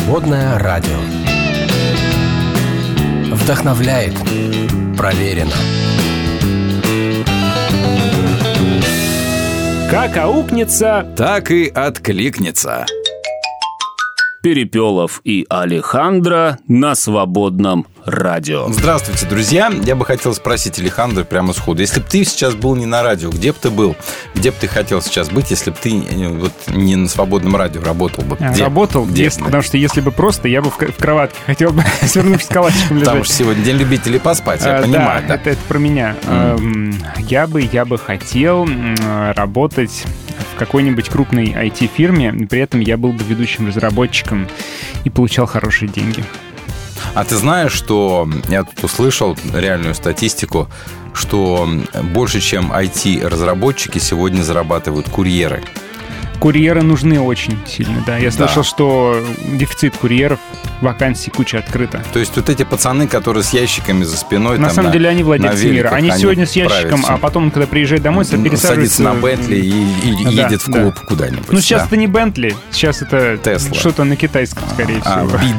Свободное 0.00 0.58
радио. 0.58 0.96
Вдохновляет. 3.34 4.14
Проверено. 4.96 5.52
Как 9.90 10.16
аукнется, 10.16 11.06
Так 11.16 11.50
и 11.50 11.68
откликнется. 11.68 12.86
Перепелов 14.42 15.20
и 15.24 15.44
Алехандро 15.50 16.58
на 16.66 16.94
свободном 16.94 17.86
радио. 18.04 18.68
Здравствуйте, 18.72 19.26
друзья. 19.26 19.70
Я 19.84 19.94
бы 19.94 20.04
хотел 20.04 20.34
спросить 20.34 20.78
Александра 20.78 21.24
прямо 21.24 21.52
сходу. 21.52 21.80
Если 21.80 22.00
бы 22.00 22.06
ты 22.08 22.24
сейчас 22.24 22.54
был 22.54 22.74
не 22.76 22.86
на 22.86 23.02
радио, 23.02 23.30
где 23.30 23.52
бы 23.52 23.58
ты 23.60 23.70
был? 23.70 23.96
Где 24.34 24.50
бы 24.50 24.56
ты 24.60 24.68
хотел 24.68 25.02
сейчас 25.02 25.28
быть, 25.28 25.50
если 25.50 25.70
бы 25.70 25.76
ты 25.80 25.90
э, 26.02 26.28
вот 26.28 26.52
не 26.68 26.96
на 26.96 27.08
свободном 27.08 27.56
радио 27.56 27.82
работал 27.82 28.24
бы? 28.24 28.36
Где? 28.40 28.64
Работал, 28.64 29.04
Где? 29.04 29.24
если- 29.24 29.42
потому 29.42 29.62
что 29.62 29.76
если 29.76 30.00
бы 30.00 30.10
просто, 30.12 30.48
я 30.48 30.62
бы 30.62 30.70
в, 30.70 30.76
кроватке 30.76 31.38
хотел 31.46 31.70
бы 31.72 31.84
свернувшись 32.02 32.46
с 32.46 32.50
калачиком 32.50 32.96
лежать. 32.96 33.06
Потому 33.08 33.24
что 33.24 33.34
сегодня 33.34 33.62
день 33.64 33.76
любителей 33.76 34.18
поспать, 34.18 34.62
я 34.64 34.78
А, 34.78 34.82
понимаю, 34.82 35.24
да. 35.28 35.34
Это, 35.34 35.50
это 35.50 35.60
про 35.68 35.78
меня. 35.78 36.16
Эм, 36.26 36.94
Я 37.18 37.46
бы, 37.46 37.68
я 37.72 37.84
бы 37.84 37.98
хотел 37.98 38.68
работать 39.34 40.04
в 40.54 40.58
какой-нибудь 40.58 41.08
крупной 41.08 41.46
IT-фирме, 41.48 42.46
при 42.48 42.60
этом 42.60 42.80
я 42.80 42.96
был 42.96 43.12
бы 43.12 43.22
ведущим 43.24 43.68
разработчиком 43.68 44.48
и 45.04 45.10
получал 45.10 45.46
хорошие 45.46 45.88
деньги. 45.88 46.24
А 47.14 47.24
ты 47.24 47.36
знаешь, 47.36 47.72
что 47.72 48.28
я 48.48 48.62
тут 48.64 48.84
услышал 48.84 49.36
реальную 49.52 49.94
статистику, 49.94 50.68
что 51.12 51.68
больше, 52.14 52.40
чем 52.40 52.72
IT-разработчики 52.72 53.98
сегодня 53.98 54.42
зарабатывают 54.42 55.08
курьеры. 55.08 55.62
Курьеры 56.40 56.82
нужны 56.82 57.20
очень 57.20 57.56
сильно, 57.66 58.02
да. 58.06 58.16
Я 58.16 58.30
Да. 58.30 58.36
слышал, 58.36 58.64
что 58.64 59.22
дефицит 59.52 59.94
курьеров, 59.96 60.38
вакансий 60.80 61.30
куча 61.30 61.58
открыта. 61.58 62.02
То 62.14 62.18
есть 62.18 62.34
вот 62.36 62.48
эти 62.48 62.62
пацаны, 62.64 63.06
которые 63.06 63.44
с 63.44 63.50
ящиками 63.52 64.04
за 64.04 64.16
спиной... 64.16 64.58
На 64.58 64.68
там 64.68 64.76
самом 64.76 64.92
деле 64.92 65.08
они 65.10 65.22
владельцы 65.22 65.54
на 65.56 65.60
великах, 65.60 65.92
мира. 65.92 65.94
Они, 65.96 66.10
сегодня 66.18 66.46
с 66.46 66.52
ящиком, 66.56 67.04
а 67.06 67.18
потом, 67.18 67.50
когда 67.50 67.66
приезжает 67.66 68.02
домой, 68.02 68.24
всем. 68.24 68.42
пересаживается... 68.42 68.96
Садится 68.96 69.02
на 69.02 69.14
Бентли 69.20 69.56
и, 69.56 70.22
и 70.22 70.24
Да, 70.24 70.30
едет 70.30 70.62
в 70.62 70.70
да. 70.70 70.80
клуб 70.80 70.94
куда-нибудь. 71.00 71.52
Ну, 71.52 71.60
сейчас 71.60 71.82
да. 71.82 71.86
это 71.88 71.96
не 71.98 72.06
Бентли, 72.06 72.56
сейчас 72.70 73.02
это 73.02 73.36
Тесла. 73.36 73.74
что-то 73.74 74.04
на 74.04 74.16
китайском, 74.16 74.62
скорее 74.72 75.02
А, 75.04 75.26
всего. 75.26 75.38
бид. 75.38 75.56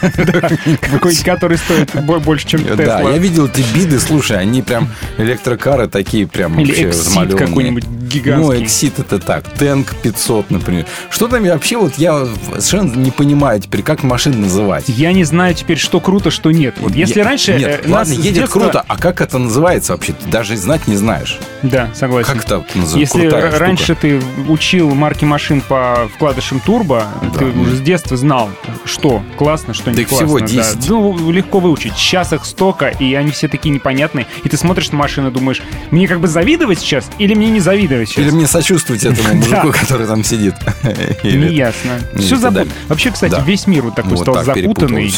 Какой-нибудь, 0.80 1.24
который 1.24 1.56
стоит 1.58 1.90
бо- 2.04 2.18
больше, 2.20 2.46
чем 2.46 2.64
Да, 2.64 2.76
Тесла. 2.76 3.10
я 3.12 3.18
видел 3.18 3.46
эти 3.46 3.64
биды, 3.74 3.98
слушай, 3.98 4.38
они 4.38 4.62
прям 4.62 4.88
электрокары 5.18 5.88
такие 5.88 6.26
прям 6.26 6.54
вообще 6.56 6.88
взмаленные. 6.88 7.38
какой-нибудь 7.38 7.84
Ну, 8.14 8.52
гигантский. 8.52 8.64
Exit 8.64 9.00
это 9.00 9.18
так, 9.18 9.44
Тэнк 9.54 9.94
500, 10.02 10.50
например. 10.50 10.86
Что 11.10 11.28
там 11.28 11.44
вообще, 11.44 11.76
вот 11.76 11.94
я 11.98 12.26
совершенно 12.58 12.94
не 12.96 13.10
понимаю 13.10 13.60
теперь, 13.60 13.82
как 13.82 14.02
машин 14.02 14.40
называть. 14.40 14.84
Я 14.88 15.12
не 15.12 15.24
знаю 15.24 15.54
теперь, 15.54 15.78
что 15.78 16.00
круто, 16.00 16.30
что 16.30 16.50
нет. 16.50 16.76
Вот 16.80 16.92
если 16.94 17.18
Я- 17.20 17.24
раньше 17.24 17.54
Нет, 17.58 17.82
э, 17.86 17.90
ладно, 17.90 18.12
едет 18.12 18.34
детства- 18.34 18.60
круто, 18.60 18.84
а 18.86 18.96
как 18.96 19.20
это 19.20 19.38
называется 19.38 19.92
вообще? 19.92 20.12
Ты 20.12 20.28
даже 20.28 20.56
знать 20.56 20.86
не 20.88 20.96
знаешь. 20.96 21.38
Да, 21.62 21.90
согласен. 21.94 22.32
Как 22.32 22.44
это 22.44 22.62
называется? 22.74 22.98
Если 22.98 23.20
Крутая 23.28 23.42
р- 23.44 23.50
штука. 23.50 23.64
раньше 23.64 23.94
ты 23.94 24.20
учил 24.48 24.90
марки 24.94 25.24
машин 25.24 25.60
по 25.60 26.08
вкладышам 26.14 26.60
турбо, 26.60 27.06
ты 27.38 27.44
уже 27.46 27.76
с 27.76 27.80
детства 27.80 28.16
знал, 28.16 28.50
что 28.84 29.22
классно, 29.36 29.74
что 29.74 29.90
не 29.90 29.96
Да 29.96 30.04
классно. 30.04 30.26
всего 30.26 30.40
да. 30.40 30.46
10. 30.46 30.88
Ну, 30.88 31.30
легко 31.30 31.60
выучить. 31.60 31.94
Сейчас 31.96 32.32
их 32.32 32.44
столько, 32.44 32.88
и 32.88 33.14
они 33.14 33.30
все 33.30 33.48
такие 33.48 33.70
непонятные. 33.74 34.26
И 34.44 34.48
ты 34.48 34.56
смотришь 34.56 34.90
на 34.90 34.98
машину 34.98 35.28
и 35.28 35.32
думаешь, 35.32 35.62
мне 35.90 36.08
как 36.08 36.20
бы 36.20 36.28
завидовать 36.28 36.80
сейчас 36.80 37.08
или 37.18 37.34
мне 37.34 37.50
не 37.50 37.60
завидовать 37.60 37.99
сейчас? 38.06 38.18
Или 38.24 38.30
мне 38.30 38.46
сочувствовать 38.46 39.04
этому 39.04 39.34
мужику, 39.34 39.72
который 39.72 40.06
там 40.06 40.24
сидит. 40.24 40.54
Неясно. 41.24 41.98
Все 42.16 42.36
запутано. 42.36 42.70
Вообще, 42.88 43.10
кстати, 43.10 43.40
весь 43.44 43.66
мир 43.66 43.82
вот 43.82 43.94
такой 43.94 44.16
стал 44.18 44.42
запутанный. 44.44 45.12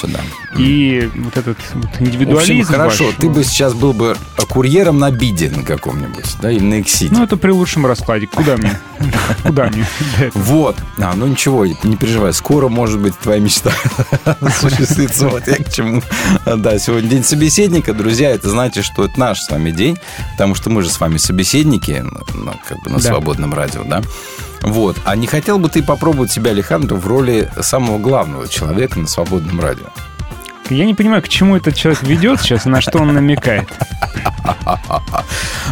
И 0.56 1.10
вот 1.16 1.36
этот 1.36 1.58
индивидуализм. 2.00 2.70
хорошо, 2.72 3.06
ты 3.18 3.28
бы 3.28 3.44
сейчас 3.44 3.74
был 3.74 3.92
бы 3.92 4.16
курьером 4.48 4.98
на 4.98 5.10
биде 5.10 5.50
на 5.50 5.62
каком-нибудь, 5.62 6.36
да, 6.42 6.50
или 6.50 6.62
на 6.62 6.80
Эксите. 6.80 7.14
Ну, 7.14 7.24
это 7.24 7.36
при 7.38 7.50
лучшем 7.50 7.86
раскладе. 7.86 8.26
Куда 8.26 8.56
мне? 8.56 8.78
Куда 9.42 9.66
мне? 9.68 9.86
Вот. 10.34 10.76
А, 10.98 11.14
ну 11.14 11.26
ничего, 11.26 11.64
не 11.64 11.96
переживай. 11.96 12.32
Скоро, 12.34 12.68
может 12.68 13.00
быть, 13.00 13.18
твоя 13.18 13.40
мечта 13.40 13.72
осуществится. 14.40 15.28
Вот 15.28 15.46
я 15.46 15.56
к 15.56 15.72
чему. 15.72 16.02
Да, 16.44 16.78
сегодня 16.78 17.08
день 17.08 17.24
собеседника. 17.24 17.94
Друзья, 17.94 18.30
это 18.30 18.50
значит, 18.50 18.84
что 18.84 19.04
это 19.04 19.18
наш 19.18 19.40
с 19.40 19.50
вами 19.50 19.70
день, 19.70 19.96
потому 20.32 20.54
что 20.54 20.70
мы 20.70 20.82
же 20.82 20.90
с 20.90 21.00
вами 21.00 21.16
собеседники, 21.16 21.92
на- 22.02 22.44
на- 22.44 22.71
как 22.72 22.82
бы 22.82 22.90
на 22.90 22.96
Да. 22.98 23.02
свободном 23.10 23.54
радио, 23.54 23.84
да? 23.84 24.02
Вот. 24.62 24.96
А 25.04 25.16
не 25.16 25.26
хотел 25.26 25.58
бы 25.58 25.68
ты 25.68 25.82
попробовать 25.82 26.30
себя, 26.30 26.50
Александр, 26.52 26.94
в 26.94 27.06
роли 27.06 27.50
самого 27.60 27.98
главного 27.98 28.48
человека 28.48 28.98
на 28.98 29.06
свободном 29.06 29.60
радио? 29.60 29.86
Я 30.70 30.86
не 30.86 30.94
понимаю, 30.94 31.20
к 31.22 31.28
чему 31.28 31.56
этот 31.56 31.74
человек 31.74 32.02
ведет 32.02 32.40
сейчас 32.40 32.64
и 32.66 32.68
на 32.68 32.80
что 32.80 32.98
он 32.98 33.12
намекает. 33.12 33.68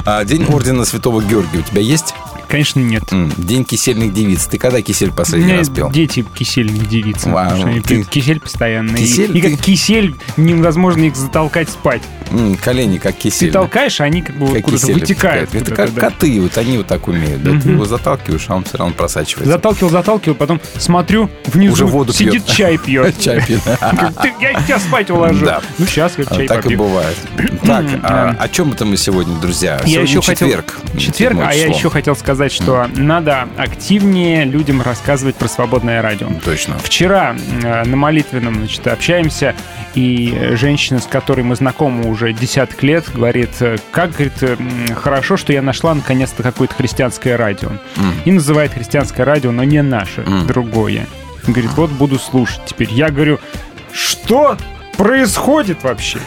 А, 0.06 0.25
День 0.25 0.44
ордена 0.44 0.84
Святого 0.84 1.22
Георгия 1.22 1.59
у 1.59 1.62
тебя 1.62 1.81
есть? 1.83 2.15
Конечно, 2.50 2.81
нет. 2.81 3.05
День 3.37 3.65
кисельных 3.65 4.12
девиц. 4.12 4.47
Ты 4.47 4.59
когда 4.59 4.83
кисель 4.83 5.12
последний 5.12 5.53
раз 5.56 5.69
пел? 5.69 5.91
дети 5.91 6.25
что 7.59 7.69
они 7.69 7.81
ты- 7.81 8.03
кисель 8.05 8.41
постоянно. 8.41 8.97
И- 8.97 9.00
Кисель 9.05 9.37
и, 9.37 9.41
ты- 9.41 9.50
как 9.53 9.61
кисель 9.61 10.15
невозможно 10.37 11.05
их 11.05 11.16
затолкать 11.16 11.69
спать. 11.69 12.03
Колени 12.62 12.99
как 12.99 13.16
кисель. 13.16 13.49
Ты 13.49 13.53
толкаешь, 13.53 14.00
а 14.00 14.05
они 14.05 14.22
как 14.22 14.37
бы 14.38 14.49
Как 14.55 14.62
куда-то 14.65 14.87
вытекают. 14.93 15.55
Это 15.55 15.75
как 15.75 15.93
коты, 15.94 16.41
вот 16.41 16.56
они 16.59 16.77
вот 16.78 16.87
так 16.87 17.09
умеют. 17.09 17.43
Да? 17.43 17.61
Ты 17.61 17.71
его 17.71 17.84
заталкиваешь, 17.84 18.44
а 18.49 18.56
он 18.56 18.65
все 18.65 18.78
равно 18.78 18.94
просачивается. 18.94 19.53
Заталкивал, 19.53 19.91
заталкивал, 19.91 20.37
потом 20.37 20.61
смотрю, 20.78 21.28
внизу 21.47 21.72
Уже 21.72 21.87
воду 21.87 22.12
сидит 22.12 22.47
чай 22.47 22.78
пьет. 22.84 23.19
Чай 23.21 23.44
пьет. 23.44 23.61
Говорит, 23.81 24.17
«Ты- 24.22 24.34
Я 24.41 24.62
тебя 24.62 24.78
спать 24.78 25.11
уложу. 25.11 25.47
Ну, 25.78 25.87
сейчас 25.87 26.12
как 26.12 26.34
чай 26.34 26.47
Так 26.47 26.67
и 26.71 26.77
бывает. 26.77 27.17
Так, 27.65 27.84
а 28.03 28.34
о 28.38 28.49
чем 28.49 28.72
это 28.72 28.84
мы 28.84 28.97
сегодня, 28.97 29.34
друзья? 29.41 29.75
Я 29.84 29.87
Сегодня 29.87 30.03
еще 30.11 30.22
хотел- 30.22 30.49
четверг. 30.49 30.75
Четверг, 30.99 31.38
а 31.44 31.55
я 31.55 31.67
еще 31.67 31.91
хотел 31.91 32.17
сказать, 32.17 32.39
что 32.48 32.86
надо 32.96 33.48
активнее 33.56 34.44
людям 34.44 34.80
рассказывать 34.82 35.36
про 35.36 35.48
свободное 35.48 36.00
радио. 36.02 36.28
Точно. 36.44 36.78
Вчера 36.78 37.36
э, 37.62 37.84
на 37.84 37.96
молитвенном 37.96 38.54
значит, 38.54 38.86
общаемся, 38.86 39.54
и 39.94 40.52
женщина, 40.52 41.00
с 41.00 41.06
которой 41.06 41.42
мы 41.42 41.56
знакомы 41.56 42.08
уже 42.08 42.32
десяток 42.32 42.82
лет, 42.82 43.04
говорит, 43.12 43.50
э, 43.60 43.76
как 43.90 44.12
говорит, 44.12 44.32
э, 44.42 44.56
хорошо, 44.94 45.36
что 45.36 45.52
я 45.52 45.62
нашла 45.62 45.94
наконец-то 45.94 46.42
какое-то 46.42 46.74
христианское 46.74 47.36
радио. 47.36 47.70
М. 47.96 48.14
И 48.24 48.32
называет 48.32 48.72
христианское 48.72 49.24
радио, 49.24 49.50
но 49.50 49.64
не 49.64 49.82
наше, 49.82 50.22
М. 50.22 50.46
другое. 50.46 51.06
Говорит, 51.46 51.70
вот 51.72 51.90
буду 51.90 52.18
слушать 52.18 52.60
теперь. 52.66 52.92
Я 52.92 53.10
говорю, 53.10 53.40
что 53.92 54.56
происходит 55.05 55.83
вообще? 55.83 56.19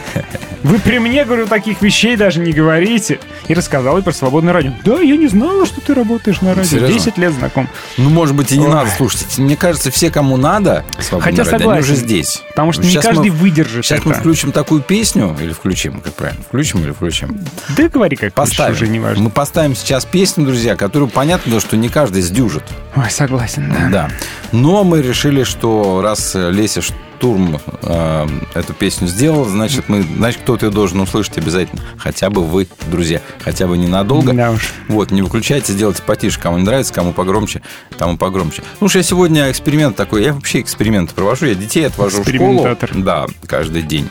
Вы 0.64 0.78
при 0.80 0.98
мне, 0.98 1.24
говорю, 1.24 1.46
таких 1.46 1.80
вещей 1.80 2.16
даже 2.16 2.40
не 2.40 2.52
говорите. 2.52 3.20
И 3.46 3.54
рассказал 3.54 3.98
ей 3.98 4.02
про 4.02 4.12
свободное 4.12 4.52
радио. 4.52 4.72
Да, 4.84 4.98
я 5.00 5.16
не 5.16 5.28
знала, 5.28 5.64
что 5.66 5.80
ты 5.80 5.94
работаешь 5.94 6.40
на 6.40 6.54
радио. 6.54 6.64
Серьезно? 6.70 6.94
10 6.94 7.18
лет 7.18 7.32
знаком. 7.34 7.68
Ну, 7.98 8.08
может 8.10 8.34
быть, 8.34 8.50
и 8.50 8.58
не 8.58 8.64
Ой. 8.66 8.72
надо 8.72 8.90
слушать. 8.90 9.38
Мне 9.38 9.56
кажется, 9.56 9.90
все, 9.92 10.10
кому 10.10 10.36
надо, 10.38 10.84
свободное 10.98 11.32
Хотя 11.32 11.44
радио, 11.44 11.54
они 11.54 11.62
согласен. 11.64 11.82
уже 11.92 11.94
здесь. 11.96 12.42
Потому 12.48 12.72
что 12.72 12.82
Сейчас 12.82 13.04
не 13.04 13.10
каждый 13.10 13.30
мы- 13.30 13.36
выдержит 13.36 13.84
Сейчас 13.84 14.00
это. 14.00 14.08
мы 14.08 14.14
включим 14.14 14.50
такую 14.52 14.80
песню, 14.80 15.36
или 15.40 15.52
включим, 15.52 16.00
как 16.00 16.14
правильно? 16.14 16.42
Включим 16.48 16.82
или 16.82 16.90
включим? 16.92 17.38
Да 17.76 17.88
говори 17.88 18.16
как 18.16 18.34
хочешь, 18.34 18.50
Поставим. 18.56 18.74
уже 18.74 18.88
не 18.88 18.98
важно. 18.98 19.24
Мы 19.24 19.30
поставим 19.30 19.76
сейчас 19.76 20.04
песню, 20.06 20.46
друзья, 20.46 20.74
которую 20.76 21.10
понятно, 21.10 21.60
что 21.60 21.76
не 21.76 21.90
каждый 21.90 22.22
сдюжит. 22.22 22.64
Ой, 22.96 23.10
согласен, 23.10 23.70
да. 23.70 23.88
Да. 23.90 24.10
Но 24.50 24.82
мы 24.82 25.02
решили, 25.02 25.44
что 25.44 26.00
раз 26.02 26.32
Леся 26.34 26.80
Штурм 27.24 27.58
э, 27.80 28.28
эту 28.52 28.74
песню 28.74 29.08
сделал, 29.08 29.46
значит, 29.46 29.88
мы, 29.88 30.02
значит, 30.02 30.42
кто-то 30.42 30.66
ее 30.66 30.70
должен 30.70 31.00
услышать 31.00 31.38
обязательно. 31.38 31.80
Хотя 31.96 32.28
бы 32.28 32.44
вы, 32.44 32.68
друзья. 32.90 33.22
Хотя 33.40 33.66
бы 33.66 33.78
ненадолго. 33.78 34.34
Да 34.34 34.50
уж. 34.50 34.74
Вот, 34.88 35.10
не 35.10 35.22
выключайте, 35.22 35.72
сделайте 35.72 36.02
потише. 36.02 36.38
Кому 36.38 36.58
не 36.58 36.64
нравится, 36.64 36.92
кому 36.92 37.14
погромче, 37.14 37.62
тому 37.96 38.18
погромче. 38.18 38.62
Ну 38.78 38.88
уж 38.88 38.96
я 38.96 39.02
сегодня 39.02 39.50
эксперимент 39.50 39.96
такой. 39.96 40.22
Я 40.22 40.34
вообще 40.34 40.60
эксперименты 40.60 41.14
провожу. 41.14 41.46
Я 41.46 41.54
детей 41.54 41.86
отвожу 41.86 42.24
в 42.24 42.28
школу. 42.28 42.68
Да, 42.92 43.24
каждый 43.46 43.80
день. 43.80 44.10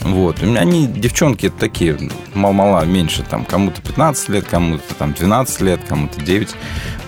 Вот. 0.00 0.42
Они, 0.42 0.86
девчонки, 0.86 1.48
такие, 1.50 1.98
мало-мало, 2.34 2.84
меньше. 2.84 3.22
Там, 3.22 3.44
кому-то 3.44 3.82
15 3.82 4.28
лет, 4.28 4.46
кому-то 4.46 4.94
там 4.94 5.12
12 5.12 5.60
лет, 5.62 5.80
кому-то 5.88 6.20
9. 6.20 6.48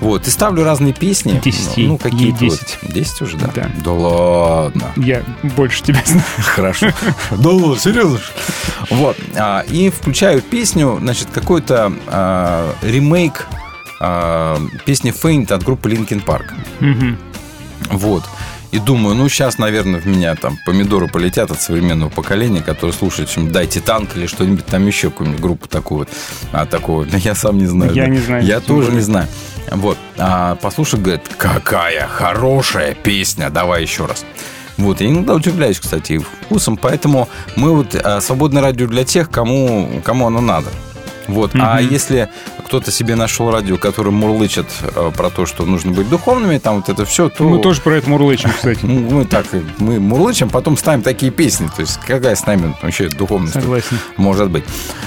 Вот. 0.00 0.26
И 0.26 0.31
ставлю 0.31 0.64
разные 0.64 0.92
песни. 0.92 1.40
Десяти. 1.42 1.87
Ну, 1.87 1.98
какие-то 1.98 2.44
Ей 2.44 2.50
вот. 2.50 2.60
10. 2.82 2.92
10 2.92 3.22
уже, 3.22 3.37
да? 3.37 3.50
Да. 3.54 3.70
Да 3.84 3.92
ладно. 3.92 4.92
Я 4.96 5.22
больше 5.56 5.82
тебя 5.82 6.02
знаю. 6.04 6.25
Хорошо. 6.38 6.88
Да 7.31 7.50
ладно, 7.50 7.76
серьезно? 7.76 8.19
Вот. 8.90 9.16
А, 9.36 9.60
И 9.69 9.90
включаю 9.90 10.43
песню, 10.43 10.98
значит, 11.00 11.28
какой-то 11.32 11.93
а, 12.08 12.75
ремейк 12.82 13.46
а, 14.00 14.58
песни 14.84 15.12
Faint 15.12 15.52
от 15.52 15.62
группы 15.62 15.90
Linkin 15.90 16.25
Park. 16.25 16.52
Вот. 17.90 18.25
И 18.72 18.78
думаю, 18.78 19.17
ну, 19.17 19.28
сейчас, 19.28 19.58
наверное, 19.58 20.00
в 20.00 20.06
меня 20.06 20.37
там 20.37 20.56
помидоры 20.64 21.08
полетят 21.08 21.50
от 21.50 21.61
современного 21.61 22.08
поколения, 22.08 22.62
которое 22.62 22.93
слушает 22.93 23.28
чем 23.28 23.50
«Дайте 23.50 23.81
танк» 23.81 24.17
или 24.17 24.26
что-нибудь 24.26 24.64
там 24.67 24.87
еще, 24.87 25.11
какую-нибудь 25.11 25.40
группу 25.40 25.69
такую 25.69 26.00
вот. 26.00 26.08
А, 26.52 26.67
такого, 26.67 27.05
я 27.12 27.34
сам 27.34 27.58
не 27.58 27.67
знаю. 27.67 27.93
Я 27.93 28.05
да. 28.05 28.08
не 28.08 28.19
знаю, 28.19 28.44
Я 28.44 28.61
тоже 28.61 28.88
более. 28.88 28.94
не 28.94 29.00
знаю. 29.00 29.28
Вот. 29.72 29.99
А 30.19 30.55
послушай, 30.56 31.00
говорит, 31.00 31.22
какая 31.37 32.06
хорошая 32.06 32.94
песня, 32.94 33.50
давай 33.50 33.82
еще 33.82 34.06
раз. 34.06 34.25
Вот, 34.76 35.00
я 35.00 35.08
иногда 35.08 35.34
удивляюсь, 35.34 35.78
кстати, 35.78 36.19
вкусом, 36.19 36.76
поэтому 36.76 37.28
мы 37.56 37.75
вот 37.75 37.94
а, 37.94 38.20
свободное 38.20 38.62
радио 38.62 38.87
для 38.87 39.05
тех, 39.05 39.31
кому, 39.31 40.00
кому 40.05 40.28
оно 40.28 40.40
надо. 40.40 40.69
Вот. 41.26 41.52
А 41.55 41.81
если 41.81 42.28
кто-то 42.70 42.93
себе 42.93 43.17
нашел 43.17 43.50
радио, 43.50 43.76
которое 43.78 44.12
мурлычет 44.12 44.67
э, 44.94 45.11
про 45.17 45.28
то, 45.28 45.44
что 45.44 45.67
нужно 45.67 45.90
быть 45.90 46.08
духовными, 46.08 46.56
там 46.58 46.76
вот 46.76 46.88
это 46.88 47.05
все, 47.05 47.28
то... 47.28 47.43
Мы 47.49 47.58
тоже 47.61 47.81
про 47.81 47.96
это 47.96 48.08
мурлычем, 48.08 48.52
кстати. 48.52 48.78
Ну, 48.84 49.11
Мы 49.11 49.25
так, 49.25 49.46
мы 49.78 49.99
мурлычем, 49.99 50.49
потом 50.49 50.76
ставим 50.76 51.02
такие 51.02 51.32
песни. 51.32 51.69
То 51.75 51.81
есть 51.81 51.99
какая 52.06 52.37
с 52.37 52.46
нами 52.46 52.76
вообще 52.81 53.08
духовность 53.08 53.55
Согласен. 53.55 53.99
может 54.17 54.50
быть? 54.50 54.62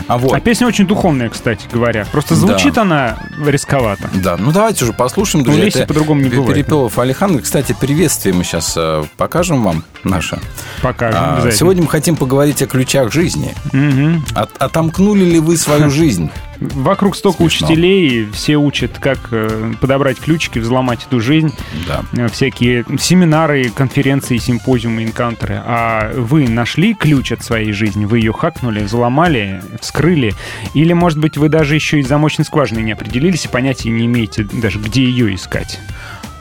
А 0.10 0.18
вот. 0.18 0.34
А 0.34 0.42
песня 0.42 0.68
очень 0.68 0.86
духовная, 0.86 1.30
кстати 1.30 1.66
говоря. 1.72 2.06
Просто 2.12 2.36
звучит 2.36 2.74
Да. 2.74 2.82
она 2.82 3.18
рисковато. 3.46 4.10
Да, 4.14 4.36
ну 4.36 4.52
давайте 4.52 4.84
уже 4.84 4.92
послушаем, 4.92 5.46
друзья. 5.46 5.64
Леси 5.64 5.78
Это 5.78 5.88
по-другому 5.88 6.20
не 6.20 6.28
бывает. 6.28 6.54
Перепелов 6.54 7.00
Александр. 7.00 7.42
Кстати, 7.44 7.74
приветствие 7.80 8.36
мы 8.36 8.44
сейчас 8.44 8.78
покажем 9.16 9.64
вам 9.64 9.86
наше. 10.04 10.38
Покажем 10.82 11.18
А. 11.22 11.50
Сегодня 11.50 11.84
мы 11.84 11.88
хотим 11.88 12.18
поговорить 12.18 12.62
о 12.62 12.68
ключах 12.68 13.14
жизни. 13.14 13.56
Мгм. 13.72 14.26
От- 14.36 14.52
отомкнули 14.62 15.24
ли 15.24 15.40
вы 15.40 15.56
свою 15.56 15.90
жизнь? 15.90 16.30
Вокруг 16.74 17.16
столько 17.16 17.38
Смешно. 17.44 17.68
учителей, 17.68 18.30
все 18.32 18.56
учат, 18.58 18.98
как 19.00 19.20
э, 19.32 19.74
подобрать 19.80 20.20
ключики, 20.20 20.60
взломать 20.60 21.06
эту 21.06 21.20
жизнь. 21.20 21.54
Да. 21.88 22.04
Э, 22.14 22.28
Всякие 22.30 22.86
семинары, 23.00 23.70
конференции, 23.70 24.38
симпозиумы, 24.38 25.04
инкаунтеры. 25.04 25.62
А 25.66 26.12
вы 26.16 26.48
нашли 26.48 26.94
ключ 26.94 27.32
от 27.32 27.44
своей 27.44 27.72
жизни? 27.72 28.06
Вы 28.06 28.20
ее 28.20 28.34
хакнули, 28.34 28.84
взломали, 28.84 29.62
вскрыли? 29.82 30.34
Или, 30.74 30.94
может 30.94 31.20
быть, 31.20 31.38
вы 31.38 31.50
даже 31.50 31.76
еще 31.76 32.00
и 32.00 32.04
замочной 32.04 32.46
скважиной 32.46 32.84
не 32.84 32.92
определились 32.94 33.46
и 33.46 33.48
понятия 33.48 33.90
не 33.90 34.06
имеете 34.06 34.44
даже, 34.44 34.80
где 34.80 35.04
ее 35.04 35.34
искать? 35.36 35.80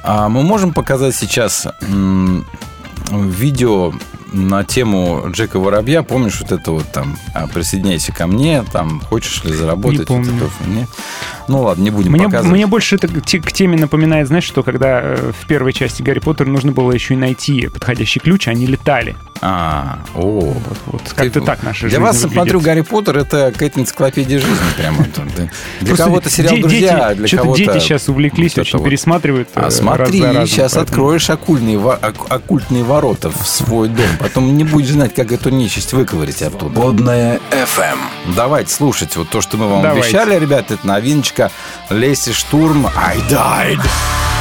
А 0.03 0.29
мы 0.29 0.43
можем 0.43 0.73
показать 0.73 1.15
сейчас 1.15 1.67
видео 3.11 3.93
на 4.33 4.65
тему 4.65 5.25
Джека 5.31 5.59
Воробья. 5.59 6.03
Помнишь 6.03 6.41
вот 6.41 6.53
это 6.53 6.73
вот 6.73 6.91
там 6.91 7.17
а, 7.35 7.47
«Присоединяйся 7.47 8.13
ко 8.13 8.27
мне», 8.27 8.65
там 8.73 9.01
«Хочешь 9.01 9.45
ли 9.45 9.53
заработать?» 9.53 10.01
Не 10.01 10.07
помню. 10.07 10.37
Это 10.37 10.71
не? 10.71 10.87
Ну 11.53 11.63
ладно, 11.63 11.83
не 11.83 11.91
будем 11.91 12.13
Мне, 12.13 12.25
показывать. 12.25 12.51
мне 12.57 12.67
больше 12.67 12.95
это 12.97 13.09
к 13.09 13.27
те- 13.27 13.39
к 13.41 13.53
теме 13.53 13.77
напоминает, 13.77 14.27
знаешь, 14.29 14.45
что 14.45 14.63
когда 14.63 15.01
э, 15.03 15.33
в 15.39 15.47
первой 15.47 15.73
части 15.75 16.01
Гарри 16.03 16.19
Поттера 16.21 16.49
нужно 16.49 16.73
было 16.73 16.93
еще 16.93 17.13
и 17.15 17.17
найти 17.19 17.69
подходящий 17.69 18.21
ключ, 18.21 18.49
а 18.49 18.53
они 18.53 18.65
летали. 18.67 19.17
А, 19.45 19.99
о. 20.15 20.41
Вот, 20.41 20.57
вот 20.87 21.03
как-то 21.15 21.41
так 21.41 21.63
наша 21.65 21.81
Для 21.81 21.91
жизнь 21.91 22.03
вас, 22.03 22.17
выглядит. 22.17 22.35
смотрю, 22.35 22.61
Гарри 22.61 22.81
Поттер 22.83 23.19
это 23.19 23.51
какая-то 23.53 23.81
энциклопедия 23.81 24.39
жизни 24.39 24.55
прямо. 24.79 25.05
Для 25.81 25.97
кого-то 25.97 26.31
сериал 26.31 26.57
«Друзья», 26.59 27.15
для 27.15 27.27
что-то 27.27 27.43
кого-то... 27.43 27.59
дети 27.65 27.79
сейчас 27.81 28.09
увлеклись, 28.09 28.57
очень 28.57 28.83
пересматривают. 28.83 29.49
э, 29.55 29.61
А 29.61 29.63
раз 29.65 29.77
смотри, 29.79 30.21
сейчас 30.47 30.77
откроешь 30.77 31.29
оккультные, 31.29 31.77
во- 31.79 31.97
ок- 31.97 32.27
оккультные 32.31 32.85
ворота 32.85 33.31
в 33.31 33.47
свой 33.47 33.89
дом. 33.89 34.07
Потом 34.21 34.57
не 34.57 34.65
будешь 34.65 34.91
знать, 34.91 35.15
как 35.15 35.33
эту 35.33 35.51
нечисть 35.51 35.93
выковырить 35.93 36.41
оттуда. 36.41 36.81
Водная 36.81 37.41
FM. 37.51 37.99
Давайте 38.37 38.73
слушать 38.73 39.17
вот 39.17 39.29
то, 39.29 39.41
что 39.41 39.57
мы 39.57 39.69
вам 39.69 39.85
обещали, 39.85 40.39
ребята. 40.39 40.75
Это 40.75 40.87
новиночка 40.87 41.42
Леси 41.91 42.33
Штурм 42.33 42.87
«I 42.87 43.21
died». 43.29 44.32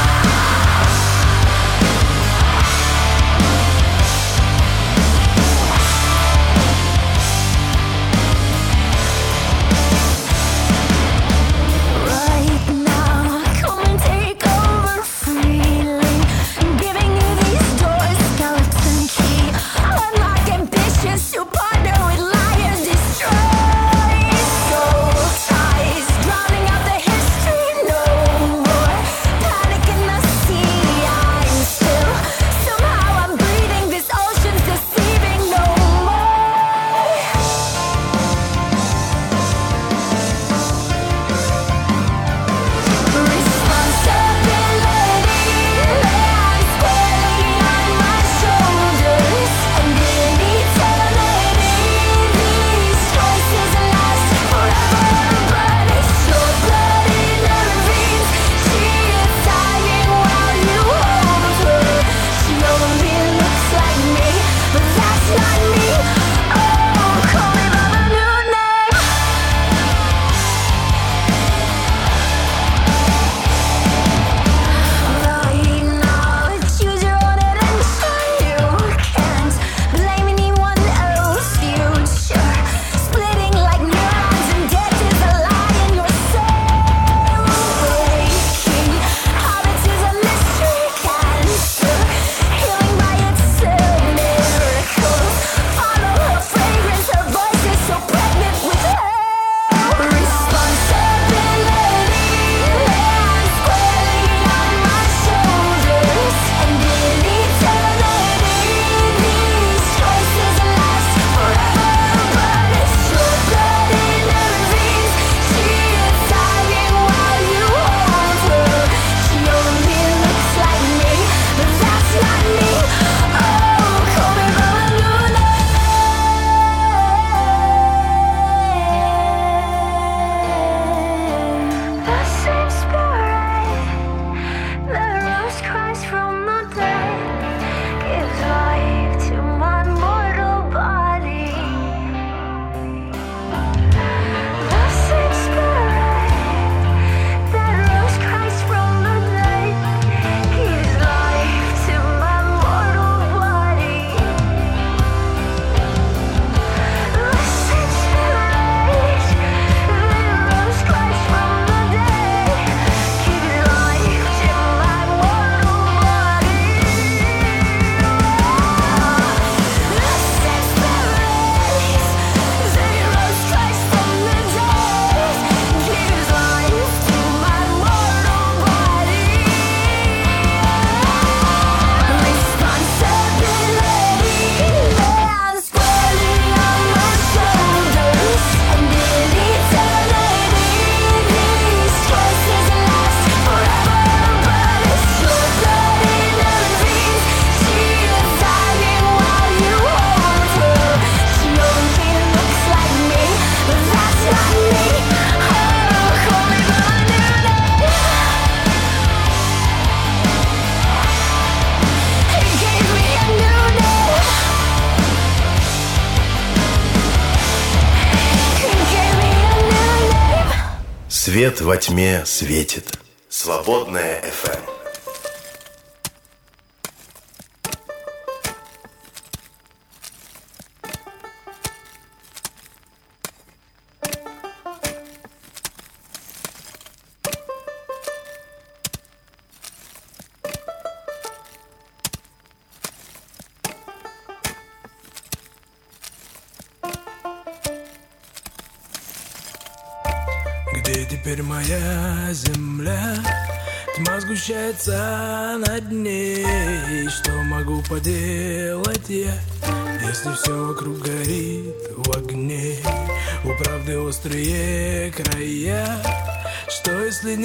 Свет 221.32 221.62
во 221.62 221.78
тьме 221.78 222.26
светит. 222.26 222.98
Свободная. 223.30 224.20
FM. 224.20 224.81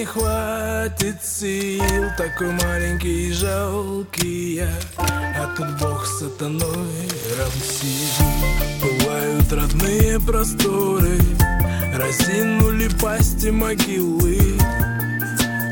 Хватит 0.07 1.23
сил 1.23 2.05
Такой 2.17 2.51
маленький 2.51 3.29
и 3.29 3.31
жалкий 3.33 4.55
я. 4.55 4.69
А 4.97 5.53
тут 5.55 5.67
Бог 5.79 6.05
сатаной 6.05 7.09
рамсит 7.37 8.13
Бывают 8.81 9.51
родные 9.51 10.19
просторы 10.19 11.19
Разинули 11.95 12.87
пасти 13.01 13.49
могилы. 13.49 14.39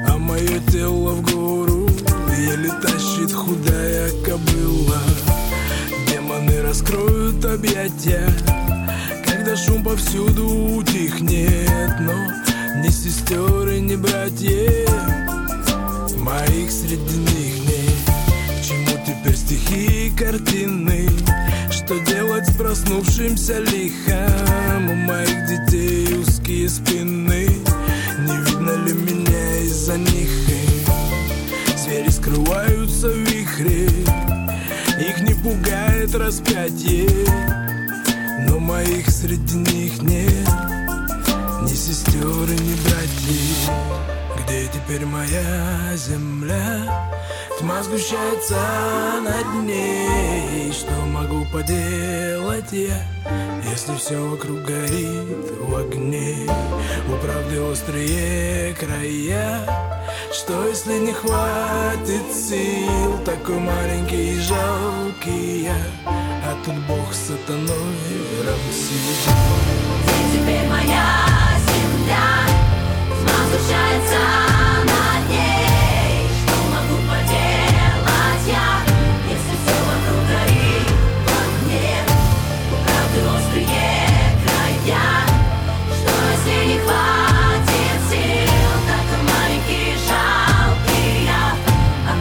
А 0.08 0.18
мое 0.18 0.60
тело 0.72 1.12
в 1.12 1.22
гору 1.22 1.90
Еле 2.38 2.70
тащит 2.82 3.32
худая 3.32 4.10
кобыла. 4.24 5.02
Демоны 6.08 6.62
раскроют 6.62 7.44
объятия 7.46 8.28
Когда 9.26 9.56
шум 9.56 9.84
повсюду 9.84 10.48
утихнет 10.48 12.00
Но 12.00 12.14
ни 12.82 12.90
сестер 12.90 13.70
и 13.70 13.80
ни 13.80 13.96
братьев 13.96 14.90
Моих 16.18 16.72
среди 16.72 17.18
них 17.18 17.56
нет. 17.68 18.60
К 18.60 18.66
чему 18.66 18.98
теперь 19.06 19.36
стихи 19.36 20.08
и 20.08 20.10
картины? 20.10 21.08
Что 21.70 22.00
делать 22.00 22.48
с 22.48 22.56
проснувшимся 22.56 23.60
лихом? 23.60 24.90
У 24.90 24.96
моих 24.96 25.46
детей 25.48 26.18
узкие 26.18 26.68
спины. 26.68 27.48
Не 28.20 28.38
видно 28.46 28.72
ли 28.86 28.94
меня 28.94 29.58
из-за 29.66 29.98
них? 29.98 30.32
Звери 31.78 32.10
скрываются 32.10 33.10
в 33.10 33.18
вихре. 33.18 33.88
Их 35.00 35.22
не 35.22 35.36
пугает 35.36 36.16
распятие. 36.16 37.10
Но 38.50 38.58
моих 38.58 39.08
среди 39.10 39.58
них 39.58 40.02
нет 40.02 40.85
Ни 41.66 41.74
сестер 41.74 42.22
ни 42.22 42.76
братьев 42.88 43.70
Где 44.38 44.68
теперь 44.68 45.04
моя 45.06 45.96
земля? 45.96 47.12
Тьма 47.60 47.82
сгущается 47.82 48.60
над 49.24 49.66
ней. 49.66 50.72
Что 50.72 50.92
могу 51.08 51.44
поделать 51.52 52.72
я 52.72 53.02
Если 53.72 53.96
все 53.96 54.18
вокруг 54.18 54.62
горит 54.62 55.52
в 55.60 55.76
огне? 55.76 56.48
У 57.08 57.26
правды 57.26 57.60
острые 57.62 58.76
края. 58.76 59.68
Что 60.32 60.68
если 60.68 61.00
не 61.00 61.14
хватит 61.14 62.32
сил? 62.32 63.18
Такой 63.26 63.58
маленький 63.58 64.36
и 64.36 64.40
жалкий 64.40 65.64
я. 65.64 65.78
А 66.06 66.56
тут 66.64 66.76
Бог 66.88 67.12
сатаной 67.12 67.66
рамсит 68.46 69.34
Теперь 70.32 70.68
моя 70.70 71.55
А 92.08 92.12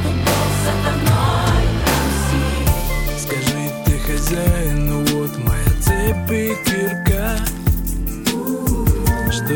Скажи 3.19 3.71
ты 3.85 3.99
хозяин, 3.99 5.05
вот 5.07 5.37
моя 5.39 5.71
цепь 5.81 6.74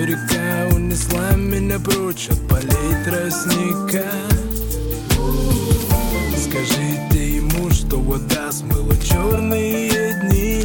река 0.09 0.75
унесла 0.75 1.33
меня 1.37 1.79
прочь 1.79 2.29
от 2.31 2.41
полей 2.49 3.05
тростника 3.05 4.05
Скажите 6.37 7.37
ему, 7.37 7.71
что 7.71 7.99
вода 7.99 8.51
смыла 8.51 8.97
черные 8.97 10.15
дни. 10.23 10.63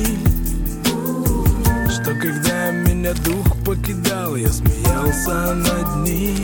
Что 1.90 2.16
когда 2.16 2.72
меня 2.72 3.14
дух 3.26 3.46
покидал, 3.66 4.38
я 4.38 4.48
смеялся 4.48 5.54
над 5.56 6.08
ним. 6.08 6.38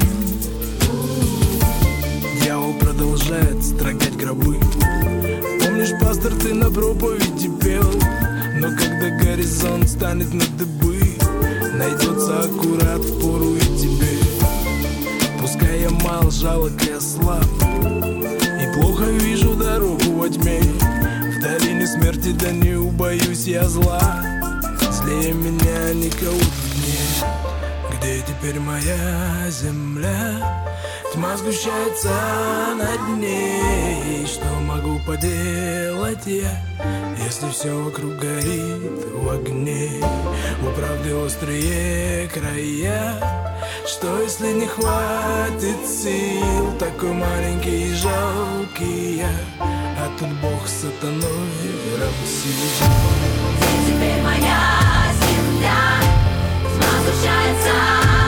Дьявол 2.42 2.74
продолжает 2.74 3.64
строгать 3.64 4.18
гробы. 4.18 4.58
Помнишь, 5.62 5.98
пастор, 6.02 6.34
ты 6.34 6.54
на 6.54 6.70
проповеди 6.70 7.50
пел? 7.62 7.90
Но 8.60 8.68
когда 8.76 9.10
горизонт 9.24 9.88
станет 9.88 10.34
на 10.34 10.44
дыбы 10.58 10.89
Найдется 11.80 12.42
аккурат 12.42 13.00
в 13.00 13.22
пору 13.22 13.56
и 13.56 13.60
тебе. 13.62 14.20
Пускай 15.40 15.80
я 15.80 15.90
мал, 15.90 16.30
жалок 16.30 16.74
и 16.84 17.00
слаб 17.00 17.46
И 18.62 18.74
плохо 18.74 19.06
вижу 19.06 19.56
дорогу 19.56 20.12
во 20.12 20.28
тьме. 20.28 20.60
В 20.60 21.42
долине 21.42 21.88
смерти, 21.88 22.34
да 22.34 22.52
не 22.52 22.74
убоюсь 22.74 23.48
я 23.48 23.64
зла. 23.64 24.02
Злее 24.92 25.32
меня 25.32 25.94
никого 25.94 26.38
тут 26.38 26.86
нет. 26.86 27.98
Где 27.98 28.24
теперь 28.28 28.60
моя 28.60 29.50
земля? 29.50 30.68
Тьма 31.20 31.36
сгущается 31.36 32.16
над 32.78 33.18
ней. 33.18 34.26
Что 34.26 34.46
могу 34.62 35.00
поделать 35.06 36.26
я 36.26 36.64
Если 37.26 37.50
все 37.50 37.78
вокруг 37.78 38.16
горит 38.16 39.04
в 39.14 39.30
огне? 39.30 40.02
У 40.62 40.80
правды 40.80 41.14
острые 41.14 42.30
края. 42.30 43.22
Что 43.86 44.22
если 44.22 44.54
не 44.54 44.68
хватит 44.68 45.86
сил? 45.86 46.72
Такой 46.80 47.12
маленький 47.12 47.90
и 47.90 47.94
жалкий 47.96 49.18
я. 49.18 49.32
А 49.60 50.10
тут 50.18 50.30
Бог 50.42 50.66
сатаной 50.66 51.20
рамсит 52.00 52.56
Теперь 53.86 54.22
моя 54.24 55.12
земля 55.20 56.00
Тьма 56.64 57.02
сгущается 57.04 58.19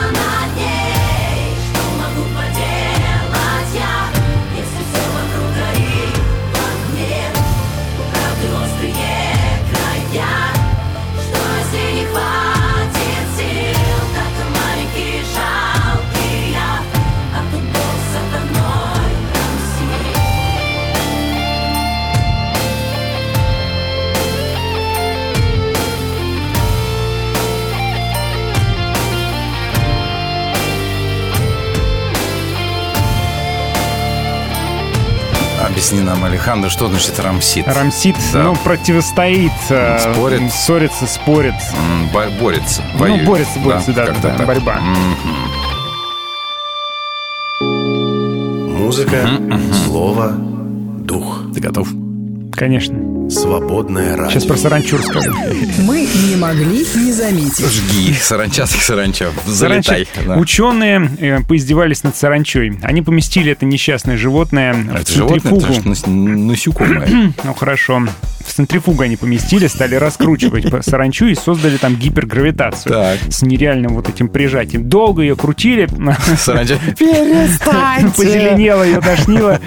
Объясни 35.82 36.00
нам, 36.02 36.22
Алехандро, 36.22 36.68
что 36.70 36.86
значит 36.86 37.18
рамсит? 37.18 37.66
Рамсит, 37.66 38.14
Да. 38.32 38.44
ну, 38.44 38.54
противостоит. 38.54 39.50
э, 39.68 39.98
Спорит. 40.14 40.52
Ссорится, 40.52 41.08
спорит. 41.08 41.54
Бо- 42.12 42.30
Борется, 42.40 42.82
Ну, 42.92 42.98
воюет. 43.00 43.24
борется, 43.24 43.58
борется, 43.58 43.92
да, 43.92 44.06
да, 44.06 44.36
так. 44.36 44.46
борьба. 44.46 44.76
Мгм. 47.60 48.78
Музыка, 48.78 49.28
слово, 49.84 50.30
дух. 51.00 51.40
Ты 51.52 51.58
готов? 51.60 51.88
Конечно. 52.52 52.96
Свободное 53.30 54.16
радио. 54.16 54.30
Сейчас 54.30 54.44
про 54.44 54.56
саранчу 54.56 54.96
расскажу. 54.98 55.32
Мы 55.80 56.06
не 56.28 56.36
могли 56.36 56.86
не 56.96 57.12
заметить. 57.12 57.64
Жги, 57.66 58.12
саранча 58.14 58.66
так 58.66 58.80
саранча, 58.82 59.30
Саранча. 59.46 59.90
залетай. 59.92 60.08
Да. 60.26 60.36
Ученые 60.36 61.10
э, 61.18 61.40
поиздевались 61.40 62.02
над 62.02 62.16
саранчой. 62.16 62.78
Они 62.82 63.00
поместили 63.02 63.52
это 63.52 63.64
несчастное 63.64 64.16
животное 64.16 64.74
в 64.74 64.94
Это 64.96 65.12
животное, 65.12 65.40
центрифугу. 65.40 65.72
это 65.72 65.82
ж 65.82 65.84
нас- 65.84 66.06
насекомое. 66.06 67.32
Ну 67.44 67.54
хорошо. 67.54 68.06
В 68.52 68.54
центрифугу 68.54 69.02
они 69.02 69.16
поместили, 69.16 69.66
стали 69.66 69.94
раскручивать 69.94 70.66
саранчу 70.84 71.24
и 71.24 71.34
создали 71.34 71.78
там 71.78 71.96
гипергравитацию. 71.96 72.92
Так. 72.92 73.32
С 73.32 73.40
нереальным 73.40 73.94
вот 73.94 74.10
этим 74.10 74.28
прижатием. 74.28 74.90
Долго 74.90 75.22
ее 75.22 75.36
крутили. 75.36 75.88
Саранча. 76.36 76.78
Позеленела, 78.14 78.82
ее 78.82 79.00
тошнило. 79.00 79.58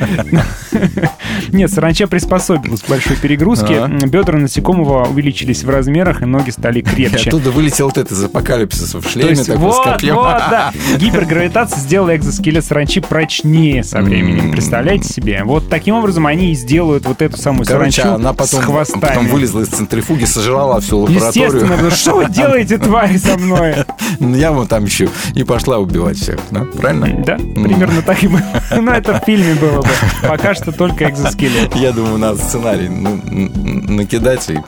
Нет, 1.50 1.72
саранча 1.72 2.06
приспособилась 2.06 2.82
к 2.82 2.88
большой 2.88 3.15
перегрузке. 3.15 3.80
Ага. 3.80 4.06
Бедра 4.06 4.38
насекомого 4.38 5.08
увеличились 5.08 5.63
в 5.63 5.70
размерах, 5.70 6.22
и 6.22 6.25
ноги 6.25 6.51
стали 6.51 6.80
И 6.80 6.84
крепче. 6.84 7.30
оттуда 7.30 7.50
вылетел 7.50 7.88
вот 7.88 7.98
этот 7.98 8.12
из 8.12 8.24
апокалипсиса 8.24 9.01
в 9.01 9.10
шлеме 9.10 9.30
есть, 9.30 9.48
такой 9.48 9.62
вот, 9.62 10.04
вот, 10.04 10.04
да. 10.04 10.72
Гипергравитация 10.98 11.80
сделала 11.80 12.15
экзоскелет 12.15 12.63
саранчи 12.63 13.01
прочнее 13.01 13.84
со 13.84 14.01
временем. 14.01 14.51
Представляете 14.51 15.10
себе? 15.10 15.42
Вот 15.44 15.70
таким 15.70 15.96
образом 15.96 16.27
они 16.27 16.51
и 16.51 16.56
сделают 16.56 17.06
вот 17.06 17.24
эту 17.24 17.38
самую 17.38 17.65
Короче, 17.65 18.01
саранчу 18.04 18.22
она 18.22 18.34
потом, 18.34 18.62
хвостами. 18.75 19.01
потом 19.01 19.27
вылезла 19.27 19.62
из 19.62 19.67
центрифуги, 19.67 20.25
сожрала 20.25 20.79
всю 20.79 21.00
лабораторию. 21.00 21.46
Естественно, 21.46 21.77
ну 21.82 21.91
что 21.91 22.15
вы 22.17 22.29
делаете, 22.29 22.77
твари, 22.77 23.17
со 23.17 23.38
мной? 23.38 23.75
Ну, 24.20 24.36
Я 24.46 24.51
вон 24.51 24.67
там 24.67 24.86
ищу. 24.86 25.10
И 25.34 25.44
пошла 25.44 25.77
убивать 25.77 26.17
всех, 26.17 26.39
да? 26.51 26.65
Правильно? 26.77 27.24
Да, 27.25 27.36
примерно 27.38 28.01
так 28.01 28.24
и 28.24 28.27
было. 28.27 28.41
Но 28.79 28.91
это 28.91 29.20
в 29.20 29.25
фильме 29.25 29.55
было 29.55 29.82
бы. 29.82 29.89
Пока 30.27 30.53
что 30.55 30.72
только 30.72 31.10
экзоскелет. 31.10 31.75
Я 31.75 31.91
думаю, 31.91 32.17
надо 32.17 32.38
сценарий 32.39 32.89
ну, 32.89 33.20
накидать 33.94 34.50
и 34.50 34.60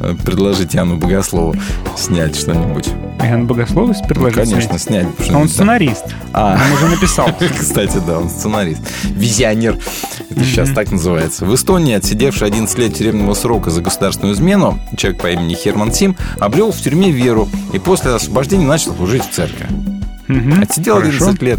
э, 0.00 0.14
предложить 0.24 0.74
Яну 0.74 0.96
Богослову 0.96 1.54
снять 1.96 2.36
что-нибудь. 2.36 2.88
Ян 3.22 3.46
Богословец 3.46 3.98
Ну, 4.00 4.06
предложил 4.08 4.44
конечно, 4.44 4.78
снять. 4.78 5.06
Он 5.32 5.48
сценарист. 5.48 6.04
А, 6.32 6.58
Он 6.66 6.72
уже 6.72 6.86
написал. 6.88 7.28
Кстати, 7.58 7.98
да, 8.06 8.18
он 8.18 8.28
сценарист. 8.28 8.82
Визионер. 9.04 9.76
Это 10.30 10.44
сейчас 10.44 10.70
так 10.70 10.90
называется. 10.90 11.46
В 11.46 11.54
Эстонии, 11.54 11.94
отсидевший 11.94 12.46
11 12.46 12.78
лет 12.78 12.94
тюремного 12.94 13.34
срока 13.36 13.70
за 13.70 13.82
государственную 13.82 14.34
измену, 14.34 14.78
человек 14.96 15.20
по 15.20 15.30
имени 15.30 15.54
Херман 15.54 15.92
Сим 15.92 16.16
обрел 16.40 16.72
в 16.72 16.76
тюрьме 16.76 17.10
веру 17.10 17.48
и 17.72 17.78
после 17.78 18.12
освобождения 18.12 18.66
начал 18.66 18.94
служить 18.94 19.24
в 19.24 19.30
церкви. 19.30 19.66
Мгм. 20.28 20.62
Отсидел 20.62 20.96
Хорошо. 20.96 21.28
11 21.28 21.42
лет. 21.42 21.58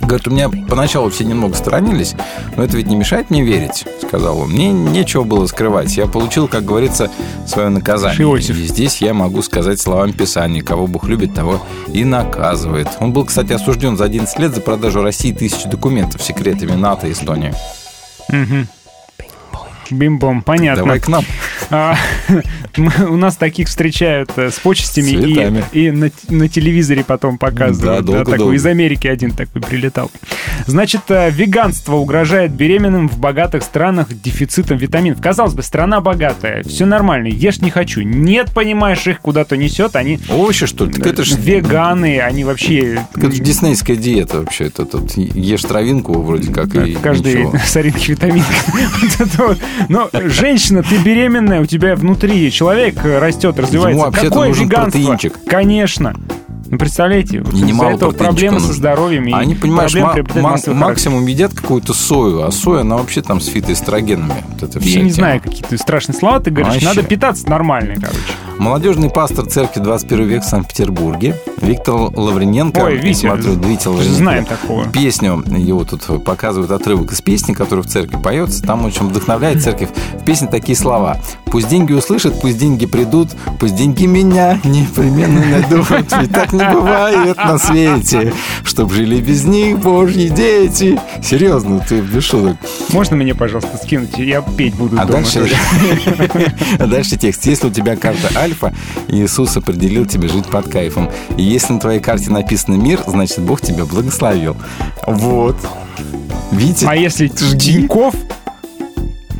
Говорит, 0.00 0.26
у 0.26 0.30
меня 0.30 0.50
поначалу 0.68 1.10
все 1.10 1.24
немного 1.24 1.54
сторонились, 1.54 2.14
но 2.56 2.64
это 2.64 2.76
ведь 2.76 2.88
не 2.88 2.96
мешает 2.96 3.30
мне 3.30 3.42
верить, 3.42 3.84
сказал 4.06 4.40
он. 4.40 4.50
Мне 4.50 4.72
нечего 4.72 5.22
было 5.22 5.46
скрывать. 5.46 5.96
Я 5.96 6.06
получил, 6.06 6.48
как 6.48 6.64
говорится, 6.64 7.08
свое 7.46 7.68
наказание. 7.68 8.20
Иосиф. 8.22 8.58
И 8.58 8.66
здесь 8.66 9.00
я 9.00 9.14
могу 9.14 9.42
сказать 9.42 9.80
словами 9.80 10.10
Писания. 10.10 10.62
Кого 10.62 10.86
Бог 10.88 11.06
любит, 11.06 11.34
того 11.34 11.62
и 11.92 12.04
наказывает. 12.04 12.88
Он 12.98 13.12
был, 13.12 13.24
кстати, 13.24 13.52
осужден 13.52 13.96
за 13.96 14.04
11 14.04 14.38
лет 14.40 14.54
за 14.54 14.60
продажу 14.60 15.02
России 15.02 15.32
тысячи 15.32 15.68
документов 15.68 16.22
секретами 16.22 16.72
НАТО 16.72 17.06
и 17.06 17.12
Эстонии. 17.12 17.54
Мгм. 18.28 18.66
Бим-бом, 19.92 20.42
понятно. 20.42 20.82
Давай 20.84 21.00
к 21.00 21.08
нам. 21.08 21.24
А, 21.70 21.96
у 22.76 23.16
нас 23.16 23.36
таких 23.36 23.68
встречают 23.68 24.30
э, 24.36 24.50
с 24.50 24.58
почестями 24.58 25.62
и, 25.72 25.86
и 25.86 25.90
на, 25.90 26.48
телевизоре 26.48 27.04
потом 27.04 27.38
показывают. 27.38 28.06
Такой. 28.06 28.56
Из 28.56 28.66
Америки 28.66 29.06
один 29.06 29.32
такой 29.32 29.62
прилетал. 29.62 30.10
Значит, 30.66 31.02
э, 31.08 31.30
веганство 31.30 31.96
угрожает 31.96 32.52
беременным 32.52 33.08
в 33.08 33.18
богатых 33.18 33.62
странах 33.62 34.08
дефицитом 34.12 34.76
витаминов. 34.76 35.20
Казалось 35.20 35.54
бы, 35.54 35.62
страна 35.62 36.00
богатая, 36.00 36.62
все 36.62 36.86
нормально, 36.86 37.28
ешь 37.28 37.60
не 37.60 37.70
хочу. 37.70 38.02
Нет, 38.02 38.52
понимаешь, 38.54 39.06
их 39.06 39.20
куда-то 39.20 39.56
несет, 39.56 39.96
они 39.96 40.18
Овощи, 40.28 40.66
что 40.66 40.84
ли? 40.84 40.92
Так 40.92 41.06
это 41.06 41.24
же 41.24 41.36
веганы, 41.36 42.20
они 42.20 42.44
вообще... 42.44 43.00
это 43.14 43.32
ж 43.32 43.38
диснейская 43.38 43.96
диета 43.96 44.38
вообще. 44.40 44.64
Это 44.64 44.84
тут 44.84 45.12
ешь 45.16 45.62
травинку 45.62 46.20
вроде 46.20 46.52
как 46.52 46.74
и 46.74 46.94
в 46.94 47.00
каждой 47.00 47.34
ничего. 47.34 47.58
соринке 47.66 48.12
витаминка. 48.12 48.52
Вот 49.02 49.20
это 49.20 49.42
вот. 49.42 49.58
Но, 49.88 50.10
женщина, 50.12 50.82
ты 50.82 50.98
беременная, 51.52 51.60
у 51.60 51.66
тебя 51.66 51.94
внутри 51.96 52.50
человек 52.50 53.04
э, 53.04 53.18
растет, 53.18 53.58
развивается. 53.58 53.98
Ему 53.98 54.04
вообще-то 54.06 54.28
Какое 54.28 54.48
нужен 54.48 54.64
веганство? 54.64 54.90
протеинчик. 54.98 55.38
Конечно. 55.46 56.14
Ну, 56.72 56.78
представляете, 56.78 57.42
вот 57.42 57.52
из-за 57.52 57.84
этого 57.84 58.12
проблемы 58.12 58.56
со 58.58 58.66
нужно. 58.68 58.72
здоровьем. 58.72 59.26
и 59.28 59.32
Они, 59.32 59.54
понимаешь, 59.54 59.92
характер. 59.92 60.72
максимум 60.72 61.26
едят 61.26 61.52
какую-то 61.52 61.92
сою, 61.92 62.44
а 62.44 62.50
соя, 62.50 62.80
она 62.80 62.96
вообще 62.96 63.20
там 63.20 63.42
с 63.42 63.46
фитоэстрогенами. 63.48 64.42
Вот 64.54 64.62
это 64.62 64.78
Я 64.78 64.86
не 65.02 65.10
тема. 65.10 65.10
знаю, 65.10 65.40
какие 65.42 65.64
ты 65.64 65.76
страшные 65.76 66.16
слова 66.16 66.40
ты 66.40 66.50
говоришь. 66.50 66.82
Вообще. 66.82 66.86
Надо 66.88 67.02
питаться 67.02 67.46
нормально, 67.50 67.96
короче. 67.96 68.16
Молодежный 68.58 69.10
пастор 69.10 69.44
церкви 69.46 69.80
21 69.80 70.24
века 70.28 70.42
в 70.46 70.48
Санкт-Петербурге 70.48 71.34
Виктор 71.60 71.94
Лаврененко. 71.94 72.78
Ой, 72.80 72.96
Витя, 72.96 73.26
смотрю, 73.26 73.52
Витя 73.54 73.88
Лаврененко. 73.88 74.16
знаем 74.16 74.44
такого. 74.46 74.86
Песню, 74.88 75.42
его 75.48 75.84
тут 75.84 76.24
показывают 76.24 76.70
отрывок 76.70 77.12
из 77.12 77.20
песни, 77.20 77.52
которая 77.52 77.82
в 77.82 77.88
церкви 77.88 78.16
поется. 78.22 78.62
Там 78.62 78.84
очень 78.86 79.08
вдохновляет 79.08 79.62
церковь. 79.62 79.88
В 80.14 80.24
песне 80.24 80.48
такие 80.48 80.76
слова. 80.76 81.18
Пусть 81.46 81.68
деньги 81.68 81.92
услышат, 81.92 82.40
пусть 82.40 82.56
деньги 82.58 82.86
придут, 82.86 83.30
пусть 83.60 83.74
деньги 83.74 84.06
меня 84.06 84.58
непременно 84.64 85.40
найдут. 85.44 85.86
Ведь 85.90 86.32
так 86.32 86.52
не 86.52 86.61
бывает 86.72 87.36
на 87.36 87.58
свете, 87.58 88.32
чтоб 88.64 88.92
жили 88.92 89.20
без 89.20 89.44
них 89.44 89.78
божьи 89.78 90.28
дети. 90.28 90.98
Серьезно, 91.22 91.84
ты 91.86 92.00
без 92.00 92.24
шуток. 92.24 92.56
Можно 92.90 93.16
мне, 93.16 93.34
пожалуйста, 93.34 93.76
скинуть? 93.82 94.16
Я 94.18 94.42
петь 94.42 94.74
буду 94.74 94.96
А 95.00 95.04
дома 95.04 95.22
дальше, 95.22 95.50
а 96.78 96.86
дальше 96.86 97.16
текст. 97.16 97.46
Если 97.46 97.66
у 97.66 97.70
тебя 97.70 97.96
карта 97.96 98.28
Альфа, 98.36 98.74
Иисус 99.08 99.56
определил 99.56 100.06
тебе 100.06 100.28
жить 100.28 100.46
под 100.46 100.68
кайфом. 100.68 101.10
И 101.36 101.42
если 101.42 101.74
на 101.74 101.80
твоей 101.80 102.00
карте 102.00 102.30
написано 102.30 102.74
мир, 102.74 103.00
значит 103.06 103.40
Бог 103.40 103.60
тебя 103.60 103.84
благословил. 103.84 104.56
Вот. 105.06 105.56
Видите? 106.52 106.86
А 106.88 106.94
если. 106.94 107.28
Тиньков, 107.28 108.14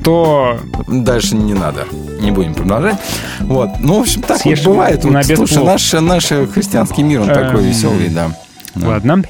то 0.05 0.59
Дальше 0.89 1.37
не 1.37 1.55
надо. 1.55 1.87
Не 2.21 2.31
будем 2.31 2.55
продолжать. 2.55 2.97
Вот. 3.41 3.71
Ну, 3.81 3.99
в 3.99 4.01
общем, 4.03 4.23
так 4.23 4.39
Съешь 4.39 4.61
вот 4.61 4.73
бывает. 4.73 5.05
на 5.05 5.19
Вот, 5.21 5.27
слушай, 5.27 5.55
плов. 5.55 5.67
наш, 5.67 5.93
наш 5.93 6.27
христианский 6.27 7.03
мир, 7.03 7.21
он 7.23 7.29
такой 7.29 7.61
Эм, 7.61 7.67
веселый, 7.69 8.09
да. 8.09 8.37
Да. 8.75 8.89
ладно. 8.89 9.23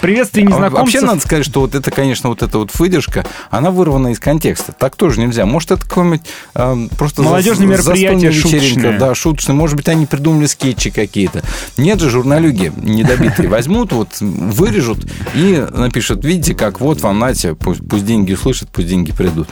Приветствие 0.00 0.44
А 0.44 0.48
незнакомцев. 0.50 0.80
Вообще 0.80 1.00
надо 1.02 1.20
сказать, 1.20 1.44
что 1.44 1.60
вот 1.60 1.76
это, 1.76 1.88
конечно, 1.92 2.30
вот 2.30 2.42
эта 2.42 2.58
вот 2.58 2.76
выдержка, 2.80 3.24
она 3.48 3.70
вырвана 3.70 4.08
из 4.08 4.18
контекста. 4.18 4.72
Так 4.72 4.96
тоже 4.96 5.20
нельзя. 5.20 5.46
Может, 5.46 5.70
это 5.70 5.82
какое-нибудь 5.88 6.22
эм, 6.54 6.88
просто 6.88 7.22
Молодежное 7.22 7.66
за- 7.68 7.72
мероприятие 7.74 8.32
шуточное. 8.32 8.98
Да, 8.98 9.14
шуточное. 9.14 9.54
Может 9.54 9.76
быть, 9.76 9.88
они 9.88 10.06
придумали 10.06 10.46
скетчи 10.46 10.90
какие-то. 10.90 11.42
Нет 11.76 12.00
же, 12.00 12.10
журналюги 12.10 12.72
недобитые 12.76 13.48
возьмут, 13.48 13.92
вот 13.92 14.08
вырежут 14.20 15.06
и 15.34 15.64
напишут, 15.72 16.24
видите, 16.24 16.56
как 16.56 16.80
вот 16.80 17.00
вам, 17.00 17.20
нате, 17.20 17.54
пусть, 17.54 17.88
пусть 17.88 18.04
деньги 18.04 18.32
услышат, 18.32 18.68
пусть 18.72 18.88
деньги 18.88 19.12
придут. 19.12 19.46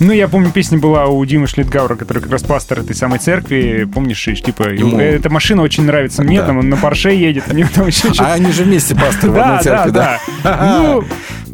Ну, 0.00 0.12
я 0.12 0.26
помню, 0.28 0.50
песня 0.50 0.78
была 0.78 1.06
у 1.06 1.24
Димы 1.24 1.46
Шлитгаура, 1.46 1.94
который 1.94 2.20
как 2.22 2.32
раз 2.32 2.42
пастор 2.42 2.80
этой 2.80 2.94
самой 2.96 3.18
церкви. 3.18 3.88
Помнишь, 3.92 4.24
типа, 4.24 4.68
Ему- 4.70 4.98
эта 4.98 5.30
машина 5.30 5.62
очень 5.62 5.84
нравится 5.84 6.22
мне, 6.22 6.40
Да. 6.40 6.46
там 6.46 6.58
он 6.58 6.68
на 6.68 6.76
Порше 6.76 7.10
едет, 7.10 7.44
у 7.50 7.54
него 7.54 7.68
там 7.74 7.86
еще 7.86 8.08
А 8.18 8.32
они 8.34 8.50
же 8.52 8.64
вместе 8.64 8.94
пасторы 8.94 9.32
в 9.32 9.38
одной 9.38 9.62
церкви, 9.62 9.90
да. 9.90 10.18
Ну, 10.44 11.04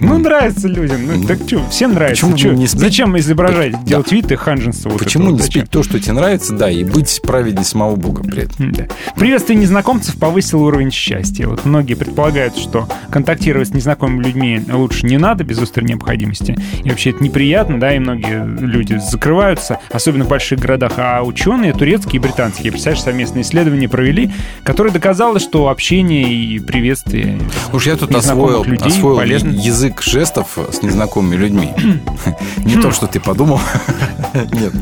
ну, 0.00 0.18
нравится 0.18 0.68
людям. 0.68 1.06
Ну, 1.06 1.26
так 1.26 1.38
что, 1.46 1.68
всем 1.68 1.94
нравится. 1.94 2.26
Почему 2.26 2.36
Чё, 2.38 2.52
не 2.54 2.66
спеть? 2.66 2.80
Зачем 2.80 3.18
изображать, 3.18 3.84
делать 3.84 4.12
вид 4.12 4.30
и 4.32 4.36
ханженство? 4.36 4.90
вот 4.90 4.98
Почему 5.00 5.30
не? 5.30 5.38
Зачем? 5.38 5.50
спеть 5.62 5.70
то, 5.70 5.82
что 5.82 5.98
тебе 6.00 6.12
нравится, 6.12 6.54
да, 6.54 6.70
и 6.70 6.84
быть 6.84 7.20
праведнее 7.22 7.64
самого 7.64 7.96
Бога 7.96 8.22
при 8.22 8.44
этом? 8.44 8.72
Да. 8.72 8.86
Приветствие 9.16 9.58
незнакомцев 9.58 10.16
повысило 10.18 10.60
уровень 10.64 10.90
счастья. 10.92 11.48
Вот 11.48 11.64
многие 11.64 11.94
предполагают, 11.94 12.56
что 12.56 12.88
контактировать 13.10 13.68
с 13.68 13.74
незнакомыми 13.74 14.22
людьми 14.24 14.62
лучше 14.72 15.04
не 15.06 15.18
надо 15.18 15.44
без 15.44 15.58
острой 15.60 15.86
необходимости. 15.86 16.56
И 16.84 16.88
вообще 16.90 17.10
это 17.10 17.22
неприятно, 17.22 17.80
да, 17.80 17.94
и 17.94 17.98
многие 17.98 18.17
люди 18.26 18.98
закрываются, 18.98 19.78
особенно 19.90 20.24
в 20.24 20.28
больших 20.28 20.58
городах. 20.60 20.92
А 20.96 21.22
ученые, 21.22 21.72
турецкие 21.72 22.16
и 22.16 22.18
британские, 22.18 22.72
представляешь, 22.72 23.02
совместные 23.02 23.42
исследования 23.42 23.88
провели, 23.88 24.30
которые 24.62 24.92
доказало, 24.92 25.38
что 25.38 25.68
общение 25.68 26.32
и 26.32 26.58
приветствие 26.58 27.38
Уж 27.72 27.86
я 27.86 27.96
тут 27.96 28.14
освоил, 28.14 28.64
людей 28.64 28.86
освоил 28.86 29.16
полезно. 29.16 29.50
язык 29.50 30.02
жестов 30.02 30.58
с 30.70 30.82
незнакомыми 30.82 31.36
людьми. 31.36 31.70
Не 32.58 32.76
то, 32.76 32.90
что 32.92 33.06
ты 33.06 33.20
подумал. 33.20 33.60
Нет, 34.52 34.72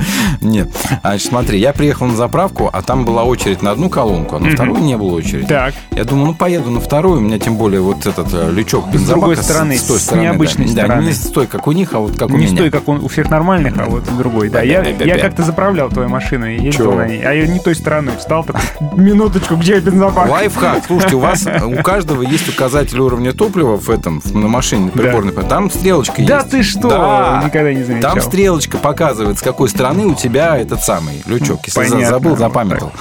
нет. 0.41 0.69
Значит, 1.03 1.29
смотри, 1.29 1.59
я 1.61 1.73
приехал 1.73 2.07
на 2.07 2.17
заправку, 2.17 2.69
а 2.73 2.83
там 2.83 3.05
была 3.05 3.25
очередь 3.25 3.63
на 3.63 3.71
одну 3.71 3.89
колонку, 3.89 4.37
а 4.37 4.39
на 4.39 4.51
вторую 4.51 4.81
не 4.83 4.97
было 4.97 5.15
очереди. 5.15 5.47
Так. 5.47 5.75
Я 5.93 6.05
думаю, 6.05 6.27
ну 6.29 6.35
поеду 6.35 6.71
на 6.71 6.81
вторую, 6.81 7.19
у 7.19 7.21
меня 7.21 7.39
тем 7.39 7.57
более 7.57 7.81
вот 7.81 8.07
этот 8.07 8.29
э, 8.33 8.51
лючок 8.53 8.89
бензобака 8.91 9.15
другой 9.21 9.37
стороны, 9.37 9.79
той 9.79 9.99
с 9.99 10.03
стороны, 10.03 10.25
да. 10.27 10.31
необычной 10.33 10.67
Да, 10.67 10.85
стороны. 10.85 11.07
не 11.07 11.13
стой, 11.13 11.47
как 11.47 11.67
у 11.67 11.73
них, 11.73 11.95
а 11.95 12.01
вот 12.01 12.19
как 12.19 12.31
у 12.31 12.33
не 12.37 12.47
меня. 12.47 12.57
стой, 12.57 12.71
как 12.71 12.89
у 12.89 13.09
всех 13.17 13.31
нормальных, 13.31 13.79
а 13.79 13.87
вот 13.87 14.05
другой. 14.19 14.51
Да, 14.51 14.61
я, 14.61 14.83
я 14.85 15.17
как-то 15.19 15.43
заправлял 15.43 15.89
твою 15.89 16.11
машину 16.11 16.47
и 16.47 16.61
ездил 16.61 16.93
Чё? 16.93 16.95
на 16.97 17.07
ней. 17.07 17.23
А 17.25 17.33
я 17.33 17.47
не 17.47 17.59
той 17.61 17.75
стороной 17.75 18.15
встал, 18.19 18.45
так, 18.45 18.57
минуточку, 18.95 19.57
где 19.57 19.81
бензобак? 19.81 20.29
Лайфхак. 20.29 20.83
Слушайте, 20.87 21.17
у 21.17 21.21
вас 21.21 21.47
у 21.47 21.83
каждого 21.83 22.21
есть 22.21 22.47
указатель 22.51 22.99
уровня 23.01 23.33
топлива 23.33 23.79
в 23.79 23.89
этом 23.89 24.21
на 24.35 24.49
машине, 24.49 24.91
приборной. 24.91 25.33
Там 25.49 25.71
стрелочка 25.71 26.23
Да 26.27 26.39
есть. 26.41 26.51
ты 26.51 26.63
что? 26.63 26.89
Да. 26.91 27.43
Никогда 27.47 27.73
не 27.73 27.85
замечал. 27.85 28.13
Там 28.13 28.21
стрелочка 28.21 28.77
показывает, 28.77 29.39
с 29.39 29.43
какой 29.43 29.71
страны 29.71 30.05
у 30.07 30.15
тебя 30.15 30.59
этот 30.59 30.81
самый 30.83 31.23
лючок. 31.27 31.61
Если 31.65 31.81
Понятно. 31.81 32.07
забыл, 32.07 32.31
Вот 32.33 32.39
запамятовал. 32.39 32.93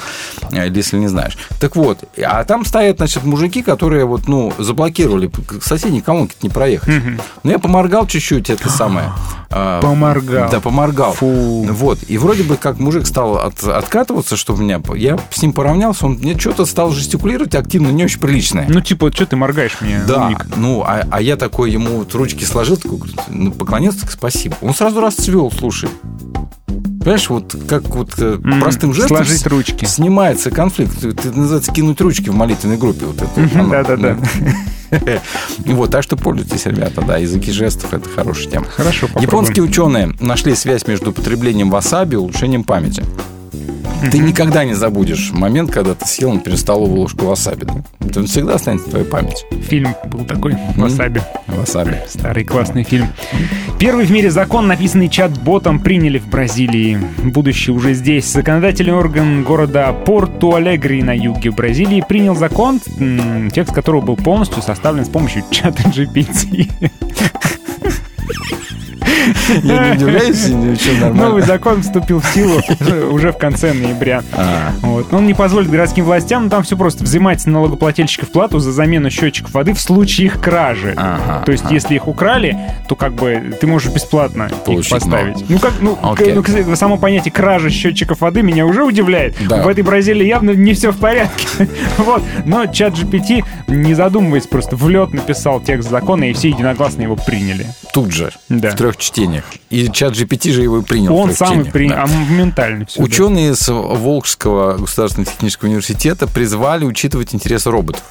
Э, 0.53 0.67
Или 0.67 0.77
если 0.77 0.97
не 0.97 1.07
знаешь. 1.07 1.37
Так 1.59 1.75
вот, 1.75 2.05
а 2.23 2.43
там 2.45 2.63
стоят, 2.63 2.97
значит, 2.97 3.23
мужики, 3.25 3.61
которые 3.61 4.05
вот, 4.05 4.27
ну, 4.29 4.53
заблокировали. 4.57 5.27
К 5.27 5.61
соседней 5.61 5.99
колонке 6.01 6.35
не 6.41 6.49
проехать. 6.49 6.93
Ну, 7.43 7.51
я 7.51 7.59
поморгал 7.59 8.07
чуть-чуть, 8.07 8.49
это 8.49 8.69
самое. 8.69 9.11
а, 9.49 9.81
Поморгал. 10.13 10.49
Да, 10.51 10.59
поморгал. 10.59 11.13
Фу. 11.13 11.65
Вот. 11.69 11.99
И 12.07 12.17
вроде 12.17 12.43
бы 12.43 12.55
как 12.57 12.79
мужик 12.79 13.05
стал 13.07 13.37
от- 13.37 13.63
откатываться, 13.63 14.35
что 14.35 14.53
у 14.53 14.57
меня... 14.57 14.81
Я 14.95 15.17
с 15.31 15.41
ним 15.41 15.53
поравнялся, 15.53 16.05
он 16.05 16.13
мне 16.13 16.37
что-то 16.37 16.65
стал 16.65 16.91
жестикулировать 16.91 17.55
активно, 17.55 17.89
не 17.89 18.03
очень 18.05 18.19
приличное. 18.19 18.65
Ну, 18.69 18.81
типа, 18.81 19.11
что 19.13 19.25
ты 19.25 19.35
моргаешь 19.35 19.77
мне? 19.81 20.01
Да, 20.07 20.25
умник? 20.27 20.45
ну, 20.55 20.81
а, 20.85 21.05
а 21.09 21.21
я 21.21 21.35
такой 21.35 21.71
ему 21.71 21.97
вот 21.99 22.13
ручки 22.15 22.43
сложил, 22.43 22.77
такой, 22.77 22.99
ну, 23.29 23.51
поклонился, 23.51 24.01
так 24.01 24.11
спасибо. 24.11 24.55
Он 24.61 24.73
сразу 24.73 24.99
расцвел, 25.01 25.51
слушай. 25.51 25.89
Понимаешь, 26.99 27.29
вот 27.29 27.55
как 27.69 27.85
вот 27.89 28.17
Мгм. 28.17 28.59
простым 28.61 28.93
жестом 28.93 29.17
Сложить 29.17 29.45
ручки. 29.47 29.85
снимается 29.85 30.49
конфликт. 30.49 31.03
Это 31.03 31.31
называется 31.31 31.71
кинуть 31.71 32.01
ручки 32.01 32.29
в 32.29 32.35
молитвенной 32.35 32.77
группе. 32.77 33.05
Вот 33.05 33.21
это. 33.21 33.65
Да-да-да. 33.69 34.17
Вот, 35.65 35.91
так 35.91 36.03
что 36.03 36.17
пользуйтесь, 36.17 36.65
ребята, 36.65 37.01
да, 37.01 37.17
языки 37.17 37.51
жестов– 37.51 37.93
это 37.93 38.09
хорошая 38.09 38.49
тема. 38.49 38.65
Хорошо, 38.65 39.07
попробуем. 39.07 39.29
Японские 39.29 39.63
ученые 39.63 40.15
нашли 40.19 40.55
связь 40.55 40.87
между 40.87 41.11
употреблением 41.11 41.69
васаби 41.69 42.15
и 42.15 42.17
улучшением 42.17 42.63
памяти. 42.63 43.03
Ты 44.11 44.19
никогда 44.19 44.63
не 44.65 44.73
забудешь 44.73 45.31
момент, 45.31 45.71
когда 45.71 45.95
ты 45.95 46.05
съел, 46.05 46.31
например, 46.33 46.59
столовую 46.59 47.01
ложку 47.01 47.25
васаби. 47.25 47.65
Это 47.99 48.23
всегда 48.25 48.55
останется 48.55 48.87
в 48.87 48.91
твоей 48.91 49.05
памяти. 49.05 49.45
Фильм 49.67 49.95
был 50.05 50.25
такой, 50.25 50.55
«Васаби». 50.75 51.21
Васаби. 51.47 51.97
Старый 52.07 52.43
классный 52.43 52.83
фильм. 52.83 53.07
Первый 53.79 54.05
в 54.05 54.11
мире 54.11 54.29
закон, 54.29 54.67
написанный 54.67 55.09
чат-ботом, 55.09 55.79
приняли 55.79 56.19
в 56.19 56.27
Бразилии. 56.27 56.99
Будущее 57.23 57.75
уже 57.75 57.93
здесь. 57.93 58.25
Законодательный 58.31 58.93
орган 58.93 59.43
города 59.43 59.91
Порту-Алегри 59.91 61.01
на 61.01 61.15
юге 61.15 61.51
Бразилии 61.51 62.03
принял 62.07 62.35
закон, 62.35 62.79
текст 63.53 63.73
которого 63.73 64.01
был 64.01 64.15
полностью 64.17 64.61
составлен 64.61 65.05
с 65.05 65.09
помощью 65.09 65.43
чата 65.49 65.83
GPT. 65.83 66.69
Я 69.63 69.89
не 69.89 69.95
удивляюсь, 69.95 70.47
ничего 70.47 70.93
Новый 71.07 71.13
нормально. 71.13 71.45
закон 71.45 71.81
вступил 71.81 72.19
в 72.19 72.25
силу 72.27 72.61
уже 73.11 73.31
в 73.31 73.37
конце 73.37 73.73
ноября. 73.73 74.23
А, 74.33 74.71
Вот. 74.81 75.13
Он 75.13 75.25
не 75.27 75.33
позволит 75.33 75.69
городским 75.69 76.05
властям, 76.05 76.45
ну, 76.45 76.49
там 76.49 76.63
все 76.63 76.77
просто, 76.77 77.03
взимать 77.03 77.41
с 77.41 77.45
налогоплательщиков 77.45 78.29
плату 78.31 78.59
за 78.59 78.71
замену 78.71 79.09
счетчиков 79.09 79.53
воды 79.53 79.73
в 79.73 79.79
случае 79.81 80.27
их 80.27 80.41
кражи. 80.41 80.93
То 81.45 81.51
есть, 81.51 81.65
если 81.69 81.95
их 81.95 82.07
украли, 82.07 82.57
то 82.87 82.95
как 82.95 83.13
бы 83.13 83.55
ты 83.59 83.67
можешь 83.67 83.91
бесплатно 83.91 84.49
их 84.67 84.87
поставить. 84.89 85.49
Ну, 85.49 85.59
как, 85.59 85.73
ну, 85.81 85.97
ну, 86.01 86.43
к- 86.43 86.75
само 86.75 86.97
понятие 86.97 87.31
кражи 87.31 87.69
счетчиков 87.69 88.21
воды 88.21 88.41
меня 88.41 88.65
уже 88.65 88.83
удивляет. 88.83 89.35
В 89.39 89.67
этой 89.67 89.83
Бразилии 89.83 90.25
явно 90.25 90.51
не 90.51 90.73
все 90.73 90.91
в 90.91 90.97
порядке. 90.97 91.47
вот. 91.97 92.21
Но 92.45 92.65
чат 92.67 92.93
GPT, 92.93 93.43
не 93.67 93.93
задумываясь, 93.93 94.47
просто 94.47 94.75
в 94.75 94.87
лед 94.89 95.13
написал 95.13 95.59
текст 95.59 95.89
закона, 95.89 96.29
и 96.29 96.33
все 96.33 96.49
единогласно 96.49 97.01
его 97.03 97.15
приняли. 97.15 97.65
тут 97.93 98.11
же, 98.11 98.31
Да. 98.49 98.71
в 98.71 98.75
трех 98.75 98.97
чтениях. 99.15 99.43
И 99.69 99.89
чат 99.91 100.13
GPT 100.13 100.51
же 100.51 100.61
его 100.63 100.81
принял. 100.81 101.15
Он 101.15 101.33
сам 101.33 101.61
и 101.61 101.69
принял, 101.69 101.95
да. 101.95 102.03
а 102.03 102.07
моментально 102.07 102.85
все. 102.85 103.01
Ученые 103.01 103.55
с 103.55 103.71
Волжского 103.71 104.77
государственного 104.77 105.31
технического 105.31 105.67
университета 105.69 106.27
призвали 106.27 106.85
учитывать 106.85 107.33
интересы 107.33 107.69
роботов. 107.71 108.01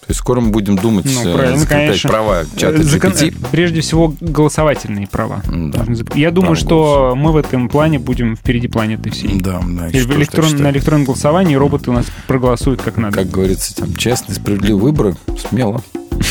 То 0.00 0.10
есть 0.10 0.20
скоро 0.20 0.40
мы 0.42 0.50
будем 0.50 0.76
думать, 0.76 1.06
Ну, 1.06 1.30
э, 1.30 1.34
правильно, 1.34 1.64
конечно. 1.66 2.10
права 2.10 2.44
чата 2.58 2.76
Э, 2.76 2.82
закон- 2.82 3.12
GPT. 3.12 3.34
Прежде 3.50 3.80
всего, 3.80 4.14
голосовательные 4.20 5.06
права. 5.06 5.40
Да. 5.50 5.86
Я 6.14 6.30
думаю, 6.30 6.56
что 6.56 7.14
мы 7.16 7.32
в 7.32 7.36
этом 7.38 7.70
плане 7.70 7.98
будем 7.98 8.36
впереди 8.36 8.68
планеты 8.68 9.08
всей. 9.10 9.40
Да, 9.40 9.62
да, 9.66 9.88
И 9.88 10.00
в 10.00 10.10
электрон- 10.10 10.60
на 10.60 10.70
электронном 10.70 11.06
голосовании 11.06 11.54
роботы 11.54 11.90
у 11.90 11.94
нас 11.94 12.04
проголосуют 12.26 12.82
как 12.82 12.98
надо. 12.98 13.16
Как 13.16 13.30
говорится, 13.30 13.74
там, 13.74 13.94
честные, 13.96 14.36
справедливые 14.36 14.82
выборы, 14.82 15.16
смело. 15.48 15.82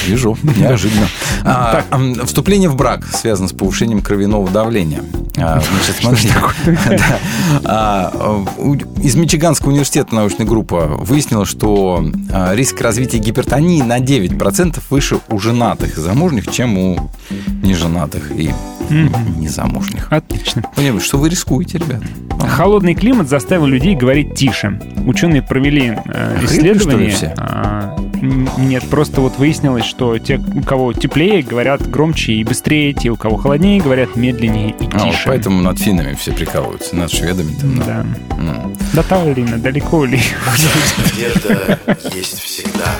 Вижу, 0.07 0.37
неожиданно. 0.43 1.07
А, 1.43 1.83
м, 1.91 2.15
Вступление 2.25 2.69
в 2.69 2.75
брак 2.75 3.05
связано 3.07 3.47
с 3.47 3.53
повышением 3.53 4.01
кровяного 4.01 4.49
давления. 4.49 5.01
А, 5.37 5.59
Значит, 5.61 5.95
смотри. 5.99 6.29
Да. 6.97 7.19
А, 7.65 8.43
Из 9.01 9.15
Мичиганского 9.15 9.69
университета 9.71 10.13
научная 10.15 10.45
группа 10.45 10.85
выяснила, 10.87 11.45
что 11.45 12.05
а, 12.31 12.53
риск 12.55 12.79
развития 12.81 13.17
гипертонии 13.19 13.81
на 13.81 13.99
9% 13.99 14.81
выше 14.89 15.19
у 15.29 15.39
женатых 15.39 15.97
и 15.97 16.01
замужних, 16.01 16.51
чем 16.51 16.77
у 16.77 17.09
неженатых 17.63 18.31
и 18.31 18.51
незамужних. 18.89 20.07
Отлично. 20.11 20.63
Понимаете, 20.75 21.05
что 21.05 21.17
вы 21.17 21.29
рискуете, 21.29 21.77
ребят? 21.79 22.01
Холодный 22.49 22.93
климат 22.93 23.29
заставил 23.29 23.65
людей 23.65 23.95
говорить 23.95 24.35
тише. 24.35 24.79
Ученые 25.05 25.41
провели 25.41 25.97
э, 26.05 26.39
исследование. 26.43 27.11
что 27.11 27.25
ли, 27.25 27.31
все? 27.33 27.33
А, 28.23 28.61
нет, 28.61 28.89
просто 28.89 29.21
вот 29.21 29.37
выяснилось, 29.37 29.85
что 29.85 30.17
те, 30.17 30.37
у 30.37 30.61
кого 30.61 30.93
теплее, 30.93 31.41
говорят 31.41 31.87
громче 31.89 32.33
и 32.33 32.43
быстрее, 32.43 32.93
те, 32.93 33.09
у 33.09 33.15
кого 33.15 33.37
холоднее, 33.37 33.81
говорят 33.81 34.15
медленнее 34.15 34.71
и 34.71 34.87
А, 34.93 35.05
вот 35.05 35.11
тише. 35.13 35.23
поэтому 35.25 35.61
над 35.61 35.79
финнами 35.79 36.13
все 36.13 36.31
прикалываются, 36.31 36.95
над 36.95 37.11
шведами. 37.11 37.53
Там, 37.59 37.75
да. 37.79 38.05
Да. 38.37 38.65
Да 38.93 39.03
далеко 39.57 40.05
ли? 40.05 40.19
Надежда 40.97 41.79
есть 42.15 42.39
всегда. 42.41 42.95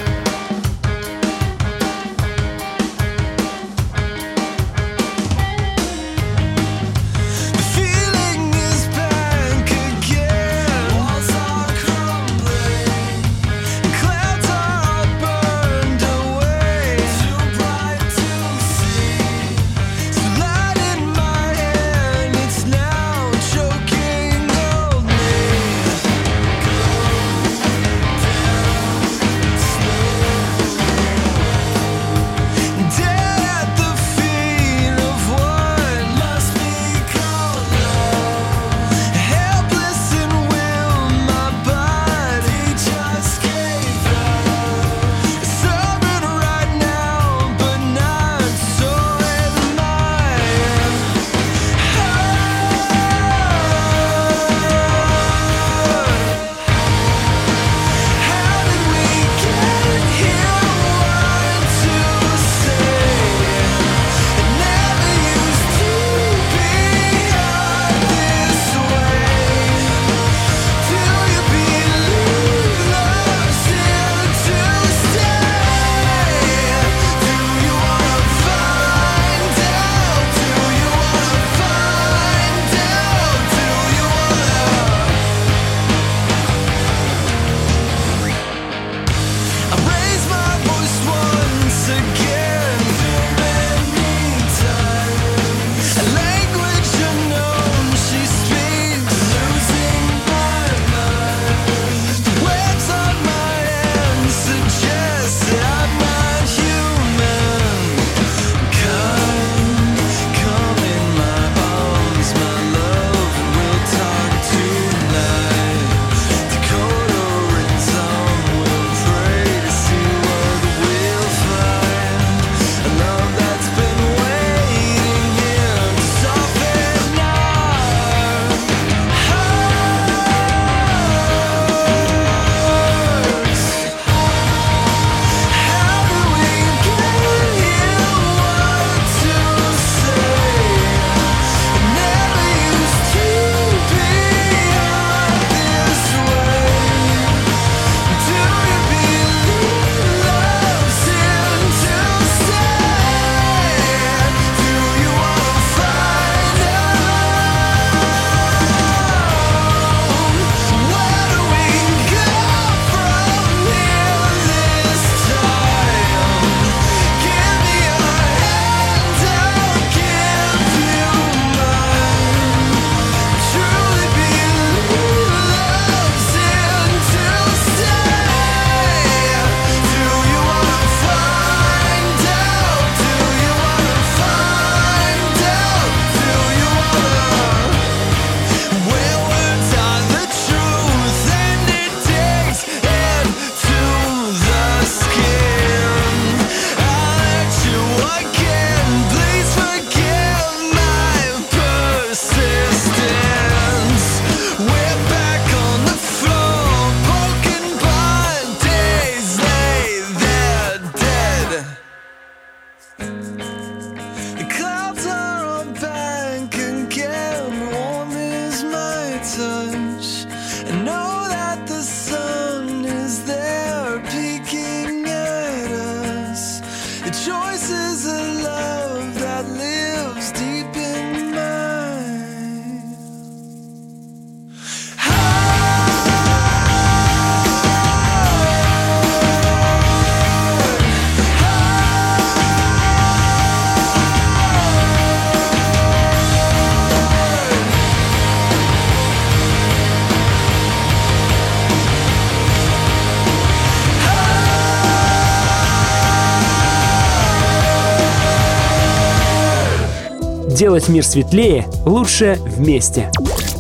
Сделать 260.64 260.88
мир 260.88 261.06
светлее 261.06 261.66
лучше 261.86 262.38
вместе. 262.46 263.12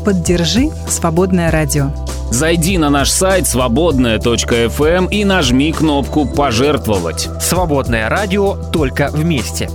Поддержи 0.05 0.69
«Свободное 0.87 1.51
радио». 1.51 1.91
Зайди 2.31 2.77
на 2.77 2.89
наш 2.89 3.11
сайт 3.11 3.45
свободная.фм 3.45 5.07
и 5.07 5.25
нажми 5.25 5.73
кнопку 5.73 6.25
«Пожертвовать». 6.25 7.29
Свободное 7.41 8.07
радио 8.07 8.55
только 8.71 9.09
вместе. 9.11 9.69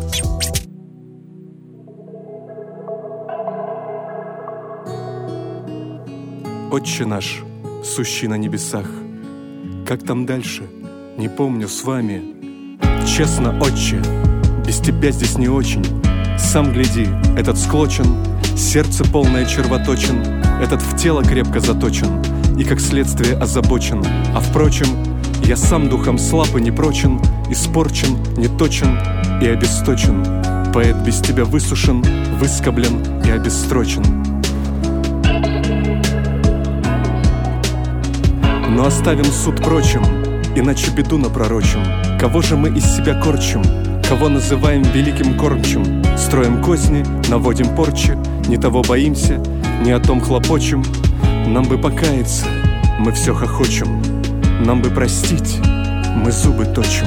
Отче 6.73 7.05
наш, 7.05 7.43
сущий 7.85 8.27
на 8.27 8.39
небесах, 8.39 8.87
как 9.87 10.03
там 10.03 10.25
дальше, 10.25 10.63
не 11.19 11.29
помню 11.29 11.69
с 11.69 11.85
вами. 11.85 12.23
Честно, 13.07 13.55
отче, 13.61 14.01
без 14.67 14.79
тебя 14.79 15.11
здесь 15.11 15.37
не 15.37 15.49
очень. 15.49 15.85
Сам 16.39 16.73
гляди, 16.73 17.09
этот 17.37 17.59
склочен, 17.59 18.17
сердце 18.57 19.05
полное 19.05 19.45
червоточен, 19.45 20.23
этот 20.63 20.81
в 20.81 20.97
тело 20.97 21.23
крепко 21.23 21.61
заточен 21.61 22.23
и 22.57 22.65
как 22.65 22.81
следствие 22.81 23.37
озабочен. 23.37 24.03
А 24.35 24.41
впрочем, 24.41 24.87
я 25.45 25.57
сам 25.57 25.89
духом 25.89 26.19
слаб 26.19 26.55
и 26.57 26.61
непрочен, 26.61 27.21
испорчен, 27.51 28.19
неточен 28.37 28.99
и 29.43 29.47
обесточен. 29.47 30.25
Поэт 30.73 30.97
без 31.05 31.21
тебя 31.21 31.45
высушен, 31.45 32.05
выскоблен 32.39 33.03
и 33.25 33.31
обестрочен. 33.31 34.03
Но 38.71 38.87
оставим 38.87 39.25
суд 39.25 39.57
прочим, 39.57 40.03
иначе 40.55 40.91
беду 40.91 41.19
напророчим. 41.19 41.81
Кого 42.19 42.43
же 42.43 42.57
мы 42.57 42.69
из 42.69 42.85
себя 42.85 43.21
корчим? 43.21 43.88
Кого 44.09 44.31
называем 44.31 44.83
великим 44.85 45.37
кормчим? 45.37 46.03
Строим 46.17 46.63
козни, 46.63 47.05
наводим 47.29 47.77
порчи, 47.77 48.17
не 48.49 48.57
того 48.57 48.81
боимся, 48.81 49.39
не 49.85 49.91
о 49.91 50.01
том 50.01 50.23
хлопочем. 50.23 50.83
Нам 51.47 51.65
бы 51.65 51.77
покаяться, 51.77 52.47
мы 52.99 53.13
все 53.13 53.35
хохочем. 53.35 54.03
Нам 54.65 54.81
бы 54.81 54.89
простить, 54.89 55.59
мы 56.17 56.33
зубы 56.33 56.65
точим. 56.65 57.05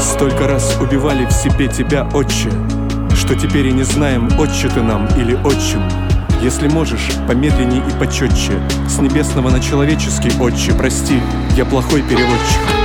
Столько 0.00 0.48
раз 0.48 0.76
убивали 0.80 1.24
в 1.24 1.30
себе 1.30 1.68
тебя, 1.68 2.08
отче, 2.12 2.50
что 3.14 3.36
теперь 3.36 3.68
и 3.68 3.72
не 3.72 3.84
знаем, 3.84 4.28
отче 4.40 4.68
ты 4.68 4.82
нам 4.82 5.06
или 5.16 5.34
отчим. 5.34 6.03
Если 6.44 6.68
можешь, 6.68 7.08
помедленней 7.26 7.78
и 7.78 7.98
почетче, 7.98 8.52
с 8.86 8.98
небесного 8.98 9.48
на 9.48 9.60
человеческий, 9.60 10.30
отче, 10.38 10.74
прости, 10.74 11.18
я 11.56 11.64
плохой 11.64 12.02
переводчик. 12.02 12.83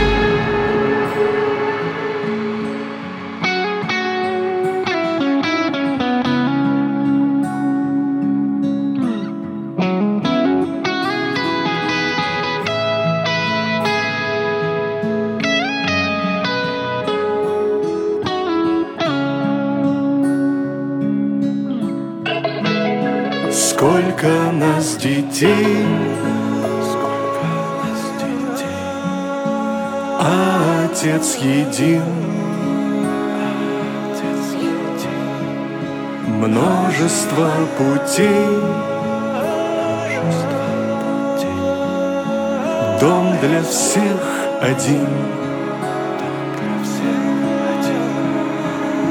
Множество 37.00 37.50
путей, 37.78 38.60
дом 43.00 43.38
для 43.42 43.64
всех 43.64 44.20
один. 44.62 45.08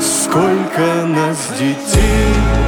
Сколько 0.02 1.06
нас 1.06 1.38
детей, 1.58 2.67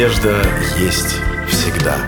Надежда 0.00 0.40
есть 0.78 1.16
всегда. 1.46 1.98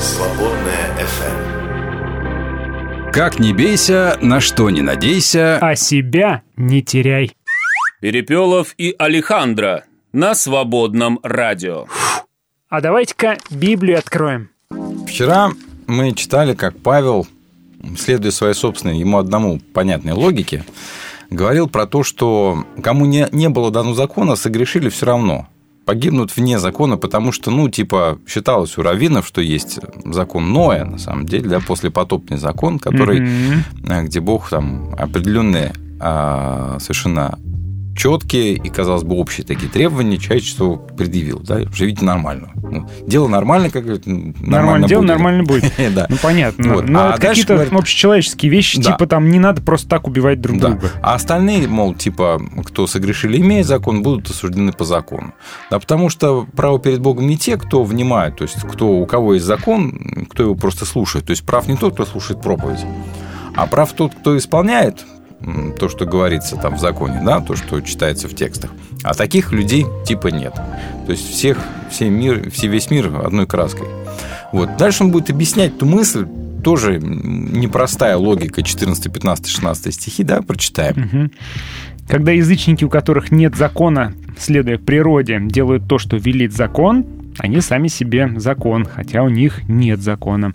Свободная 0.00 0.88
FM. 0.96 3.12
Как 3.12 3.38
не 3.38 3.52
бейся, 3.52 4.16
на 4.22 4.40
что 4.40 4.70
не 4.70 4.80
надейся. 4.80 5.58
А 5.58 5.76
себя 5.76 6.40
не 6.56 6.80
теряй. 6.80 7.36
Перепелов 8.00 8.74
и 8.78 8.94
Алехандро 8.98 9.84
на 10.14 10.34
свободном 10.34 11.20
радио. 11.22 11.88
А 12.70 12.80
давайте-ка 12.80 13.36
Библию 13.50 13.98
откроем. 13.98 14.48
Вчера 15.06 15.50
мы 15.86 16.12
читали, 16.12 16.54
как 16.54 16.78
Павел, 16.78 17.26
следуя 17.98 18.30
своей 18.30 18.54
собственной, 18.54 18.96
ему 18.96 19.18
одному 19.18 19.60
понятной 19.74 20.14
логике, 20.14 20.64
говорил 21.28 21.68
про 21.68 21.86
то, 21.86 22.02
что 22.02 22.64
кому 22.82 23.04
не, 23.04 23.28
не 23.30 23.50
было 23.50 23.70
дано 23.70 23.92
закона, 23.92 24.36
согрешили 24.36 24.88
все 24.88 25.04
равно. 25.04 25.48
Погибнут 25.84 26.36
вне 26.36 26.58
закона, 26.58 26.96
потому 26.96 27.32
что, 27.32 27.50
ну, 27.50 27.68
типа, 27.68 28.18
считалось 28.26 28.78
у 28.78 28.82
раввинов, 28.82 29.26
что 29.26 29.40
есть 29.40 29.80
закон 30.04 30.52
Ноя, 30.52 30.84
на 30.84 30.98
самом 30.98 31.26
деле, 31.26 31.48
да, 31.48 31.60
послепотопный 31.60 32.38
закон, 32.38 32.78
который, 32.78 33.20
э, 33.88 34.02
где 34.04 34.20
Бог 34.20 34.48
там 34.48 34.94
определенные 34.96 35.72
а, 36.04 36.78
совершенно 36.80 37.38
четкие 37.94 38.54
и, 38.54 38.68
казалось 38.68 39.02
бы, 39.02 39.16
общие 39.16 39.46
такие 39.46 39.68
требования 39.70 40.18
человечество 40.18 40.76
предъявил. 40.76 41.40
Да? 41.40 41.60
Живите 41.74 42.04
нормально. 42.04 42.50
Ну, 42.62 42.88
дело 43.06 43.28
нормально, 43.28 43.70
как 43.70 43.84
говорят, 43.84 44.06
нормально, 44.06 44.34
Нормально 44.46 44.88
дело, 44.88 45.00
будет. 45.00 45.08
нормально 45.10 45.44
будет. 45.44 45.72
Да. 45.94 46.06
Ну, 46.08 46.16
понятно. 46.22 46.74
Вот. 46.74 46.88
Но 46.88 47.08
А 47.12 47.18
какие-то 47.18 47.54
говорит- 47.54 47.72
общечеловеческие 47.72 48.50
вещи, 48.50 48.80
Да. 48.80 48.92
типа 48.92 49.06
там 49.06 49.28
не 49.30 49.38
надо 49.38 49.60
просто 49.62 49.88
так 49.88 50.06
убивать 50.06 50.40
друг 50.40 50.58
Да. 50.58 50.68
друга. 50.68 50.90
А 51.02 51.14
остальные, 51.14 51.68
мол, 51.68 51.94
типа, 51.94 52.40
кто 52.64 52.86
согрешили, 52.86 53.38
имея 53.40 53.64
закон, 53.64 54.02
будут 54.02 54.30
осуждены 54.30 54.72
по 54.72 54.84
закону. 54.84 55.34
Да, 55.70 55.78
потому 55.78 56.08
что 56.08 56.46
право 56.56 56.78
перед 56.78 57.00
Богом 57.00 57.26
не 57.26 57.36
те, 57.36 57.56
кто 57.56 57.84
внимает, 57.84 58.36
то 58.36 58.42
есть 58.44 58.56
кто, 58.62 58.88
у 58.90 59.06
кого 59.06 59.34
есть 59.34 59.44
закон, 59.46 60.26
кто 60.30 60.44
его 60.44 60.54
просто 60.54 60.86
слушает. 60.86 61.26
То 61.26 61.30
есть 61.32 61.44
прав 61.44 61.66
не 61.68 61.76
тот, 61.76 61.94
кто 61.94 62.06
слушает 62.06 62.40
проповедь, 62.40 62.80
а 63.54 63.66
прав 63.66 63.92
тот, 63.92 64.14
кто 64.14 64.36
исполняет 64.38 65.04
то, 65.78 65.88
что 65.88 66.06
говорится 66.06 66.56
там 66.56 66.76
в 66.76 66.80
законе, 66.80 67.20
да, 67.24 67.40
то, 67.40 67.56
что 67.56 67.80
читается 67.80 68.28
в 68.28 68.34
текстах. 68.34 68.70
А 69.02 69.14
таких 69.14 69.52
людей 69.52 69.86
типа 70.06 70.28
нет. 70.28 70.54
То 71.06 71.12
есть 71.12 71.28
всех, 71.28 71.58
все 71.90 72.08
мир, 72.08 72.50
все, 72.50 72.68
весь 72.68 72.90
мир 72.90 73.12
одной 73.24 73.46
краской. 73.46 73.88
Вот. 74.52 74.76
Дальше 74.76 75.04
он 75.04 75.10
будет 75.10 75.30
объяснять 75.30 75.78
ту 75.78 75.86
мысль, 75.86 76.26
тоже 76.62 76.98
непростая 77.00 78.16
логика 78.16 78.62
14, 78.62 79.12
15, 79.12 79.46
16 79.48 79.94
стихи, 79.94 80.22
да, 80.22 80.42
прочитаем. 80.42 80.94
Мгм. 80.96 81.32
Когда 82.08 82.32
язычники, 82.32 82.84
у 82.84 82.88
которых 82.88 83.30
нет 83.30 83.56
закона, 83.56 84.14
следуя 84.38 84.78
природе, 84.78 85.40
делают 85.40 85.88
то, 85.88 85.98
что 85.98 86.16
велит 86.16 86.52
закон, 86.52 87.06
они 87.38 87.60
сами 87.60 87.88
себе 87.88 88.32
закон, 88.36 88.84
хотя 88.84 89.22
у 89.22 89.28
них 89.28 89.60
нет 89.68 90.00
закона. 90.00 90.52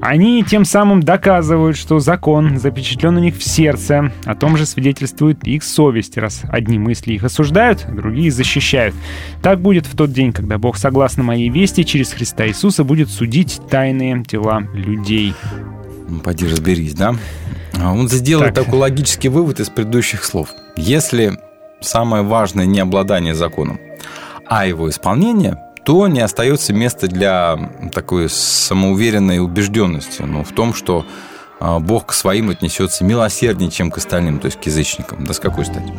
Они 0.00 0.42
тем 0.44 0.64
самым 0.64 1.02
доказывают, 1.02 1.76
что 1.76 1.98
закон 1.98 2.58
запечатлен 2.58 3.16
у 3.16 3.20
них 3.20 3.36
в 3.36 3.42
сердце. 3.42 4.12
О 4.24 4.34
том 4.34 4.56
же 4.56 4.66
свидетельствует 4.66 5.44
их 5.46 5.62
совесть, 5.62 6.16
раз 6.16 6.42
одни 6.48 6.78
мысли 6.78 7.14
их 7.14 7.24
осуждают, 7.24 7.86
другие 7.90 8.30
защищают. 8.30 8.94
Так 9.42 9.60
будет 9.60 9.86
в 9.86 9.96
тот 9.96 10.12
день, 10.12 10.32
когда 10.32 10.58
Бог, 10.58 10.76
согласно 10.76 11.22
моей 11.22 11.48
вести, 11.48 11.84
через 11.84 12.12
Христа 12.12 12.46
Иисуса 12.46 12.84
будет 12.84 13.10
судить 13.10 13.60
тайные 13.70 14.22
дела 14.26 14.62
людей. 14.74 15.34
Ну, 16.08 16.20
Поди 16.20 16.46
разберись, 16.46 16.94
да? 16.94 17.14
А 17.78 17.92
Он 17.92 18.08
сделает 18.08 18.54
Так. 18.54 18.64
такой 18.64 18.78
логический 18.80 19.28
вывод 19.28 19.60
из 19.60 19.68
предыдущих 19.70 20.24
слов. 20.24 20.50
Если 20.76 21.38
самое 21.80 22.22
важное 22.22 22.66
не 22.66 22.80
обладание 22.80 23.34
законом, 23.34 23.78
а 24.46 24.66
его 24.66 24.90
исполнение, 24.90 25.56
то 25.84 26.06
не 26.08 26.20
остается 26.20 26.72
места 26.72 27.08
для 27.08 27.58
такой 27.92 28.28
самоуверенной 28.28 29.38
убежденности 29.38 30.22
ну, 30.22 30.44
в 30.44 30.52
том, 30.52 30.74
что 30.74 31.04
а, 31.60 31.78
Бог 31.78 32.06
к 32.06 32.12
своим 32.12 32.48
отнесется 32.50 33.04
милосерднее, 33.04 33.70
чем 33.70 33.90
к 33.90 33.98
остальным, 33.98 34.38
то 34.38 34.46
есть 34.46 34.58
к 34.58 34.64
язычникам. 34.64 35.26
Да 35.26 35.34
с 35.34 35.38
какой 35.38 35.66
стати? 35.66 35.92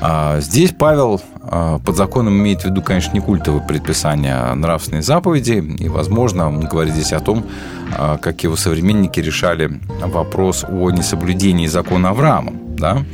А, 0.00 0.40
Здесь 0.40 0.72
Павел 0.72 1.20
а, 1.42 1.78
под 1.78 1.96
законом 1.96 2.38
имеет 2.38 2.62
в 2.62 2.64
виду, 2.64 2.80
конечно, 2.80 3.12
не 3.12 3.20
культовые 3.20 3.62
предписания, 3.62 4.34
а 4.34 4.54
нравственные 4.54 5.02
заповеди. 5.02 5.62
И, 5.78 5.88
возможно, 5.88 6.48
он 6.48 6.60
говорит 6.60 6.94
здесь 6.94 7.12
о 7.12 7.20
том, 7.20 7.44
как 8.20 8.42
его 8.42 8.56
современники 8.56 9.20
решали 9.20 9.78
вопрос 10.00 10.64
о 10.66 10.90
несоблюдении 10.90 11.66
закона 11.66 12.10
Авраамом. 12.10 12.74
Да? 12.76 13.04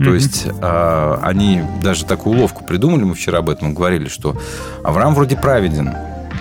То 0.00 0.04
Мгм. 0.06 0.14
есть 0.14 0.46
а, 0.62 1.20
они 1.22 1.62
даже 1.82 2.06
такую 2.06 2.38
уловку 2.38 2.64
придумали, 2.64 3.04
мы 3.04 3.14
вчера 3.14 3.40
об 3.40 3.50
этом 3.50 3.74
говорили, 3.74 4.08
что 4.08 4.34
Авраам 4.82 5.14
вроде 5.14 5.36
праведен, 5.36 5.92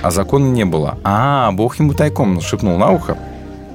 а 0.01 0.11
закона 0.11 0.45
не 0.45 0.63
было. 0.63 0.97
А, 1.03 1.51
Бог 1.51 1.77
ему 1.77 1.93
тайком 1.93 2.39
шепнул 2.39 2.77
на 2.77 2.89
ухо, 2.91 3.17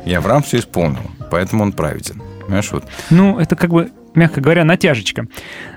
и 0.07 0.15
Авраам 0.15 0.43
все 0.43 0.59
исполнил, 0.59 1.03
поэтому 1.31 1.65
он 1.65 1.73
праведен. 1.73 2.23
Понимаешь, 2.47 2.73
вот 2.73 2.85
Ну, 3.11 3.39
это 3.39 3.57
как 3.57 3.71
бы, 3.71 3.91
мягко 4.15 4.41
говоря, 4.41 4.65
натяжечка. 4.65 5.27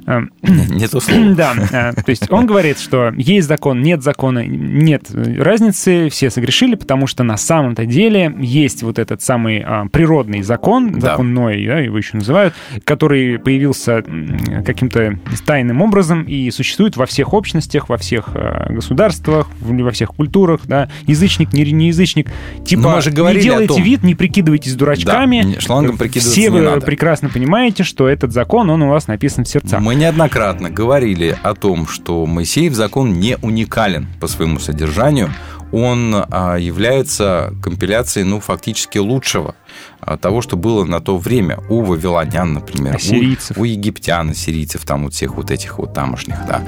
Эм, 0.05 0.31
не 0.41 0.87
то 0.87 0.99
слово. 0.99 1.35
Да, 1.35 1.53
э, 1.71 1.93
то 2.01 2.09
есть 2.09 2.31
он 2.31 2.45
говорит, 2.45 2.79
что 2.79 3.11
есть 3.17 3.47
закон, 3.47 3.81
нет 3.81 4.01
закона, 4.03 4.45
нет 4.45 5.09
разницы, 5.11 6.09
все 6.09 6.29
согрешили, 6.29 6.75
потому 6.75 7.07
что 7.07 7.23
на 7.23 7.37
самом-то 7.37 7.85
деле 7.85 8.33
есть 8.39 8.83
вот 8.83 8.99
этот 8.99 9.21
самый 9.21 9.63
а, 9.65 9.85
природный 9.87 10.41
закон, 10.43 10.93
Да. 10.99 11.11
закон 11.11 11.33
Ноя, 11.33 11.57
да, 11.67 11.79
его 11.79 11.97
еще 11.97 12.17
называют, 12.17 12.53
который 12.85 13.37
появился 13.39 14.03
каким-то 14.65 15.19
тайным 15.45 15.81
образом 15.81 16.23
и 16.23 16.49
существует 16.51 16.95
во 16.97 17.05
всех 17.05 17.33
общностях, 17.33 17.89
во 17.89 17.97
всех 17.97 18.29
э, 18.33 18.73
государствах, 18.73 19.47
во 19.59 19.91
всех 19.91 20.09
культурах, 20.11 20.61
да, 20.65 20.89
язычник, 21.05 21.53
не, 21.53 21.69
не 21.71 21.87
язычник, 21.87 22.31
типа 22.65 23.01
говорили 23.11 23.41
не 23.41 23.49
делайте 23.49 23.73
том- 23.73 23.83
вид, 23.83 24.03
не 24.03 24.15
прикидывайтесь 24.15 24.75
дурачками, 24.75 25.53
Да, 25.55 25.59
шлангом 25.59 25.97
прикидываться 25.97 26.31
все 26.31 26.49
вы 26.49 26.81
прекрасно 26.81 27.29
понимаете, 27.29 27.83
что 27.83 28.07
этот 28.27 28.33
закон, 28.33 28.69
он 28.69 28.81
у 28.83 28.89
вас 28.89 29.07
написан 29.07 29.45
в 29.45 29.47
сердцах. 29.47 29.79
Мы 29.79 29.95
неоднократно 29.95 30.69
говорили 30.69 31.35
о 31.41 31.55
том, 31.55 31.87
что 31.87 32.25
Моисеев 32.25 32.73
закон 32.73 33.13
не 33.13 33.37
уникален 33.41 34.07
по 34.19 34.27
своему 34.27 34.59
содержанию. 34.59 35.29
Он 35.71 36.15
а, 36.29 36.55
является 36.57 37.53
компиляцией, 37.61 38.25
ну, 38.25 38.39
фактически 38.39 38.97
лучшего 38.99 39.55
а, 39.99 40.15
того, 40.17 40.41
что 40.41 40.55
было 40.55 40.85
на 40.85 41.01
то 41.01 41.17
время 41.17 41.59
у 41.69 41.81
вавилонян, 41.81 42.53
например, 42.53 42.93
у- 42.93 42.97
Ассирийцев. 42.97 43.57
у, 43.57 43.63
египтян, 43.65 44.29
ассирийцев, 44.29 44.85
там 44.85 45.03
вот 45.03 45.13
всех 45.13 45.35
вот 45.35 45.51
этих 45.51 45.77
вот 45.79 45.93
тамошних, 45.93 46.37
да. 46.47 46.61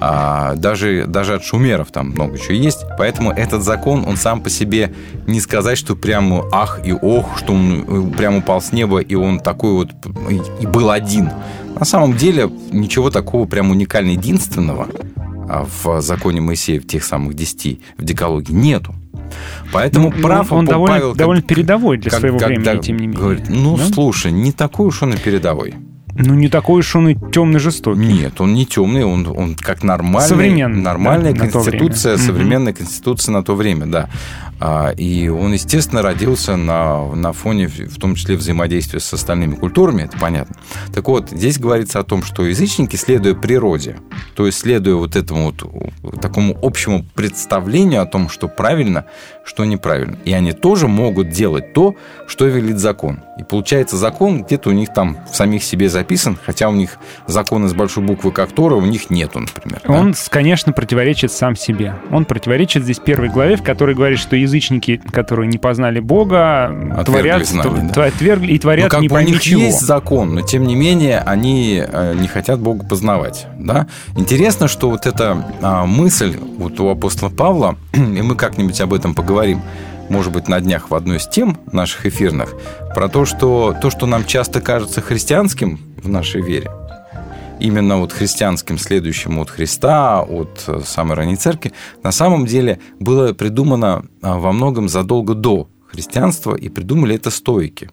А, 0.00 0.54
даже, 0.54 1.06
даже 1.06 1.34
от 1.34 1.44
шумеров 1.44 1.90
там 1.90 2.10
много 2.10 2.38
чего 2.38 2.54
есть. 2.54 2.84
Поэтому 2.96 3.32
этот 3.32 3.62
закон, 3.62 4.04
он 4.06 4.16
сам 4.16 4.40
по 4.40 4.50
себе 4.50 4.94
не 5.26 5.40
сказать, 5.40 5.76
что 5.76 5.96
прямо 5.96 6.44
ах 6.52 6.80
и 6.84 6.92
ох, 6.92 7.38
что 7.38 7.52
он 7.54 7.84
э, 8.12 8.16
прямо 8.16 8.38
упал 8.38 8.60
с 8.62 8.70
неба, 8.72 9.00
и 9.00 9.14
он 9.16 9.40
такой 9.40 9.72
вот 9.72 9.90
и- 10.60 10.66
был 10.66 10.90
один. 10.90 11.30
На 11.78 11.84
самом 11.84 12.16
деле 12.16 12.48
ничего 12.70 13.10
такого 13.10 13.46
прям 13.46 13.70
уникально 13.72 14.10
единственного 14.10 14.86
в 15.48 16.00
законе 16.00 16.40
Моисея, 16.40 16.80
в 16.80 16.86
тех 16.86 17.04
самых 17.04 17.34
десяти, 17.34 17.80
в 17.98 18.04
Декалоге, 18.04 18.52
нету. 18.54 18.94
Поэтому 19.72 20.12
Ну, 20.14 20.22
прав 20.22 20.52
он, 20.52 20.58
он 20.60 20.66
Павел, 20.66 20.80
довольно, 20.86 21.00
как- 21.08 21.16
довольно 21.16 21.42
передовой 21.42 21.98
для 21.98 22.10
как- 22.10 22.20
своего 22.20 22.38
когда 22.38 22.56
времени, 22.72 22.82
тем 22.82 22.96
не 22.98 23.06
менее. 23.06 23.20
говорит, 23.20 23.48
ну, 23.48 23.76
Да? 23.76 23.84
слушай, 23.84 24.32
не 24.32 24.52
такой 24.52 24.86
уж 24.88 25.02
он 25.02 25.14
и 25.14 25.16
передовой. 25.16 25.74
Ну, 26.16 26.34
не 26.34 26.48
такой 26.48 26.80
уж 26.80 26.94
он 26.94 27.08
и 27.08 27.16
темный 27.32 27.58
жестокий. 27.58 28.00
Нет, 28.00 28.40
он 28.40 28.54
не 28.54 28.66
темный, 28.66 29.04
он, 29.04 29.26
он 29.26 29.56
как 29.56 29.82
нормальный, 29.82 30.28
Современный, 30.28 30.80
нормальная 30.80 31.32
да, 31.32 31.48
конституция, 31.48 32.16
современная 32.18 32.72
конституция 32.72 33.32
на 33.32 33.42
то 33.42 33.54
время, 33.56 33.86
да. 33.86 34.08
А, 34.66 34.92
И 34.96 35.28
он, 35.28 35.52
естественно, 35.52 36.00
родился 36.00 36.56
на, 36.56 37.14
на 37.14 37.34
фоне, 37.34 37.66
в 37.66 37.98
том 37.98 38.14
числе, 38.14 38.34
взаимодействия 38.36 38.98
с 38.98 39.12
остальными 39.12 39.56
культурами, 39.56 40.04
это 40.04 40.16
понятно. 40.18 40.56
Так 40.94 41.06
вот, 41.06 41.28
здесь 41.28 41.58
говорится 41.58 42.00
о 42.00 42.02
том, 42.02 42.22
что 42.22 42.46
язычники, 42.46 42.96
следуя 42.96 43.34
природе, 43.34 43.98
то 44.34 44.46
есть 44.46 44.60
следуя 44.60 44.94
вот 44.94 45.16
этому 45.16 45.52
вот 46.02 46.20
такому 46.22 46.56
общему 46.62 47.04
представлению 47.14 48.00
о 48.00 48.06
том, 48.06 48.30
что 48.30 48.48
правильно, 48.48 49.04
что 49.44 49.66
неправильно. 49.66 50.16
И 50.24 50.32
они 50.32 50.52
тоже 50.52 50.88
могут 50.88 51.28
делать 51.28 51.74
то, 51.74 51.94
что 52.26 52.46
велит 52.46 52.78
закон. 52.78 53.20
И 53.38 53.42
получается, 53.42 53.96
закон 53.96 54.44
где-то 54.44 54.70
у 54.70 54.72
них 54.72 54.92
там 54.94 55.18
в 55.30 55.36
самих 55.36 55.62
себе 55.62 55.90
записан, 55.90 56.38
хотя 56.42 56.68
у 56.70 56.74
них 56.74 56.96
закон 57.26 57.66
из 57.66 57.74
большой 57.74 58.04
буквы 58.04 58.32
как 58.32 58.52
Тора 58.52 58.76
у 58.76 58.86
них 58.86 59.10
нету, 59.10 59.40
например. 59.40 59.82
да? 59.86 59.92
Он, 59.92 60.14
конечно, 60.30 60.72
противоречит 60.72 61.32
сам 61.32 61.56
себе. 61.56 61.96
Он 62.10 62.24
противоречит 62.24 62.84
здесь 62.84 62.98
первой 62.98 63.28
главе, 63.28 63.56
в 63.56 63.62
которой 63.62 63.94
говорит, 63.94 64.18
что 64.18 64.36
язычники, 64.54 65.00
которые 65.10 65.48
не 65.48 65.58
познали 65.58 66.00
Бога, 66.00 67.02
творят, 67.04 67.46
знание, 67.46 67.92
тв- 67.92 68.06
отвергли 68.06 68.52
и 68.52 68.54
Ну, 68.54 68.58
творят 68.60 68.90
как 68.90 69.00
не 69.00 69.08
бы 69.08 69.14
у 69.14 69.16
пойми 69.16 69.32
них 69.32 69.42
чего. 69.42 69.60
есть 69.62 69.80
закон, 69.80 70.34
но 70.34 70.40
тем 70.42 70.64
не 70.64 70.74
менее 70.76 71.18
они 71.20 71.82
э, 71.86 72.14
не 72.14 72.28
хотят 72.28 72.60
Бога 72.60 72.84
познавать. 72.84 73.46
Да? 73.58 73.86
Интересно, 74.16 74.68
что 74.68 74.90
вот 74.90 75.06
эта 75.06 75.44
а, 75.60 75.86
мысль 75.86 76.36
вот 76.58 76.78
у 76.80 76.88
апостола 76.88 77.30
Павла, 77.30 77.76
и 77.92 77.98
мы 77.98 78.36
как-нибудь 78.36 78.80
об 78.80 78.94
этом 78.94 79.14
поговорим, 79.14 79.62
может 80.08 80.32
быть, 80.32 80.48
на 80.48 80.60
днях 80.60 80.90
в 80.90 80.94
одной 80.94 81.16
из 81.16 81.26
тем 81.26 81.56
наших 81.72 82.06
эфирных, 82.06 82.54
про 82.94 83.08
то, 83.08 83.24
что 83.24 83.74
то, 83.80 83.90
что 83.90 84.06
нам 84.06 84.24
часто 84.24 84.60
кажется 84.60 85.00
христианским 85.00 85.80
в 86.02 86.08
нашей 86.08 86.42
вере, 86.42 86.70
именно 87.64 87.96
вот 87.96 88.12
христианским, 88.12 88.78
следующим 88.78 89.38
от 89.38 89.48
Христа, 89.48 90.22
от 90.22 90.64
э, 90.66 90.82
самой 90.84 91.16
ранней 91.16 91.36
церкви, 91.36 91.72
на 92.02 92.12
самом 92.12 92.44
деле 92.44 92.78
было 93.00 93.32
придумано 93.32 94.04
а, 94.20 94.38
во 94.38 94.52
многом 94.52 94.88
задолго 94.90 95.34
до 95.34 95.68
христианства, 95.86 96.54
и 96.54 96.68
придумали 96.68 97.14
это 97.14 97.30
стоики. 97.30 97.90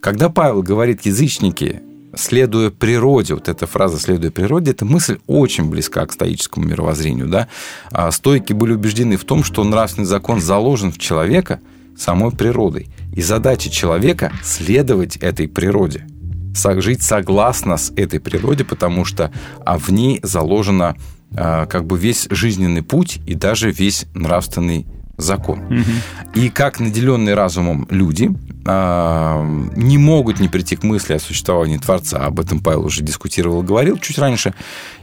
Когда 0.00 0.30
Павел 0.30 0.62
говорит 0.62 1.02
язычники, 1.02 1.82
следуя 2.14 2.70
природе, 2.70 3.34
вот 3.34 3.48
эта 3.48 3.66
фраза 3.66 3.98
«следуя 3.98 4.30
природе», 4.30 4.70
эта 4.70 4.86
мысль 4.86 5.18
очень 5.26 5.68
близка 5.68 6.06
к 6.06 6.12
стоическому 6.12 6.66
мировоззрению. 6.66 7.28
Да? 7.28 7.48
А 7.90 8.10
Стоики 8.10 8.54
были 8.54 8.72
убеждены 8.72 9.16
в 9.16 9.24
том, 9.24 9.44
что 9.44 9.62
нравственный 9.64 10.06
закон 10.06 10.40
заложен 10.40 10.90
в 10.90 10.98
человека 10.98 11.60
самой 11.98 12.30
природой. 12.30 12.86
И 13.14 13.20
задача 13.20 13.68
человека– 13.68 14.32
следовать 14.44 15.16
этой 15.16 15.48
природе, 15.48 16.06
жить 16.82 17.02
согласно 17.02 17.76
с 17.76 17.92
этой 17.96 18.20
природе, 18.20 18.64
потому 18.64 19.04
что 19.04 19.30
а, 19.64 19.78
в 19.78 19.90
ней 19.90 20.20
заложено 20.22 20.96
а, 21.36 21.66
как 21.66 21.86
бы 21.86 21.98
весь 21.98 22.26
жизненный 22.30 22.82
путь 22.82 23.20
и 23.26 23.34
даже 23.34 23.70
весь 23.70 24.06
нравственный 24.14 24.86
закон. 25.16 25.62
И 26.34 26.50
как 26.50 26.80
наделенные 26.80 27.34
разумом 27.34 27.86
люди 27.90 28.30
а, 28.68 29.44
не 29.76 29.96
могут 29.96 30.40
не 30.40 30.48
прийти 30.48 30.74
к 30.76 30.82
мысли 30.82 31.14
о 31.14 31.20
существовании 31.20 31.78
Творца. 31.78 32.18
Об 32.18 32.40
этом 32.40 32.58
Павел 32.58 32.84
уже 32.84 33.02
дискутировал, 33.02 33.62
говорил 33.62 33.96
чуть 33.98 34.18
раньше. 34.18 34.54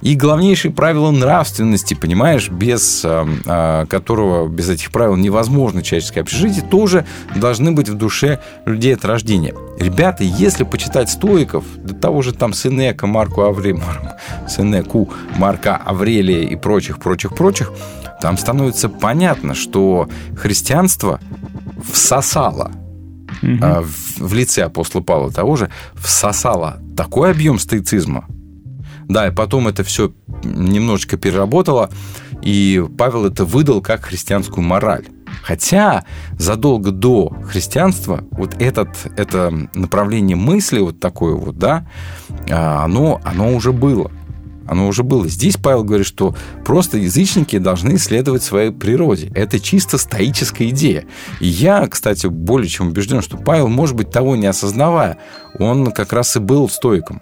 И 0.02 0.16
главнейшие 0.16 0.72
правила 0.72 1.12
нравственности, 1.12 1.94
понимаешь, 1.94 2.50
без 2.50 3.04
а, 3.06 3.86
которого, 3.86 4.50
без 4.50 4.70
этих 4.70 4.92
правил 4.92 5.16
невозможно 5.16 5.82
человеческое 5.82 6.22
общежитие, 6.22 6.64
тоже 6.64 7.06
должны 7.36 7.72
быть 7.72 7.88
в 7.88 7.96
душе 7.96 8.40
людей 8.66 8.96
от 8.96 9.06
рождения. 9.06 9.54
Ребята, 9.80 10.24
если 10.24 10.66
почитать 10.66 11.10
стоиков, 11.10 11.64
до 11.78 11.94
того 11.94 12.22
же 12.22 12.34
там 12.34 12.54
Сенека, 12.54 13.08
Марку 13.08 13.44
Авре... 13.44 13.80
Сенеку, 14.50 15.10
Марка 15.38 15.78
Аврелия 15.78 16.42
и 16.42 16.56
прочих, 16.56 17.00
прочих, 17.00 17.34
прочих, 17.34 17.72
там 18.24 18.38
становится 18.38 18.88
понятно, 18.88 19.54
что 19.54 20.08
христианство 20.34 21.20
всосало 21.92 22.72
а, 23.62 23.82
в, 23.82 24.18
в 24.18 24.34
лице 24.34 24.64
апостола 24.64 25.02
Павла 25.02 25.30
того 25.30 25.58
же, 25.58 25.70
всосало 25.96 26.80
такой 26.96 27.32
объем 27.32 27.60
стоицизма. 27.60 28.26
Да, 29.10 29.28
и 29.28 29.32
потом 29.32 29.68
это 29.68 29.84
все 29.84 30.14
немножечко 30.46 31.18
переработало, 31.18 31.90
и 32.42 32.82
Павел 32.98 33.26
это 33.26 33.44
выдал 33.44 33.82
как 33.82 34.06
христианскую 34.06 34.64
мораль. 34.64 35.06
Хотя 35.42 36.06
задолго 36.40 36.92
до 36.92 37.28
христианства 37.46 38.24
вот 38.32 38.56
этот, 38.62 38.88
это 39.18 39.52
направление 39.74 40.38
мысли 40.38 40.80
вот 40.80 41.02
такое 41.02 41.36
вот, 41.36 41.58
да, 41.58 41.86
а, 42.50 42.86
оно, 42.86 43.20
оно 43.26 43.54
уже 43.54 43.74
было. 43.74 44.14
Оно 44.68 44.88
уже 44.88 45.04
было. 45.04 45.28
Здесь 45.28 45.58
Павел 45.58 45.84
говорит, 45.84 46.08
что 46.08 46.36
просто 46.66 46.98
язычники 46.98 47.58
должны 47.58 47.98
следовать 47.98 48.44
своей 48.44 48.72
природе. 48.72 49.32
Это 49.36 49.60
чисто 49.60 49.98
стоическая 49.98 50.70
идея. 50.70 51.06
И 51.40 51.48
я, 51.48 51.86
кстати, 51.88 52.28
более 52.28 52.70
чем 52.70 52.90
убежден, 52.90 53.22
что 53.22 53.38
Павел, 53.38 53.68
может 53.68 53.96
быть, 53.96 54.10
того 54.10 54.36
не 54.36 54.48
осознавая, 54.48 55.18
он 55.60 55.92
как 55.92 56.14
раз 56.14 56.36
и 56.36 56.40
был 56.40 56.70
стоиком 56.70 57.22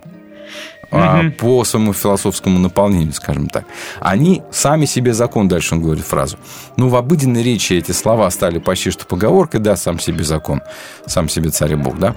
а, 0.91 1.23
по 1.37 1.63
своему 1.63 1.93
философскому 1.93 2.59
наполнению, 2.59 3.13
скажем 3.13 3.47
так. 3.47 3.65
Они 3.99 4.43
сами 4.51 4.85
себе 4.85 5.13
закон, 5.13 5.47
дальше 5.47 5.75
он 5.75 5.81
говорит 5.81 6.05
фразу. 6.05 6.37
Ну, 6.77 6.89
в 6.89 6.95
обыденной 6.95 7.43
речи 7.43 7.73
эти 7.73 7.91
слова 7.91 8.29
стали 8.29 8.59
почти 8.59 8.91
что 8.91 9.05
поговоркой, 9.05 9.59
да, 9.59 9.75
сам 9.75 9.99
себе 9.99 10.23
закон, 10.23 10.61
сам 11.05 11.29
себе 11.29 11.49
царь 11.49 11.73
и 11.73 11.75
бог, 11.75 11.97
да. 11.97 12.15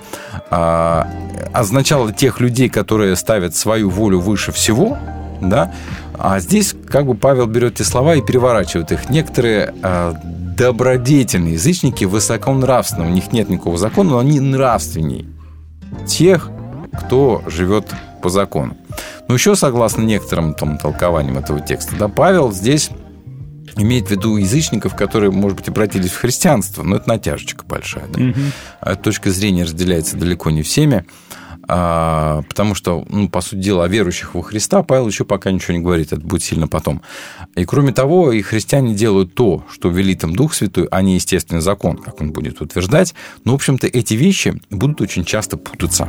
А, 0.50 1.08
означало 1.52 2.12
тех 2.12 2.40
людей, 2.40 2.68
которые 2.68 3.16
ставят 3.16 3.54
свою 3.54 3.90
волю 3.90 4.20
выше 4.20 4.52
всего, 4.52 4.98
да, 5.40 5.72
а 6.18 6.40
здесь 6.40 6.74
как 6.88 7.06
бы 7.06 7.14
Павел 7.14 7.46
берет 7.46 7.80
эти 7.80 7.82
слова 7.82 8.14
и 8.14 8.22
переворачивает 8.22 8.92
их. 8.92 9.10
Некоторые 9.10 9.74
а, 9.82 10.14
добродетельные 10.56 11.54
язычники 11.54 12.04
высоконравственные, 12.04 13.10
у 13.10 13.12
них 13.12 13.32
нет 13.32 13.48
никакого 13.48 13.76
закона, 13.76 14.10
но 14.10 14.18
они 14.18 14.40
нравственней 14.40 15.26
тех, 16.06 16.50
кто 16.98 17.42
живет 17.46 17.86
по 18.24 18.30
закону. 18.30 18.74
Но 19.28 19.34
еще, 19.34 19.54
согласно 19.54 20.00
некоторым 20.00 20.54
там, 20.54 20.78
толкованиям 20.78 21.36
этого 21.36 21.60
текста, 21.60 21.94
да, 21.94 22.08
Павел 22.08 22.54
здесь 22.54 22.88
имеет 23.76 24.08
в 24.08 24.12
виду 24.12 24.38
язычников, 24.38 24.96
которые, 24.96 25.30
может 25.30 25.58
быть, 25.58 25.68
обратились 25.68 26.10
в 26.10 26.16
христианство, 26.16 26.82
но 26.82 26.96
это 26.96 27.06
натяжечка 27.06 27.66
большая. 27.66 28.06
Да? 28.08 28.32
Эта 28.80 29.02
точка 29.02 29.30
зрения 29.30 29.64
разделяется 29.64 30.16
далеко 30.16 30.50
не 30.50 30.62
всеми, 30.62 31.04
а, 31.68 32.40
потому 32.48 32.74
что, 32.74 33.04
ну, 33.10 33.28
по 33.28 33.42
сути 33.42 33.60
дела, 33.60 33.84
о 33.84 33.88
верующих 33.88 34.34
во 34.34 34.42
Христа 34.42 34.82
Павел 34.82 35.06
еще 35.06 35.26
пока 35.26 35.50
ничего 35.50 35.76
не 35.76 35.82
говорит, 35.82 36.14
это 36.14 36.22
будет 36.22 36.42
сильно 36.42 36.66
потом. 36.66 37.02
И 37.56 37.66
кроме 37.66 37.92
того, 37.92 38.32
и 38.32 38.40
христиане 38.40 38.94
делают 38.94 39.34
то, 39.34 39.66
что 39.70 39.90
велит 39.90 40.24
им 40.24 40.34
Дух 40.34 40.54
Святой, 40.54 40.88
а 40.90 41.02
не 41.02 41.16
естественный 41.16 41.60
закон, 41.60 41.98
как 41.98 42.22
он 42.22 42.32
будет 42.32 42.62
утверждать. 42.62 43.14
Но, 43.44 43.52
в 43.52 43.56
общем-то, 43.56 43.86
эти 43.86 44.14
вещи 44.14 44.62
будут 44.70 45.02
очень 45.02 45.26
часто 45.26 45.58
путаться. 45.58 46.08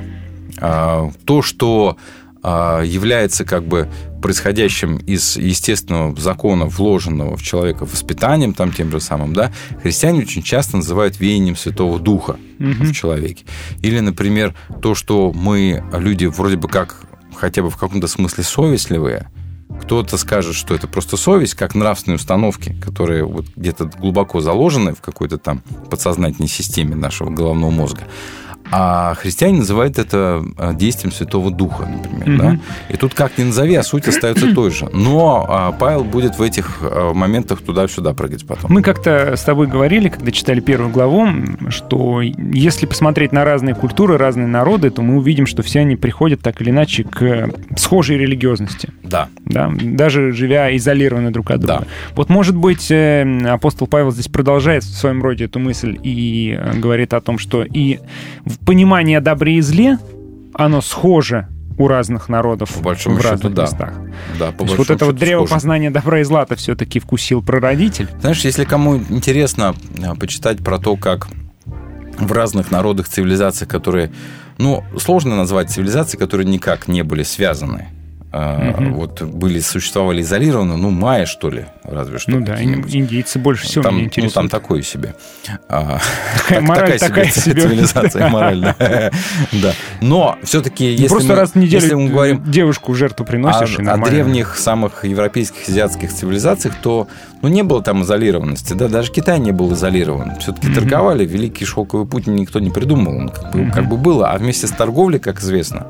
А, 0.59 1.11
то, 1.25 1.41
что 1.41 1.97
а, 2.43 2.81
является 2.81 3.43
как 3.45 3.67
бы 3.67 3.89
происходящим 4.21 4.97
из 4.97 5.35
естественного 5.35 6.19
закона, 6.19 6.65
вложенного 6.65 7.37
в 7.37 7.43
человека 7.43 7.85
воспитанием, 7.85 8.53
там 8.53 8.71
тем 8.71 8.91
же 8.91 8.99
самым, 8.99 9.33
да, 9.33 9.51
христиане 9.81 10.21
очень 10.21 10.43
часто 10.43 10.77
называют 10.77 11.19
веянием 11.19 11.55
Святого 11.55 11.99
Духа 11.99 12.37
в 12.59 12.91
человеке. 12.93 13.45
Или, 13.81 13.99
например, 13.99 14.53
то, 14.81 14.95
что 14.95 15.31
мы, 15.33 15.83
люди, 15.93 16.25
вроде 16.25 16.57
бы 16.57 16.67
как 16.67 17.05
хотя 17.35 17.61
бы 17.61 17.69
в 17.69 17.77
каком-то 17.77 18.07
смысле 18.07 18.43
совестливые, 18.43 19.27
кто-то 19.81 20.17
скажет, 20.17 20.55
что 20.55 20.73
это 20.73 20.87
просто 20.87 21.17
совесть, 21.17 21.55
как 21.55 21.75
нравственные 21.75 22.15
установки, 22.15 22.75
которые 22.81 23.25
вот 23.25 23.45
где-то 23.55 23.85
глубоко 23.85 24.41
заложены 24.41 24.93
в 24.93 25.01
какой-то 25.01 25.37
там 25.37 25.61
подсознательной 25.89 26.47
системе 26.47 26.95
нашего 26.95 27.29
головного 27.29 27.71
мозга. 27.71 28.01
А 28.71 29.13
христиане 29.15 29.59
называют 29.59 29.99
это 29.99 30.43
а, 30.57 30.73
действием 30.73 31.11
Святого 31.11 31.51
Духа, 31.51 31.85
например. 31.85 32.27
Mm-hmm. 32.27 32.37
Да? 32.37 32.59
И 32.89 32.97
тут 32.97 33.13
как 33.13 33.37
ни 33.37 33.43
назови, 33.43 33.75
а 33.75 33.83
суть 33.83 34.07
остается 34.07 34.53
той 34.53 34.71
же. 34.71 34.89
Но 34.91 35.45
а, 35.47 35.71
Павел 35.71 36.03
будет 36.03 36.37
в 36.37 36.41
этих 36.41 36.79
а, 36.81 37.13
моментах 37.13 37.61
туда-сюда 37.61 38.13
прыгать 38.13 38.45
потом. 38.45 38.71
Мы 38.71 38.81
как-то 38.81 39.35
с 39.35 39.43
тобой 39.43 39.67
говорили, 39.67 40.09
когда 40.09 40.31
читали 40.31 40.59
первую 40.59 40.91
главу, 40.91 41.27
что 41.69 42.21
если 42.21 42.85
посмотреть 42.85 43.31
на 43.31 43.45
разные 43.45 43.75
культуры, 43.75 44.17
разные 44.17 44.47
народы, 44.47 44.89
то 44.89 45.01
мы 45.01 45.17
увидим, 45.17 45.45
что 45.45 45.63
все 45.63 45.81
они 45.81 45.95
приходят 45.95 46.41
так 46.41 46.61
или 46.61 46.69
иначе 46.69 47.03
к 47.03 47.49
схожей 47.77 48.17
религиозности. 48.17 48.89
Да. 49.03 49.29
да 49.45 49.71
даже 49.95 50.31
живя 50.31 50.75
изолированно 50.75 51.31
друг 51.31 51.51
от 51.51 51.59
друга. 51.59 51.79
Да. 51.79 51.87
Вот, 52.15 52.29
может 52.29 52.55
быть, 52.55 52.91
э, 52.91 53.23
апостол 53.47 53.87
Павел 53.87 54.11
здесь 54.11 54.27
продолжает 54.27 54.83
в 54.83 54.95
своем 54.95 55.21
роде 55.21 55.45
эту 55.45 55.59
мысль 55.59 55.97
и 56.03 56.57
э, 56.57 56.73
говорит 56.77 57.13
о 57.13 57.21
том, 57.21 57.37
что 57.37 57.63
и 57.63 57.99
понимание 58.65 59.17
о 59.17 59.21
добре 59.21 59.57
и 59.57 59.61
зле, 59.61 59.97
оно 60.53 60.81
схоже 60.81 61.47
у 61.77 61.87
разных 61.87 62.29
народов 62.29 62.73
По 62.75 62.79
большому 62.81 63.17
в 63.17 63.19
счету, 63.19 63.31
разных 63.31 63.53
да. 63.53 63.63
местах. 63.63 63.93
Да, 64.39 64.51
по 64.51 64.59
То 64.59 64.63
есть 64.63 64.77
большому 64.77 64.77
вот 64.77 64.89
это 64.89 65.05
вот 65.05 65.15
древо 65.17 65.39
схоже. 65.41 65.53
познания 65.53 65.91
добра 65.91 66.19
и 66.21 66.23
зла-то 66.23 66.55
все-таки 66.55 66.99
вкусил 66.99 67.41
прародитель. 67.41 68.07
Знаешь, 68.21 68.45
если 68.45 68.63
кому 68.63 68.97
интересно 68.97 69.75
а, 70.03 70.15
почитать 70.15 70.63
про 70.63 70.79
то, 70.79 70.95
как 70.95 71.27
в 72.17 72.31
разных 72.31 72.71
народах, 72.71 73.09
цивилизациях, 73.09 73.69
которые, 73.69 74.09
ну, 74.57 74.83
сложно 74.97 75.35
назвать 75.35 75.69
цивилизации, 75.69 76.17
которые 76.17 76.47
никак 76.47 76.87
не 76.87 77.03
были 77.03 77.23
связаны. 77.23 77.89
Мгм. 78.35 78.93
Вот 78.95 79.21
были, 79.21 79.59
существовали 79.59 80.21
изолированно, 80.21 80.75
ну, 80.75 80.89
майя, 80.89 81.25
что 81.25 81.49
ли, 81.49 81.67
разве 81.83 82.17
что. 82.17 82.31
Ну 82.31 82.41
да, 82.45 82.61
индийцы 82.61 83.39
больше 83.39 83.65
всего 83.65 83.83
там, 83.83 83.93
меня 83.93 84.03
ну, 84.03 84.07
интересуют. 84.07 84.33
там 84.33 84.49
такое 84.49 84.81
себе. 84.81 85.15
А, 85.69 85.99
Такая 86.37 86.59
мораль, 86.67 86.99
такая 86.99 87.29
себе. 87.29 87.61
цивилизация, 87.61 88.27
мораль, 88.27 88.59
да. 88.79 89.11
Но 90.01 90.37
все-таки, 90.43 90.83
Ну, 90.85 90.91
если 90.91 91.07
Просто 91.07 91.29
мы- 91.29 91.35
раз 91.35 91.51
в 91.51 91.55
неделю 91.55 92.09
говорим 92.09 92.43
девушку 92.45 92.93
жертву 92.93 93.25
приносишь, 93.25 93.79
о, 93.79 93.97
древних 93.97 94.57
самых 94.57 95.05
европейских, 95.05 95.69
азиатских 95.69 96.11
цивилизациях, 96.13 96.75
то 96.81 97.07
ну, 97.41 97.47
не 97.47 97.63
было 97.63 97.81
там 97.81 98.01
изолированности. 98.03 98.73
Да, 98.73 98.87
даже 98.89 99.11
Китай 99.11 99.39
не 99.39 99.51
был 99.51 99.73
изолирован. 99.73 100.33
Все-таки 100.39 100.73
торговали. 100.73 101.25
Великий 101.25 101.63
шелковый 101.65 102.05
путь 102.05 102.27
никто 102.27 102.59
не 102.59 102.69
придумал. 102.69 103.15
Он 103.17 103.29
как 103.71 103.87
бы, 103.87 103.97
было. 103.97 104.31
А 104.31 104.37
вместе 104.37 104.67
с 104.67 104.71
торговлей, 104.71 105.19
как 105.19 105.39
известно, 105.39 105.87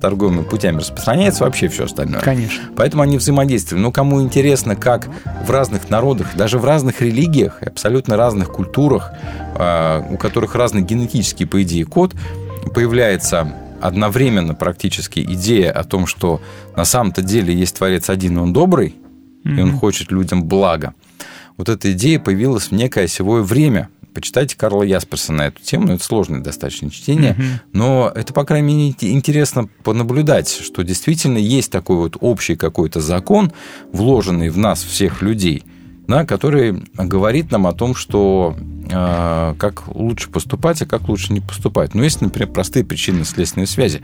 торговыми 0.00 0.42
путями 0.42 0.78
распространяется 0.78 1.44
вообще 1.44 1.68
все 1.68 1.84
остальное. 1.84 2.20
Конечно. 2.20 2.62
Поэтому 2.76 3.02
они 3.02 3.18
взаимодействуют. 3.18 3.82
Но 3.82 3.92
кому 3.92 4.20
интересно, 4.22 4.76
как 4.76 5.08
в 5.46 5.50
разных 5.50 5.90
народах, 5.90 6.36
даже 6.36 6.58
в 6.58 6.64
разных 6.64 7.00
религиях, 7.00 7.62
абсолютно 7.62 8.16
разных 8.16 8.50
культурах, 8.50 9.12
э, 9.56 10.02
у 10.10 10.16
которых 10.16 10.54
разный 10.54 10.82
генетический, 10.82 11.46
по 11.46 11.62
идее, 11.62 11.84
код, 11.84 12.14
появляется 12.74 13.52
одновременно 13.80 14.54
практически 14.54 15.20
идея 15.20 15.72
о 15.72 15.84
том, 15.84 16.06
что 16.06 16.40
на 16.76 16.84
самом-то 16.84 17.22
деле 17.22 17.54
есть 17.54 17.76
Творец 17.76 18.10
один, 18.10 18.38
он 18.38 18.52
добрый, 18.52 18.96
и 19.44 19.60
он 19.60 19.72
хочет 19.78 20.12
людям 20.12 20.44
блага. 20.44 20.94
Вот 21.56 21.68
эта 21.68 21.92
идея 21.92 22.18
появилась 22.18 22.70
в 22.70 22.72
некое 22.72 23.04
осевое 23.04 23.42
время. 23.42 23.88
Почитайте 24.14 24.56
Карла 24.56 24.82
Ясперса 24.82 25.32
на 25.32 25.46
эту 25.48 25.62
тему, 25.62 25.92
это 25.92 26.02
сложное 26.04 26.40
достаточно 26.40 26.90
чтение, 26.90 27.34
Мгм. 27.34 27.44
но 27.72 28.12
это, 28.14 28.32
по 28.32 28.44
крайней 28.44 28.66
мере, 28.74 28.90
ин- 29.00 29.12
интересно 29.16 29.68
понаблюдать, 29.84 30.48
что 30.48 30.82
действительно 30.82 31.38
есть 31.38 31.70
такой 31.70 31.96
вот 31.96 32.16
общий 32.20 32.56
какой-то 32.56 33.00
закон, 33.00 33.52
вложенный 33.92 34.48
в 34.50 34.58
нас 34.58 34.82
всех 34.82 35.22
людей, 35.22 35.62
да, 36.08 36.24
который 36.26 36.82
говорит 36.94 37.50
нам 37.52 37.66
о 37.66 37.72
том, 37.72 37.94
что 37.94 38.56
как 38.90 39.88
лучше 39.94 40.28
поступать, 40.30 40.82
а 40.82 40.86
как 40.86 41.08
лучше 41.08 41.32
не 41.32 41.40
поступать. 41.40 41.94
Ну, 41.94 42.02
есть, 42.02 42.20
например, 42.20 42.48
простые 42.52 42.84
причинно-следственные 42.84 43.66
связи, 43.66 44.02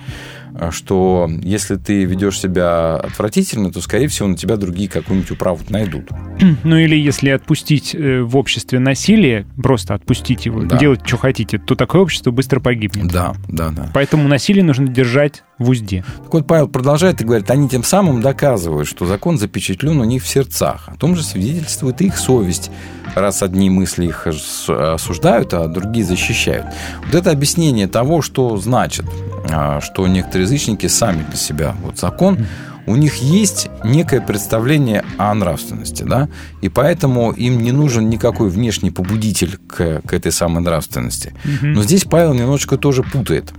э, 0.55 0.70
что 0.70 1.28
если 1.43 1.76
ты 1.76 2.05
ведешь 2.05 2.39
себя 2.41 2.97
отвратительно, 2.97 3.72
то, 3.72 3.80
скорее 3.80 4.09
всего, 4.09 4.28
на 4.28 4.37
тебя 4.37 4.57
другие 4.57 4.89
какую-нибудь 4.89 5.30
управу 5.30 5.61
найдут. 5.68 6.09
Ну 6.64 6.76
или 6.76 6.97
если 6.97 7.30
отпустить 7.30 7.95
э, 7.95 8.22
в 8.22 8.37
обществе 8.37 8.78
насилие, 8.78 9.47
просто 9.62 9.95
отпустить 9.95 10.47
его, 10.47 10.62
Да. 10.62 10.78
делать, 10.78 11.01
что 11.07 11.16
хотите, 11.16 11.59
то 11.59 11.74
такое 11.74 12.03
общество 12.03 12.30
быстро 12.30 12.61
погибнет. 12.61 13.07
Да, 13.09 13.34
да, 13.49 13.70
да. 13.70 13.91
Поэтому 13.95 14.26
насилие 14.28 14.64
нужно 14.64 14.89
держать 14.89 15.43
в 15.59 15.70
узде. 15.70 16.05
Так 16.24 16.32
вот, 16.34 16.47
Павел 16.47 16.68
продолжает 16.68 17.20
и 17.20 17.24
говорит, 17.24 17.51
они 17.51 17.68
тем 17.68 17.82
самым 17.82 18.20
доказывают, 18.20 18.87
что 18.89 19.07
закон 19.07 19.39
запечатлен 19.39 19.99
у 20.01 20.05
них 20.05 20.22
в 20.22 20.28
сердцах. 20.28 20.89
О 20.89 20.97
том 20.97 21.16
же 21.16 21.22
свидетельствует 21.22 22.01
и 22.03 22.07
их 22.07 22.18
совесть, 22.18 22.70
раз 23.17 23.43
одни 23.43 23.71
мысли 23.71 24.07
их 24.07 24.27
ос- 24.27 24.67
осуждают, 24.69 25.55
а 25.55 25.67
другие 25.67 26.05
защищают. 26.05 26.67
Вот 27.07 27.14
это 27.14 27.31
объяснение 27.31 27.89
того, 27.89 28.23
что 28.23 28.57
значит, 28.57 29.07
а, 29.51 29.81
что 29.81 30.07
некоторые 30.07 30.45
язычники 30.45 30.87
сами 30.87 31.25
для 31.25 31.37
себя, 31.37 31.75
вот 31.83 31.99
закон, 31.99 32.47
у 32.87 32.95
них 32.95 33.17
есть 33.17 33.69
некое 33.83 34.21
представление 34.21 35.05
о 35.19 35.35
нравственности, 35.35 36.05
да, 36.05 36.29
и 36.62 36.69
поэтому 36.69 37.33
им 37.33 37.61
не 37.61 37.73
нужен 37.73 38.09
никакой 38.09 38.49
внешний 38.49 38.93
побудитель 38.93 39.59
к, 39.67 40.03
к 40.07 40.12
этой 40.12 40.31
самой 40.31 40.62
нравственности. 40.62 41.35
Но 41.75 41.83
здесь 41.83 42.05
Павел 42.05 42.33
немножечко 42.35 42.77
тоже 42.77 43.03
путает. 43.03 43.53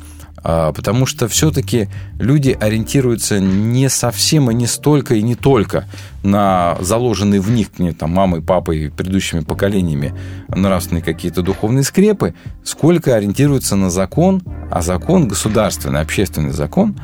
А, 0.43 0.71
Потому 0.71 1.05
что 1.05 1.27
все-таки 1.27 1.89
люди 2.19 2.57
ориентируются 2.59 3.39
не 3.39 3.89
совсем 3.89 4.49
и 4.51 4.53
не 4.53 4.67
столько 4.67 5.15
и 5.15 5.21
не 5.21 5.35
только 5.35 5.85
на 6.23 6.77
заложенные 6.79 7.41
в 7.41 7.49
них 7.49 7.79
не, 7.79 7.93
там, 7.93 8.11
мамой, 8.11 8.41
папой 8.41 8.85
и 8.85 8.89
предыдущими 8.89 9.41
поколениями 9.41 10.13
нравственные 10.49 11.01
какие-то 11.03 11.41
духовные 11.41 11.83
скрепы, 11.83 12.33
сколько 12.63 13.15
ориентируются 13.15 13.75
на 13.75 13.89
закон, 13.89 14.41
а 14.71 14.81
закон, 14.81 15.27
государственный, 15.27 16.01
общественный 16.01 16.51
закон, 16.51 16.99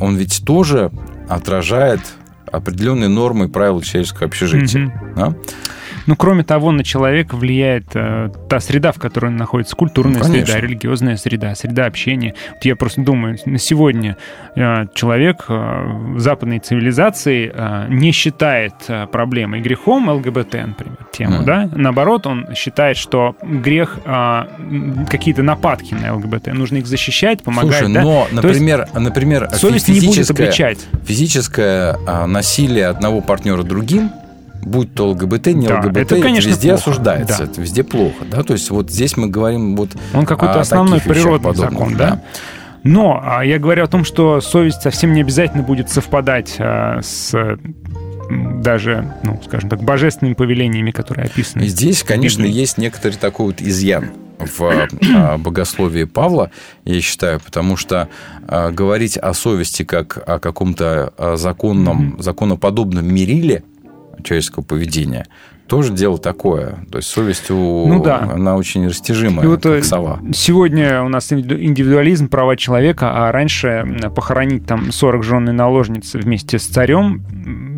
он 0.00 0.16
ведь 0.16 0.42
тоже 0.44 0.90
отражает 1.28 2.00
определенные 2.50 3.08
нормы 3.08 3.46
и 3.46 3.48
правила 3.48 3.82
человеческого 3.82 4.26
общежития. 4.26 4.92
да? 5.16 5.34
Ну, 6.06 6.16
кроме 6.16 6.44
того, 6.44 6.70
на 6.72 6.84
человека 6.84 7.36
влияет 7.36 7.86
э, 7.94 8.28
та 8.48 8.60
среда, 8.60 8.92
в 8.92 8.98
которой 8.98 9.26
он 9.26 9.36
находится, 9.36 9.74
культурная 9.76 10.18
Ну, 10.18 10.24
конечно. 10.24 10.46
среда, 10.46 10.60
религиозная 10.60 11.16
среда, 11.16 11.54
среда 11.54 11.86
общения. 11.86 12.34
Вот 12.52 12.64
я 12.64 12.76
просто 12.76 13.00
думаю, 13.02 13.38
на 13.46 13.58
сегодня 13.58 14.16
э, 14.56 14.84
человек 14.94 15.44
э, 15.48 15.54
в 16.14 16.18
западной 16.20 16.58
цивилизации 16.58 17.50
э, 17.54 17.86
не 17.88 18.12
считает 18.12 18.74
э, 18.88 19.06
проблемой 19.06 19.60
грехом 19.60 20.08
ЛГБТ, 20.08 20.54
например, 20.54 20.98
тему, 21.12 21.36
Мгм. 21.36 21.44
да? 21.44 21.68
Наоборот, 21.74 22.26
он 22.26 22.54
считает, 22.54 22.96
что 22.96 23.36
грех 23.42 23.98
э, 24.04 24.42
какие-то 25.10 25.42
нападки 25.42 25.94
на 25.94 26.14
ЛГБТ, 26.14 26.48
нужно 26.48 26.78
их 26.78 26.86
защищать, 26.86 27.42
помогать, 27.42 27.78
Слушай, 27.78 27.94
да? 27.94 28.02
но, 28.02 28.26
То 28.42 28.48
есть 28.48 28.60
например, 28.60 28.88
например 28.94 29.48
совесть 29.52 29.88
не 29.88 29.94
будет 30.00 30.04
физическое- 30.14 30.42
обличать. 30.44 30.86
Физическое 31.04 31.96
а, 32.06 32.26
насилие 32.26 32.86
одного 32.86 33.20
партнера 33.20 33.62
другим, 33.62 34.10
будь 34.64 34.94
то 34.94 35.08
ЛГБТ, 35.10 35.46
не 35.48 35.66
Да, 35.68 35.80
ЛГБТ, 35.80 35.96
это, 35.96 36.20
конечно, 36.20 36.48
везде 36.48 36.68
плохо. 36.70 36.82
осуждается, 36.82 37.38
Да. 37.38 37.44
это 37.44 37.60
везде 37.60 37.84
плохо, 37.84 38.24
да, 38.30 38.42
то 38.42 38.52
есть 38.52 38.70
вот 38.70 38.90
здесь 38.90 39.16
мы 39.16 39.28
говорим 39.28 39.76
вот 39.76 39.90
Он 40.12 40.26
какой-то 40.26 40.60
основной 40.60 41.00
природный 41.00 41.52
подобных, 41.52 41.70
закон, 41.70 41.96
да? 41.96 42.22
Но 42.82 43.20
а, 43.24 43.42
я 43.44 43.58
говорю 43.58 43.84
о 43.84 43.86
том, 43.86 44.04
что 44.04 44.40
совесть 44.42 44.82
совсем 44.82 45.14
не 45.14 45.22
обязательно 45.22 45.62
будет 45.62 45.88
совпадать 45.88 46.56
а, 46.58 47.00
с 47.02 47.34
даже, 48.30 49.14
ну, 49.22 49.40
скажем 49.44 49.70
так, 49.70 49.82
божественными 49.82 50.34
повелениями, 50.34 50.90
которые 50.90 51.26
описаны. 51.26 51.62
И 51.62 51.68
здесь, 51.68 52.02
конечно, 52.02 52.42
Библии. 52.42 52.58
есть 52.58 52.78
некоторый 52.78 53.14
такой 53.14 53.46
вот 53.46 53.60
изъян 53.60 54.10
в 54.38 54.88
а, 55.14 55.38
богословии 55.38 56.04
Павла, 56.04 56.50
я 56.84 57.00
считаю, 57.00 57.40
потому 57.40 57.76
что 57.76 58.08
а, 58.48 58.70
говорить 58.70 59.16
о 59.16 59.32
совести 59.34 59.84
как 59.84 60.22
о 60.26 60.38
каком-то 60.38 61.12
законном, 61.36 62.16
законоподобном 62.18 63.06
мериле 63.06 63.62
человеческого 64.22 64.62
поведения 64.62 65.26
тоже 65.66 65.94
дело 65.94 66.18
такое. 66.18 66.84
То 66.92 66.98
есть 66.98 67.08
совесть 67.08 67.50
у, 67.50 67.86
Ну 67.88 68.02
да. 68.02 68.18
она 68.34 68.54
очень 68.54 68.86
растяжимая, 68.86 69.46
И 69.46 69.48
вот, 69.48 69.64
э, 69.64 69.76
как 69.76 69.84
сова. 69.84 70.20
Сегодня 70.34 71.02
у 71.02 71.08
нас 71.08 71.32
инди- 71.32 71.64
индивидуализм, 71.64 72.28
права 72.28 72.54
человека, 72.54 73.10
а 73.26 73.32
раньше 73.32 73.98
похоронить 74.14 74.66
там 74.66 74.92
40 74.92 75.22
жен 75.24 75.48
и 75.48 75.52
наложниц 75.52 76.12
вместе 76.14 76.58
с 76.58 76.66
царем 76.66 77.24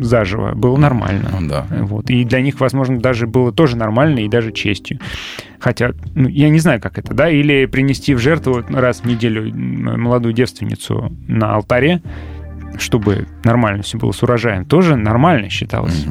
заживо 0.03 0.51
было 0.53 0.75
нормально. 0.75 1.29
Ну 1.39 1.47
да. 1.47 1.65
Вот. 1.69 2.09
И 2.09 2.25
для 2.25 2.41
них, 2.41 2.59
возможно, 2.59 2.99
даже 2.99 3.25
было 3.25 3.53
тоже 3.53 3.77
нормально 3.77 4.19
и 4.19 4.27
даже 4.27 4.51
честью. 4.51 4.99
Хотя, 5.59 5.91
ну, 6.13 6.27
я 6.27 6.49
не 6.49 6.59
знаю, 6.59 6.81
как 6.81 6.97
это, 6.99 7.13
да, 7.13 7.29
или 7.29 7.65
принести 7.67 8.13
в 8.13 8.19
жертву 8.19 8.63
раз 8.69 8.99
в 8.99 9.05
неделю 9.05 9.51
молодую 9.55 10.33
девственницу 10.33 11.11
на 11.29 11.55
алтаре, 11.55 12.01
чтобы 12.77 13.27
нормально 13.43 13.83
все 13.83 13.97
было 13.97 14.11
с 14.11 14.21
урожаем, 14.23 14.65
тоже 14.65 14.95
нормально 14.95 15.49
считалось. 15.49 16.05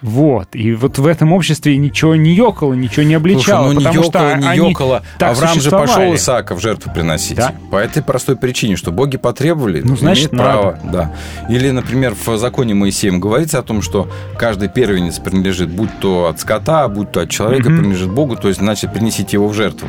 Вот. 0.00 0.50
И 0.52 0.74
вот 0.74 0.98
в 0.98 1.06
этом 1.08 1.32
обществе 1.32 1.76
ничего 1.76 2.14
не 2.14 2.32
ёкало, 2.32 2.72
ничего 2.72 3.02
не 3.02 3.14
обличало. 3.14 3.64
Слушай, 3.64 3.74
ну 3.74 3.80
не 3.80 3.84
потому 3.86 4.04
ёкало, 4.04 4.28
что 4.30 4.36
не 4.38 4.48
они 4.48 4.70
ёкало. 4.70 5.02
так 5.18 5.32
Авраам 5.32 5.60
же 5.60 5.70
пошел 5.72 6.14
Исаака 6.14 6.54
в 6.54 6.60
жертву 6.60 6.92
приносить. 6.92 7.36
Да. 7.36 7.52
По 7.72 7.76
этой 7.78 8.00
простой 8.02 8.36
причине, 8.36 8.76
что 8.76 8.92
боги 8.92 9.16
потребовали, 9.16 9.82
Ну, 9.84 9.96
значит, 9.96 10.32
имеет 10.32 10.46
право. 10.46 10.78
Да. 10.84 11.12
Или, 11.48 11.70
например, 11.70 12.14
в 12.14 12.38
законе 12.38 12.74
Моисеем 12.74 13.18
говорится 13.18 13.58
о 13.58 13.62
том, 13.62 13.82
что 13.82 14.08
каждый 14.38 14.68
первенец 14.68 15.18
принадлежит, 15.18 15.68
будь 15.68 15.90
то 15.98 16.28
от 16.28 16.38
скота, 16.38 16.86
будь 16.86 17.10
то 17.10 17.20
от 17.22 17.30
человека, 17.30 17.68
Мгм. 17.68 17.78
принадлежит 17.78 18.10
Богу, 18.10 18.36
то 18.36 18.46
есть, 18.46 18.60
значит, 18.60 18.92
принесите 18.92 19.36
его 19.36 19.48
в 19.48 19.54
жертву. 19.54 19.88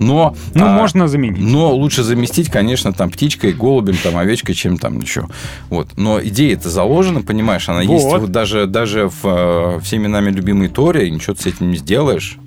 Но, 0.00 0.36
Ну, 0.54 0.64
а, 0.64 0.68
можно 0.76 1.08
заменить. 1.08 1.40
но 1.40 1.74
лучше 1.74 2.02
заместить, 2.02 2.50
конечно, 2.50 2.92
там 2.92 3.10
птичкой, 3.10 3.52
голубем, 3.52 3.96
там 4.02 4.16
овечкой, 4.16 4.54
чем 4.54 4.78
там 4.78 5.00
еще. 5.00 5.26
Вот. 5.70 5.88
Но 5.96 6.22
идея 6.22 6.54
это 6.54 6.70
заложена, 6.70 7.22
понимаешь, 7.22 7.68
она 7.68 7.82
есть 7.82 8.04
Вот. 8.04 8.20
вот 8.20 8.30
даже, 8.32 8.66
даже 8.66 9.08
в 9.08 9.24
э, 9.24 9.80
всеми 9.82 10.06
нами 10.06 10.30
любимой 10.30 10.68
Торе, 10.68 11.08
и 11.08 11.10
ничего 11.10 11.34
ты 11.34 11.42
с 11.42 11.46
этим 11.46 11.70
не 11.70 11.76
сделаешь. 11.78 12.38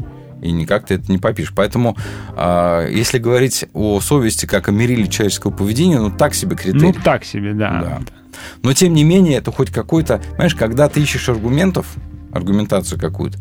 И 0.41 0.51
никак 0.51 0.87
ты 0.87 0.95
это 0.95 1.11
не 1.11 1.19
попишешь. 1.19 1.53
Поэтому, 1.55 1.95
а, 2.35 2.87
если 2.87 3.19
говорить 3.19 3.65
о 3.73 3.99
совести 4.01 4.47
как 4.47 4.69
о 4.69 4.71
мериле 4.71 5.07
человеческого 5.07 5.51
поведения, 5.51 5.99
ну, 5.99 6.09
так 6.09 6.33
себе 6.33 6.55
критерий. 6.55 6.81
Ну, 6.87 6.93
так 6.93 7.23
себе, 7.25 7.53
да. 7.53 7.81
Да. 7.81 7.99
Но, 8.63 8.73
тем 8.73 8.93
не 8.95 9.03
менее, 9.03 9.37
это 9.37 9.51
хоть 9.51 9.69
какой-то... 9.69 10.19
Знаешь, 10.35 10.55
когда 10.55 10.89
ты 10.89 10.99
ищешь 10.99 11.29
аргументов, 11.29 11.85
аргументацию 12.32 12.99
какую-то, 12.99 13.38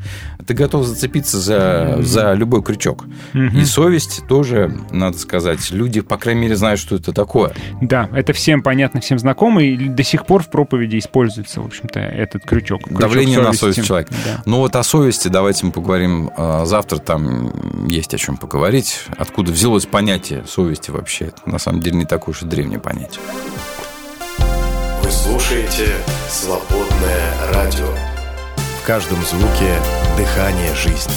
ты 0.47 0.55
готов 0.55 0.85
зацепиться 0.87 1.39
за, 1.39 1.99
за 2.01 2.35
любой 2.35 2.63
крючок. 2.63 3.05
Мгм. 3.33 3.59
И 3.59 3.65
совесть 3.65 4.23
тоже, 4.29 4.77
надо 4.91 5.19
сказать, 5.19 5.71
люди, 5.71 6.01
по 6.01 6.17
крайней 6.17 6.43
мере, 6.43 6.57
знают, 6.57 6.81
что 6.81 6.97
это 6.97 7.13
такое. 7.13 7.53
Да, 7.81 8.09
это 8.13 8.33
всем 8.33 8.63
понятно, 8.63 9.01
всем 9.01 9.19
знакомо, 9.19 9.63
и 9.63 9.77
до 9.89 10.03
сих 10.03 10.27
пор 10.27 10.43
в 10.43 10.51
проповеди 10.51 10.99
используется, 10.99 11.61
в 11.61 11.67
общем-то, 11.67 12.01
этот 12.01 12.45
крючок. 12.45 12.85
крючок 12.85 13.01
Давление 13.01 13.39
на 13.39 13.53
совести. 13.53 13.61
совесть 13.61 13.85
человека. 13.87 14.15
Да. 14.25 14.43
Но 14.45 14.59
вот 14.61 14.77
о 14.77 14.83
совести 14.83 15.29
давайте 15.29 15.67
мы 15.67 15.73
поговорим 15.73 16.31
э, 16.37 16.63
завтра. 16.65 16.99
Там 16.99 17.87
есть 17.87 18.15
о 18.15 18.19
чем 18.19 18.37
поговорить. 18.37 19.01
Откуда 19.17 19.53
взялось 19.53 19.87
понятие 19.87 20.45
совести 20.47 20.91
вообще. 20.91 21.27
Это 21.27 21.49
на 21.49 21.59
самом 21.59 21.81
деле 21.81 21.97
не 21.97 22.05
такое 22.05 22.35
уж 22.35 22.43
и 22.43 22.47
древнее 22.47 22.81
понятие. 22.81 23.21
Вы 25.03 25.11
слушаете 25.11 25.87
«Свободное 26.29 27.33
радио». 27.53 28.10
В 28.80 28.86
каждом 28.86 29.24
звуке 29.24 29.80
дыхание 30.18 30.74
жизни. 30.76 31.14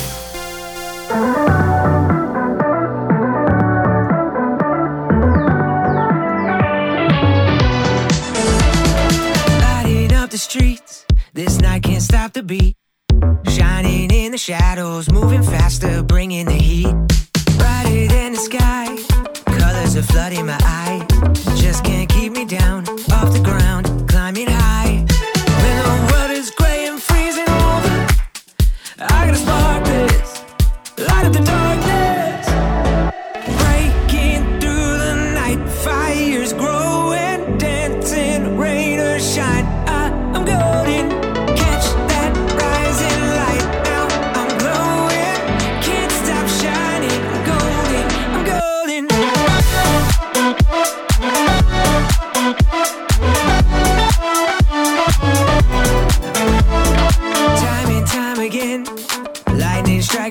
Lighting 9.61 10.13
up 10.13 10.31
the 10.31 10.39
streets. 10.39 11.05
This 11.35 11.61
night 11.61 11.83
can't 11.83 12.03
stop 12.03 12.33
the 12.33 12.43
beat. 12.43 12.75
Shining 13.49 14.11
in 14.11 14.33
the 14.33 14.39
shadows, 14.39 15.11
moving 15.11 15.43
faster, 15.43 16.03
bringing 16.03 16.47
the 16.47 16.55
heat. 16.55 16.95
Brighter 17.59 18.09
than 18.09 18.33
the 18.33 18.39
sky. 18.39 18.87
Colors 19.59 19.97
are 19.97 20.03
flooding 20.03 20.47
my 20.47 20.59
eye. 20.63 21.07
Just 21.57 21.85
can't 21.85 22.09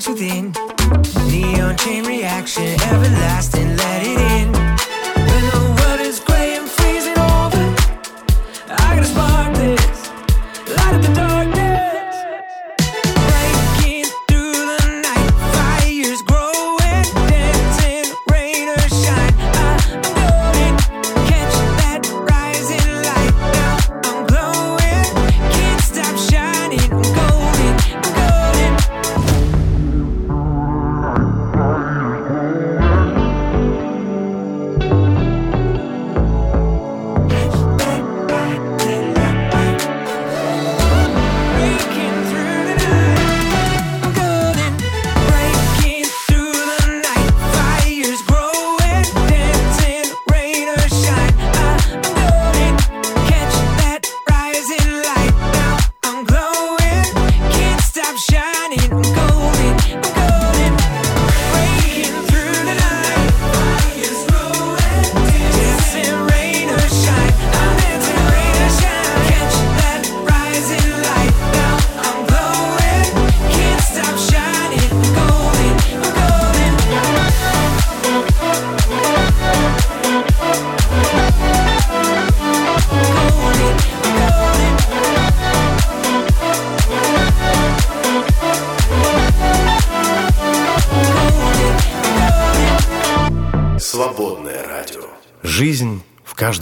strikes 0.00 0.08
within. 0.08 0.52
Neon 1.28 1.76
chain 1.76 2.04
reaction, 2.04 2.80
everlasting, 2.80 3.76
let 3.76 4.02
it 4.06 4.56
in. 4.56 4.61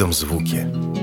В 0.00 0.02
каждом 0.02 0.99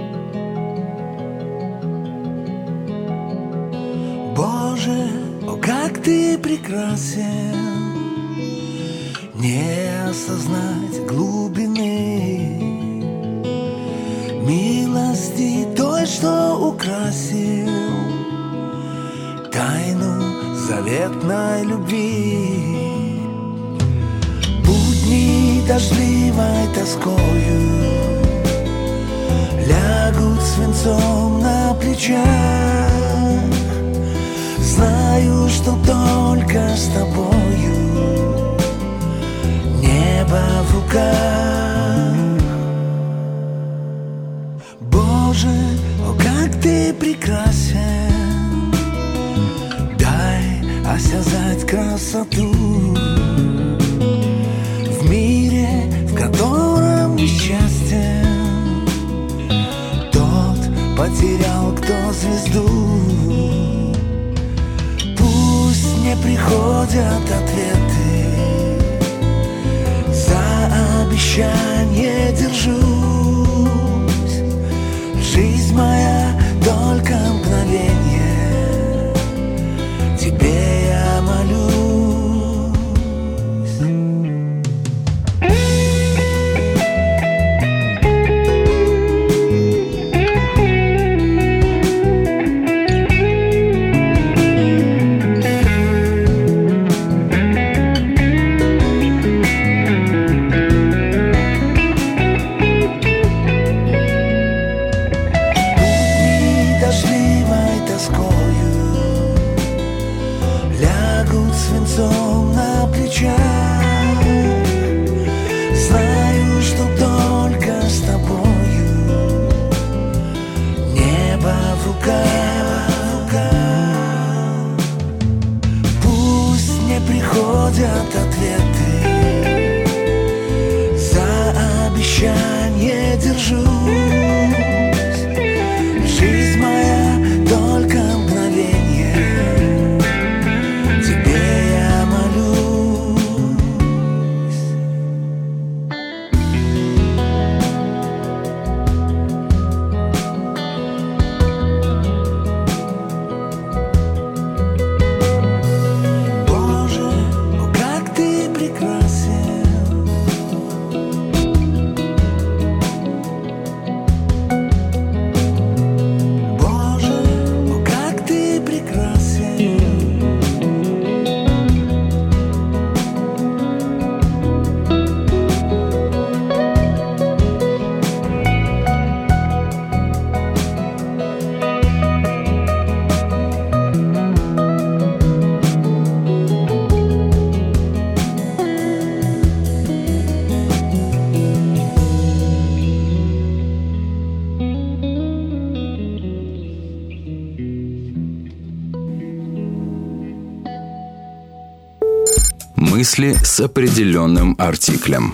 Мысли 203.18 203.34
с 203.44 203.60
определенным 203.60 204.56
артиклем. 204.60 205.34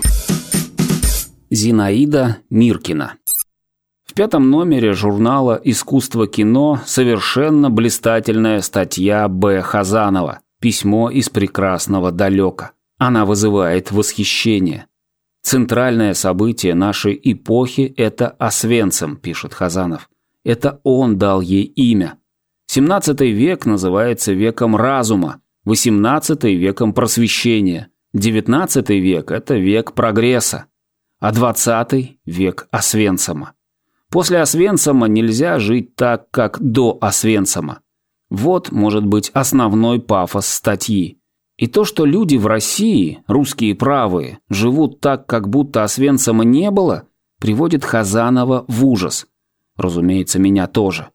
Зинаида 1.50 2.38
Миркина. 2.48 3.16
В 4.06 4.14
пятом 4.14 4.50
номере 4.50 4.94
журнала 4.94 5.60
«Искусство 5.62 6.26
кино» 6.26 6.80
совершенно 6.86 7.68
блистательная 7.68 8.62
статья 8.62 9.28
Б. 9.28 9.60
Хазанова 9.60 10.40
«Письмо 10.62 11.10
из 11.10 11.28
прекрасного 11.28 12.10
далека». 12.10 12.72
Она 12.96 13.26
вызывает 13.26 13.92
восхищение. 13.92 14.86
Центральное 15.42 16.14
событие 16.14 16.74
нашей 16.74 17.20
эпохи– 17.22 17.92
это 17.98 18.28
Освенцим, 18.28 19.16
пишет 19.16 19.52
Хазанов. 19.52 20.08
Это 20.42 20.80
он 20.84 21.18
дал 21.18 21.42
ей 21.42 21.64
имя. 21.64 22.16
17 22.68 23.20
век 23.20 23.66
называется 23.66 24.32
веком 24.32 24.74
разума, 24.74 25.42
18 25.64 26.44
веком 26.44 26.92
просвещения, 26.92 27.88
19 28.12 28.90
век– 28.90 29.30
это 29.32 29.54
век 29.54 29.94
прогресса, 29.94 30.66
а 31.20 31.32
20 31.32 32.18
век 32.26 32.68
Освенцима. 32.70 33.54
После 34.10 34.40
Освенцима 34.40 35.08
нельзя 35.08 35.58
жить 35.58 35.96
так, 35.96 36.30
как 36.30 36.60
до 36.60 36.98
Освенцима. 37.00 37.80
Вот, 38.28 38.72
может 38.72 39.06
быть, 39.06 39.30
основной 39.30 40.00
пафос 40.00 40.46
статьи. 40.46 41.18
И 41.56 41.66
то, 41.66 41.84
что 41.84 42.04
люди 42.04 42.36
в 42.36 42.46
России, 42.46 43.22
русские 43.26 43.74
правые, 43.74 44.40
живут 44.50 45.00
так, 45.00 45.26
как 45.26 45.48
будто 45.48 45.82
Освенцима 45.82 46.44
не 46.44 46.70
было, 46.70 47.08
приводит 47.40 47.84
Хазанова 47.84 48.66
в 48.68 48.84
ужас. 48.84 49.26
Разумеется, 49.78 50.38
меня 50.38 50.66
тоже. 50.66 51.08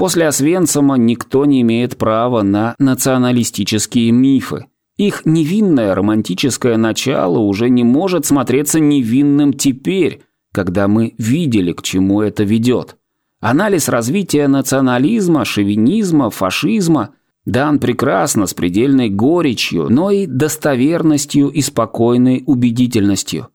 После 0.00 0.26
Освенцима 0.28 0.94
никто 0.94 1.44
не 1.44 1.60
имеет 1.60 1.98
права 1.98 2.40
на 2.40 2.74
националистические 2.78 4.12
мифы. 4.12 4.64
Их 4.96 5.26
невинное 5.26 5.94
романтическое 5.94 6.78
начало 6.78 7.40
уже 7.40 7.68
не 7.68 7.84
может 7.84 8.24
смотреться 8.24 8.80
невинным 8.80 9.52
теперь, 9.52 10.22
когда 10.54 10.88
мы 10.88 11.12
видели, 11.18 11.72
к 11.72 11.82
чему 11.82 12.22
это 12.22 12.44
ведет. 12.44 12.96
Анализ 13.40 13.90
развития 13.90 14.48
национализма, 14.48 15.44
шовинизма, 15.44 16.30
фашизма 16.30 17.10
дан 17.44 17.78
прекрасно 17.78 18.46
с 18.46 18.54
предельной 18.54 19.10
горечью, 19.10 19.90
но 19.90 20.10
и 20.10 20.24
достоверностью 20.24 21.48
и 21.48 21.60
спокойной 21.60 22.42
убедительностью. 22.46 23.48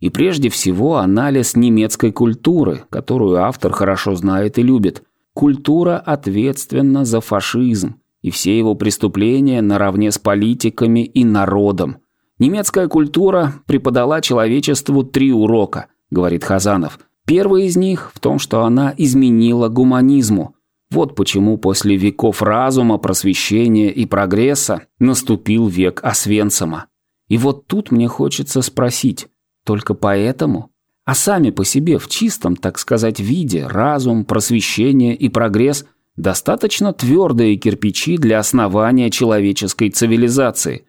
И 0.00 0.10
прежде 0.10 0.48
всего 0.48 0.96
анализ 0.96 1.54
немецкой 1.54 2.10
культуры, 2.10 2.82
которую 2.90 3.36
автор 3.36 3.70
хорошо 3.70 4.16
знает 4.16 4.58
и 4.58 4.62
любит. 4.62 5.04
Культура 5.34 5.98
ответственна 5.98 7.04
за 7.04 7.20
фашизм 7.20 7.96
и 8.22 8.30
все 8.30 8.56
его 8.56 8.74
преступления 8.74 9.60
наравне 9.60 10.10
с 10.10 10.18
политиками 10.18 11.04
и 11.04 11.24
народом. 11.24 11.98
Немецкая 12.38 12.88
культура 12.88 13.54
преподала 13.66 14.20
человечеству 14.20 15.02
три 15.02 15.32
урока, 15.32 15.86
говорит 16.10 16.44
Хазанов. 16.44 16.98
Первый 17.26 17.66
из 17.66 17.76
них 17.76 18.10
в 18.14 18.20
том, 18.20 18.38
что 18.38 18.64
она 18.64 18.94
изменила 18.96 19.68
гуманизму. 19.68 20.54
Вот 20.90 21.14
почему 21.14 21.56
после 21.56 21.96
веков 21.96 22.42
разума, 22.42 22.98
просвещения 22.98 23.90
и 23.90 24.06
прогресса 24.06 24.82
наступил 24.98 25.66
век 25.66 26.00
Освенцима. 26.02 26.86
И 27.28 27.38
вот 27.38 27.66
тут 27.66 27.90
мне 27.90 28.08
хочется 28.08 28.60
спросить, 28.60 29.28
только 29.64 29.94
поэтому? 29.94 30.71
А 31.04 31.14
сами 31.14 31.50
по 31.50 31.64
себе 31.64 31.98
в 31.98 32.08
чистом, 32.08 32.56
так 32.56 32.78
сказать, 32.78 33.18
виде 33.18 33.66
разум, 33.66 34.24
просвещение 34.24 35.16
и 35.16 35.28
прогресс 35.28 35.84
достаточно 36.16 36.92
твердые 36.92 37.56
кирпичи 37.56 38.16
для 38.16 38.38
основания 38.38 39.10
человеческой 39.10 39.90
цивилизации. 39.90 40.86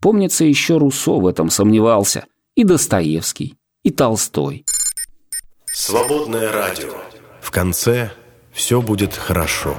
Помнится, 0.00 0.44
еще 0.44 0.78
Руссо 0.78 1.12
в 1.12 1.26
этом 1.26 1.50
сомневался, 1.50 2.26
и 2.56 2.64
Достоевский, 2.64 3.54
и 3.84 3.90
Толстой. 3.90 4.64
Свободное 5.72 6.52
радио. 6.52 6.92
В 7.40 7.50
конце 7.50 8.10
все 8.52 8.82
будет 8.82 9.14
хорошо. 9.14 9.76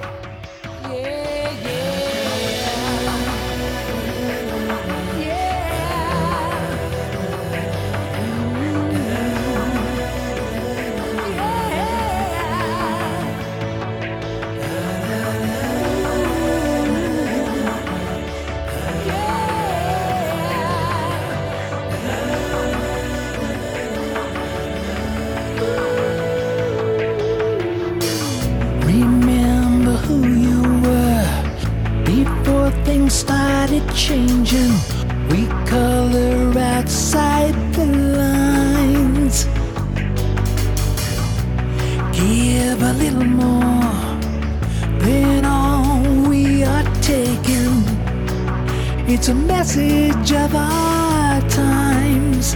It's 49.08 49.28
a 49.28 49.36
message 49.36 50.32
of 50.32 50.56
our 50.56 51.40
times. 51.48 52.56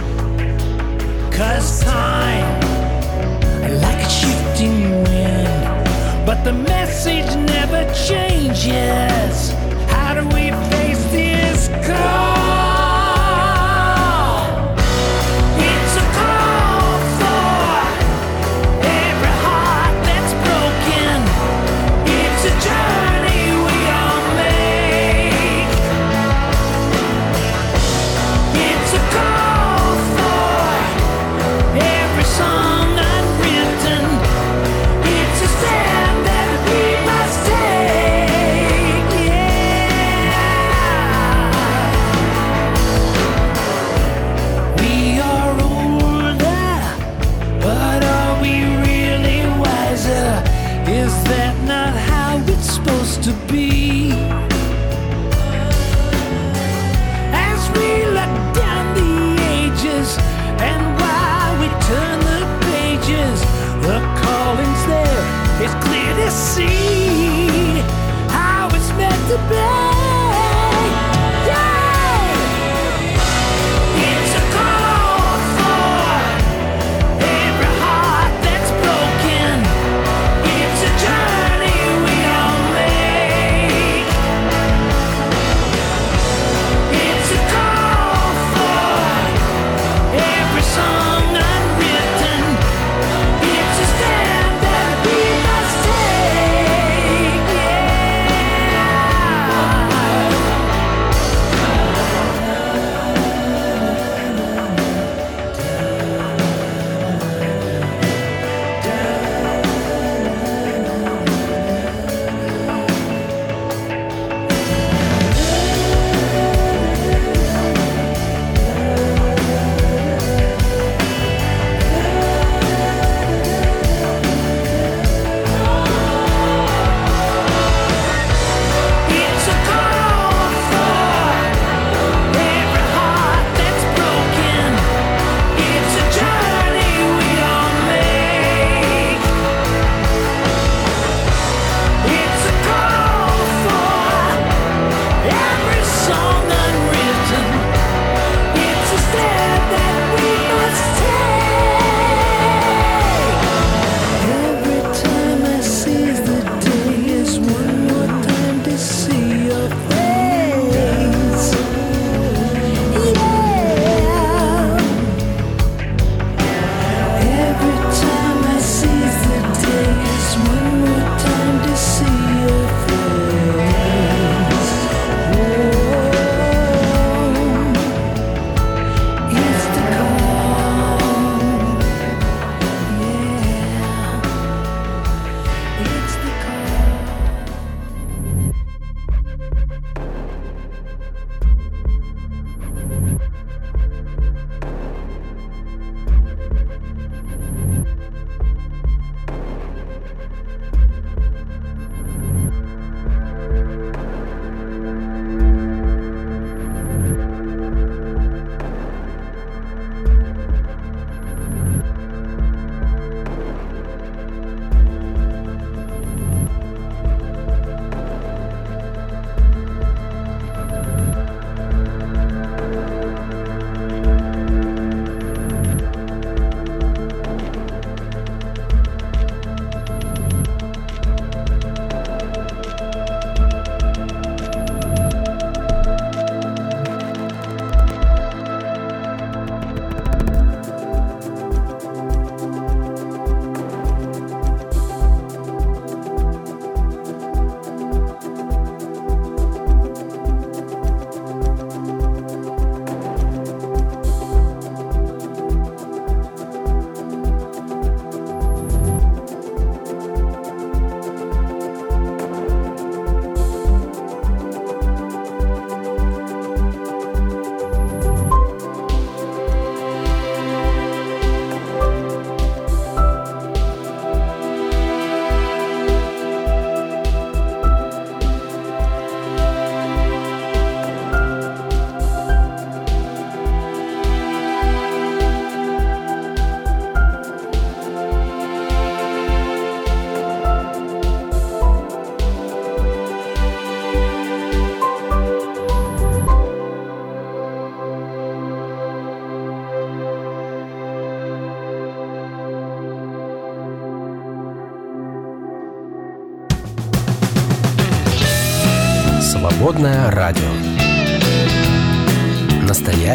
Cause 1.30 1.80
time, 1.84 2.60
like 3.80 4.04
a 4.04 4.10
shifting 4.10 4.90
wind, 5.04 6.26
but 6.26 6.42
the 6.42 6.52
message 6.52 7.32
never 7.36 7.84
changes. 7.94 9.52
How 9.92 10.14
do 10.14 10.26
we 10.34 10.50
face 10.70 11.04
this 11.12 11.68
call? 11.86 12.29
to 69.30 69.36
bed. 69.48 69.79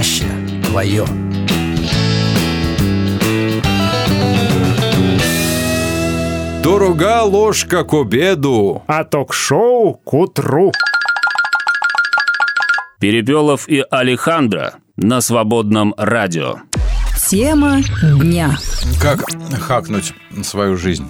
Настоящее 0.05 0.61
твое. 0.63 1.05
Дорога 6.61 7.23
ложка 7.23 7.83
к 7.83 7.93
обеду. 7.93 8.83
А 8.85 9.03
ток-шоу 9.03 9.95
к 9.95 10.13
утру. 10.13 10.71
Перепелов 12.99 13.67
и 13.67 13.83
Алехандро 13.89 14.75
на 14.95 15.21
свободном 15.21 15.95
радио. 15.97 16.57
Тема 17.27 17.81
дня. 18.21 18.57
Как 19.01 19.25
хакнуть 19.59 20.13
свою 20.43 20.77
жизнь? 20.77 21.09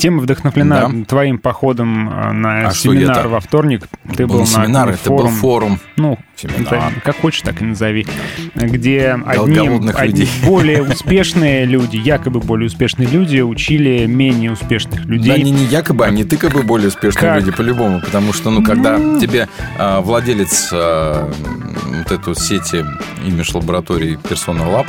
Тема 0.00 0.20
вдохновлена 0.22 0.88
Да. 0.88 1.04
твоим 1.06 1.38
походом 1.38 2.08
э, 2.08 2.32
на 2.32 2.68
А 2.68 2.72
семинар 2.72 3.18
это? 3.20 3.28
во 3.28 3.40
вторник. 3.40 3.86
Ты 4.16 4.26
Был 4.26 4.34
был, 4.36 4.40
на 4.40 4.46
семинар, 4.46 4.88
это 4.90 5.10
был 5.10 5.28
форум. 5.28 5.78
Ну, 5.96 6.18
Семинар. 6.36 6.58
назови, 6.72 7.00
как 7.04 7.20
хочешь, 7.20 7.42
так 7.42 7.60
и 7.60 7.64
назови. 7.64 8.06
Где 8.54 9.18
одни, 9.26 9.58
одни 9.92 10.26
более 10.46 10.82
успешные 10.82 11.66
люди, 11.66 11.96
якобы 11.96 12.40
более 12.40 12.66
успешные 12.68 13.08
люди, 13.08 13.40
учили 13.40 14.06
менее 14.06 14.52
успешных 14.52 15.04
людей. 15.04 15.28
Да, 15.28 15.34
они 15.34 15.50
не 15.50 15.64
якобы, 15.66 16.06
они 16.06 16.24
тыкобы 16.24 16.62
более 16.62 16.88
успешные 16.88 17.20
Как? 17.32 17.36
люди 17.40 17.52
по-любому, 17.52 18.00
потому 18.00 18.32
что, 18.32 18.50
ну, 18.50 18.62
когда 18.62 18.96
тебе 19.20 19.48
а, 19.78 20.00
владелец 20.00 20.70
а, 20.72 21.30
вот 22.08 22.26
вот 22.26 22.38
сети 22.38 22.84
имидж 23.26 23.50
лаборатории 23.54 24.18
Persona 24.22 24.66
Lab 24.66 24.86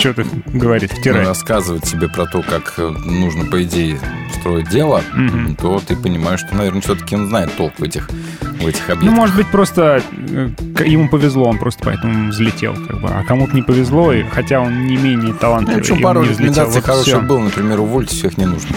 Что 0.00 0.14
ты 0.14 0.24
говорит, 0.52 0.90
ну, 0.92 0.98
втирай. 0.98 1.24
рассказывает 1.26 1.84
тебе 1.84 2.08
про 2.08 2.26
то, 2.26 2.42
как 2.42 2.74
э, 2.78 2.88
нужно, 2.88 3.44
по 3.44 3.62
идее, 3.62 4.00
строить 4.38 4.68
дело, 4.70 5.02
Мгм. 5.14 5.54
то 5.56 5.80
ты 5.86 5.94
понимаешь, 5.94 6.40
что, 6.40 6.56
наверное, 6.56 6.80
все-таки 6.80 7.14
он 7.16 7.28
знает 7.28 7.54
толк 7.56 7.74
в 7.78 7.82
этих, 7.82 8.08
в 8.08 8.66
этих 8.66 8.88
Ну, 8.88 8.94
объектах. 8.94 9.16
может 9.16 9.36
быть, 9.36 9.46
просто 9.48 10.02
э, 10.16 10.48
ему 10.86 11.08
повезло, 11.08 11.48
он 11.48 11.58
просто 11.58 11.82
поэтому 11.84 12.30
взлетел. 12.30 12.74
Как 12.88 13.00
бы. 13.00 13.08
А 13.08 13.22
кому-то 13.24 13.54
не 13.54 13.62
повезло, 13.62 14.12
и, 14.12 14.22
хотя 14.24 14.60
он 14.60 14.86
не 14.86 14.96
менее 14.96 15.32
Ну, 15.32 15.38
талантливый. 15.38 15.76
в 15.82 15.90
общем, 15.90 16.02
пару 16.02 16.22
не 16.22 16.28
рекомендаций 16.30 16.74
Вот 16.80 16.84
хороших 16.84 17.26
было. 17.26 17.38
Например, 17.40 17.80
увольте 17.80 18.16
всех 18.16 18.38
ненужных. 18.38 18.76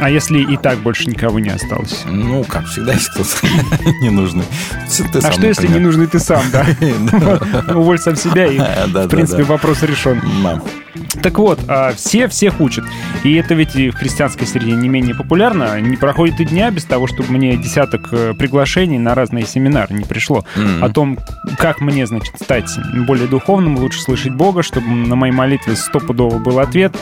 А 0.00 0.10
если 0.10 0.38
и 0.38 0.56
так 0.56 0.78
больше 0.78 1.08
никого 1.08 1.38
не 1.38 1.50
осталось? 1.50 2.04
Ну, 2.06 2.44
как 2.44 2.66
всегда 2.66 2.94
есть 2.94 3.08
кто-то 3.08 3.28
ненужный. 4.02 4.44
Ты 5.12 5.18
а 5.18 5.32
что, 5.32 5.46
если 5.46 5.66
не 5.66 5.78
нужный 5.78 6.06
ты 6.06 6.18
сам, 6.18 6.42
да? 6.50 6.66
Уволь 7.74 7.98
сам 7.98 8.16
себя, 8.16 8.46
и, 8.46 8.58
в 8.58 9.08
принципе, 9.08 9.42
вопрос 9.42 9.82
решен. 9.82 10.20
Так 11.22 11.38
вот, 11.38 11.60
а, 11.68 11.92
все 11.92 12.28
всех 12.28 12.60
учат. 12.60 12.84
И 13.22 13.34
это 13.34 13.54
ведь 13.54 13.74
в 13.74 13.92
христианской 13.92 14.46
среде 14.46 14.72
не 14.72 14.88
менее 14.88 15.14
популярно. 15.14 15.80
Не 15.80 15.96
проходит 15.96 16.40
и 16.40 16.44
дня 16.44 16.70
без 16.70 16.84
того, 16.84 17.06
чтобы 17.06 17.32
мне 17.32 17.56
десяток 17.56 18.08
э, 18.12 18.34
приглашений 18.34 18.98
на 18.98 19.14
разные 19.14 19.46
семинары 19.46 19.94
не 19.94 20.04
пришло. 20.04 20.44
О 20.80 20.88
том, 20.88 21.18
как 21.58 21.80
мне, 21.80 22.06
значит, 22.06 22.34
стать 22.40 22.70
более 23.06 23.28
духовным, 23.28 23.76
лучше 23.76 24.00
слышать 24.00 24.34
Бога, 24.34 24.62
чтобы 24.62 24.88
на 24.88 25.14
мои 25.14 25.30
молитвы 25.30 25.76
стопудово 25.76 26.38
был 26.38 26.58
ответ. 26.58 26.96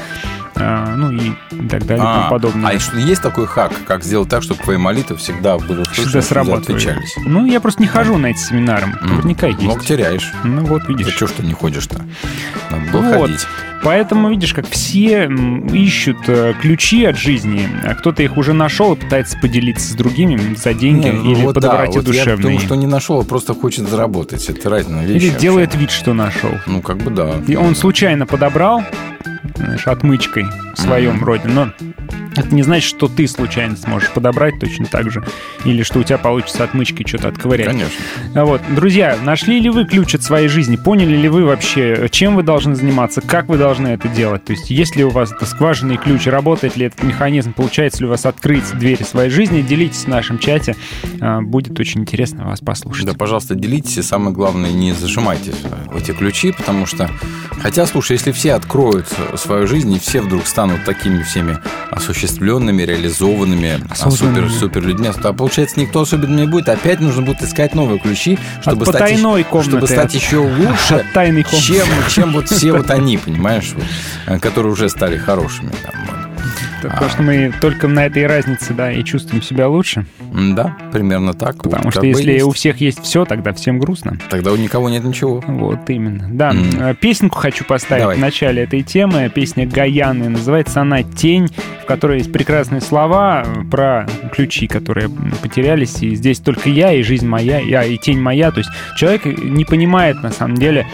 А, 0.61 0.95
ну 0.97 1.11
и 1.13 1.33
так 1.69 1.85
далее 1.87 1.97
и 1.97 1.99
тому 1.99 2.27
А, 2.27 2.31
подобное. 2.31 2.71
а 2.77 2.79
что 2.79 2.99
есть 2.99 3.23
такой 3.23 3.47
хак, 3.47 3.73
как 3.87 4.05
сделать 4.05 4.29
так, 4.29 4.43
чтобы 4.43 4.63
твои 4.63 4.77
молитвы 4.77 5.17
всегда 5.17 5.59
были 5.59 5.81
услышаны, 5.83 6.21
Всегда 6.23 6.55
отвечались? 6.57 7.15
Ну, 7.25 7.47
я 7.47 7.61
просто 7.61 7.83
не 7.83 7.89
хожу 7.89 8.17
на 8.19 8.27
эти 8.27 8.39
семинары. 8.39 8.87
Наверняка 9.03 9.47
есть. 9.49 9.63
Ног 9.63 9.85
теряешь. 9.85 10.33
Ну 10.45 10.65
вот, 10.65 10.89
видишь. 10.89 11.07
Да 11.07 11.13
что 11.13 11.27
ж 11.27 11.31
ты 11.33 11.43
не 11.45 11.53
ходишь-то? 11.53 12.05
Надо 12.71 12.91
было 12.93 13.01
Вот. 13.03 13.21
ходить. 13.23 13.47
Поэтому, 13.85 14.29
видишь, 14.31 14.55
как 14.55 14.69
все 14.69 15.31
ищут 15.73 16.17
э, 16.27 16.53
ключи 16.61 17.05
от 17.05 17.17
жизни, 17.17 17.69
а 17.85 17.95
кто-то 17.95 18.25
их 18.25 18.37
уже 18.37 18.53
нашел 18.53 18.95
и 18.95 18.97
пытается 18.97 19.39
поделиться 19.39 19.93
с 19.93 19.95
другими 19.95 20.57
за 20.57 20.75
деньги 20.75 21.07
Не, 21.07 21.13
ну 21.13 21.31
или 21.33 21.43
вот 21.43 21.55
по 21.55 21.61
да, 21.61 21.69
доброте 21.71 22.01
вот 22.01 22.09
Я 22.09 22.13
душевной. 22.25 22.43
думаю, 22.43 22.59
что 22.59 22.75
не 22.75 22.87
нашел, 22.89 23.21
а 23.21 23.25
просто 23.25 23.55
хочет 23.55 23.89
заработать. 23.89 24.49
Это 24.49 24.69
разные 24.69 25.07
вещи. 25.07 25.23
Или 25.23 25.29
вообще. 25.31 25.41
делает 25.41 25.75
вид, 25.77 25.93
что 25.93 26.13
нашел. 26.13 26.51
Ну, 26.67 26.83
как 26.83 26.97
бы 26.99 27.11
да. 27.13 27.35
И 27.47 27.55
он 27.55 27.77
случайно 27.77 28.27
подобрал, 28.27 28.83
знаешь, 29.57 29.87
отмычкой 29.87 30.45
в 30.75 30.81
своем 30.81 31.17
Мгм. 31.17 31.25
роде, 31.25 31.49
но 31.49 31.73
это 32.37 32.55
не 32.55 32.63
значит, 32.63 32.89
что 32.89 33.09
ты 33.09 33.27
случайно 33.27 33.77
сможешь 33.77 34.11
подобрать 34.11 34.61
точно 34.61 34.87
так 34.87 35.11
же, 35.11 35.25
или 35.65 35.83
что 35.83 35.99
у 35.99 36.03
тебя 36.05 36.19
получится 36.19 36.63
отмычкой 36.65 37.05
что-то 37.07 37.29
отковырять. 37.29 37.67
Конечно. 37.67 37.95
А 38.35 38.45
Вот, 38.45 38.61
друзья, 38.75 39.17
нашли 39.23 39.59
ли 39.61 39.71
вы 39.71 39.85
ключ 39.87 40.15
от 40.15 40.23
своей 40.23 40.49
жизни? 40.49 40.77
Поняли 40.77 41.17
ли 41.17 41.29
вы 41.29 41.45
вообще, 41.45 42.09
чем 42.11 42.37
вы 42.37 42.43
должны 42.43 42.75
заниматься, 42.77 43.21
как 43.21 43.49
вы 43.49 43.59
должны 43.59 43.89
это 43.89 44.09
делать? 44.09 44.45
То 44.45 44.53
есть, 44.53 44.71
есть 44.71 44.95
ли 44.97 45.05
у 45.05 45.11
вас 45.11 45.33
это 45.33 45.47
скважинный 45.47 45.97
ключ, 45.97 46.27
работает 46.27 46.77
ли 46.77 46.87
этот 46.87 47.03
механизм, 47.03 47.53
получается 47.53 48.01
ли 48.01 48.07
у 48.07 48.11
вас 48.11 48.25
открыть 48.27 48.65
двери 48.79 49.03
своей 49.03 49.31
жизни? 49.31 49.63
Делитесь 49.63 50.05
в 50.05 50.09
нашем 50.09 50.39
чате, 50.39 50.77
А, 51.21 51.41
будет 51.41 51.79
очень 51.81 52.03
интересно 52.03 52.45
вас 52.47 52.61
послушать. 52.61 53.07
Да, 53.07 53.15
пожалуйста, 53.15 53.55
делитесь, 53.57 53.99
и 53.99 54.03
самое 54.03 54.33
главное, 54.33 54.71
не 54.71 54.93
зажимайте 54.93 55.53
э, 55.65 55.99
эти 55.99 56.13
ключи, 56.13 56.53
потому 56.53 56.87
что, 56.87 57.11
хотя, 57.61 57.85
слушай, 57.87 58.13
если 58.13 58.31
все 58.31 58.53
откроют 58.55 59.07
свою 59.39 59.67
жизнь, 59.67 59.93
и 59.95 59.99
все 59.99 60.21
вдруг 60.21 60.47
станут 60.47 60.85
такими 60.85 61.23
всеми 61.23 61.59
осуществленными, 61.91 62.83
реализованными, 62.83 63.81
а, 63.89 64.11
супер, 64.11 64.51
супер 64.51 64.83
людьми, 64.83 65.09
то, 65.23 65.33
получается, 65.33 65.81
никто 65.81 66.01
особенно 66.01 66.37
не 66.41 66.47
будет, 66.47 66.69
опять 66.69 67.01
нужно 67.01 67.23
будет 67.23 67.43
искать 67.43 67.75
новые 67.75 67.99
ключи, 67.99 68.39
чтобы, 68.61 68.85
стать, 68.85 69.01
потайной 69.01 69.41
еще- 69.41 69.51
комнаты, 69.51 69.71
чтобы 69.71 69.87
стать 69.87 70.07
от- 70.07 70.15
еще 70.15 70.37
лучше, 70.39 70.95
от 70.95 71.13
тайной 71.13 71.43
комнаты. 71.45 71.67
чем, 71.67 71.87
чем 72.11 72.33
вот 72.33 72.49
все 72.49 72.73
вот 72.73 72.91
они, 72.91 73.17
понимаешь, 73.19 73.73
вот, 73.75 73.85
э, 74.27 74.39
которые 74.39 74.73
уже 74.73 74.89
стали 74.89 75.17
хорошими. 75.17 75.71
там, 75.85 76.28
Потому 76.83 77.11
что 77.11 77.23
мы 77.23 77.53
только 77.61 77.89
на 77.89 78.07
этой 78.07 78.27
разнице, 78.27 78.73
да, 78.73 78.93
и 78.93 79.03
чувствуем 79.03 79.43
себя 79.43 79.69
лучше. 79.69 80.07
Да, 80.33 80.77
примерно 80.93 81.35
так. 81.35 81.57
Потому 81.63 81.85
Вот 81.85 81.95
что 81.95 82.07
если 82.07 82.33
есть. 82.33 82.45
у 82.45 82.51
всех 82.53 82.81
есть 82.81 83.03
все, 83.03 83.25
тогда 83.25 83.53
всем 83.53 83.79
грустно. 83.79 84.19
Тогда 84.31 84.53
у 84.53 84.57
никого 84.57 84.89
нет 84.89 85.05
ничего. 85.05 85.43
Вот 85.47 85.89
именно. 85.91 86.29
Да, 86.31 86.53
э, 86.55 86.95
песенку 87.01 87.39
хочу 87.39 87.65
поставить 87.65 88.03
Давай. 88.03 88.17
в 88.17 88.21
начале 88.21 88.63
этой 88.63 88.83
темы. 88.83 89.31
Песня 89.35 89.67
Гаяны. 89.67 90.29
Называется 90.29 90.81
она 90.81 91.03
«Тень», 91.03 91.49
в 91.83 91.87
которой 91.87 92.19
есть 92.19 92.33
прекрасные 92.33 92.81
слова 92.81 93.45
про 93.71 94.07
ключи, 94.33 94.67
которые 94.67 95.09
потерялись. 95.43 96.03
И 96.03 96.15
здесь 96.15 96.39
только 96.39 96.69
я, 96.69 96.93
и 96.93 97.03
жизнь 97.03 97.27
моя, 97.27 97.59
я, 97.59 97.85
и 97.85 97.97
тень 97.97 98.21
моя. 98.21 98.51
То 98.51 98.59
есть 98.59 98.71
человек 98.97 99.25
не 99.25 99.65
понимает, 99.65 100.23
на 100.23 100.31
самом 100.31 100.57
деле, 100.57 100.87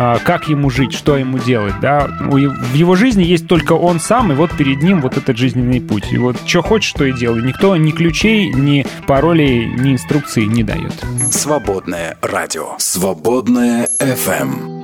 а, 0.00 0.18
как 0.18 0.48
ему 0.48 0.70
жить, 0.70 0.92
что 0.92 1.16
ему 1.16 1.38
делать. 1.40 1.74
Да? 1.82 2.08
В 2.20 2.36
его 2.36 2.94
жизни 2.94 3.24
есть 3.24 3.48
только 3.48 3.72
он 3.72 3.98
сам, 3.98 4.30
и 4.30 4.34
вот 4.36 4.52
перед 4.52 4.80
ним 4.80 4.87
вот 4.94 5.16
этот 5.16 5.36
жизненный 5.36 5.80
путь. 5.80 6.12
И 6.12 6.18
вот 6.18 6.36
что 6.46 6.62
хочешь, 6.62 6.92
то 6.92 7.04
и 7.04 7.12
делай. 7.12 7.42
Никто 7.42 7.76
ни 7.76 7.90
ключей, 7.90 8.50
ни 8.50 8.86
паролей, 9.06 9.66
ни 9.66 9.92
инструкций 9.92 10.46
не 10.46 10.62
дает. 10.62 10.94
Свободное 11.30 12.16
радио. 12.22 12.74
Свободное 12.78 13.88
FM. 14.00 14.77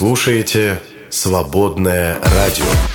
Слушаете 0.00 0.80
«Свободное 1.10 2.18
радио». 2.22 2.89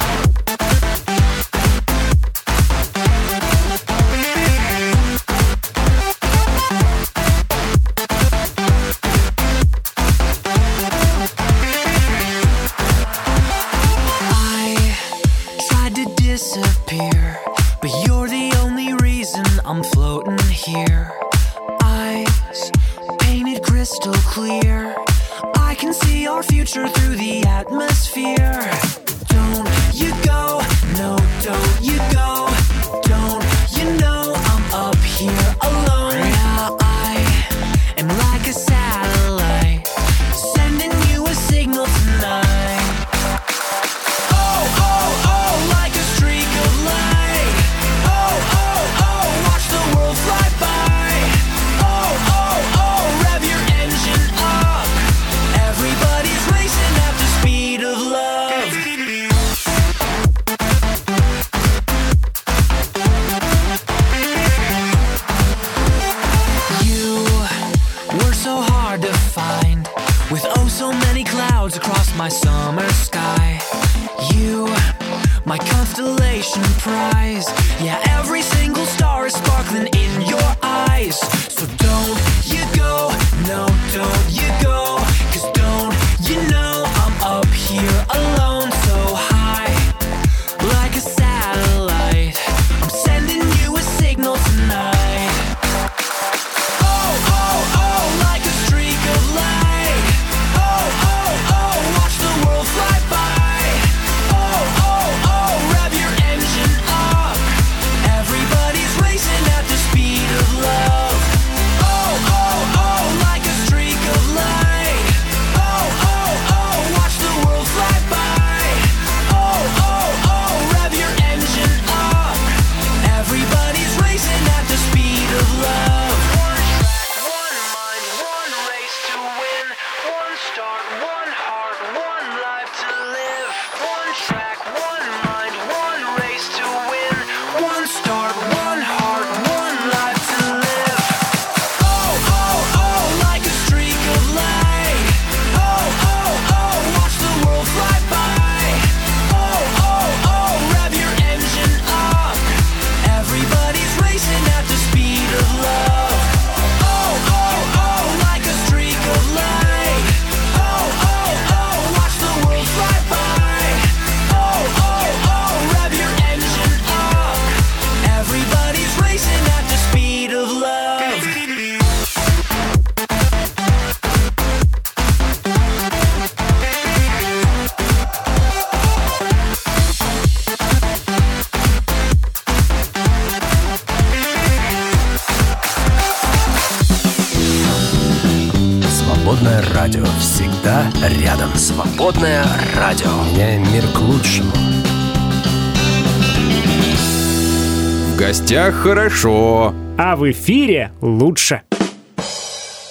В 198.55 198.57
гостях 198.57 198.75
хорошо. 198.75 199.73
А 199.97 200.15
в 200.15 200.31
эфире 200.31 200.93
лучше. 201.01 201.63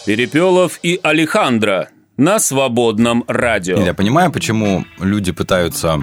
Перепелов 0.05 0.79
и 0.83 1.01
Алехандро 1.03 1.89
на 2.19 2.39
свободном 2.39 3.25
радио. 3.29 3.79
Я 3.83 3.95
понимаю, 3.95 4.31
почему 4.31 4.85
люди 5.01 5.33
пытаются 5.33 5.99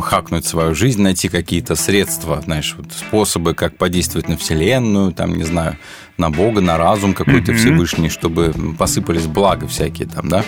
хакнуть 0.00 0.46
свою 0.46 0.74
жизнь, 0.74 1.02
найти 1.02 1.28
какие-то 1.28 1.74
средства, 1.74 2.40
знаешь, 2.42 2.74
вот 2.78 2.86
способы, 2.92 3.54
как 3.54 3.76
подействовать 3.76 4.28
на 4.28 4.36
Вселенную, 4.36 5.12
там, 5.12 5.34
не 5.34 5.44
знаю, 5.44 5.76
на 6.18 6.30
Бога, 6.30 6.60
на 6.60 6.76
разум 6.78 7.14
какой-то 7.14 7.52
Мгм. 7.52 7.56
Всевышний, 7.60 8.08
чтобы 8.10 8.52
посыпались 8.78 9.26
блага 9.26 9.66
всякие 9.66 10.06
там, 10.06 10.28
да? 10.28 10.44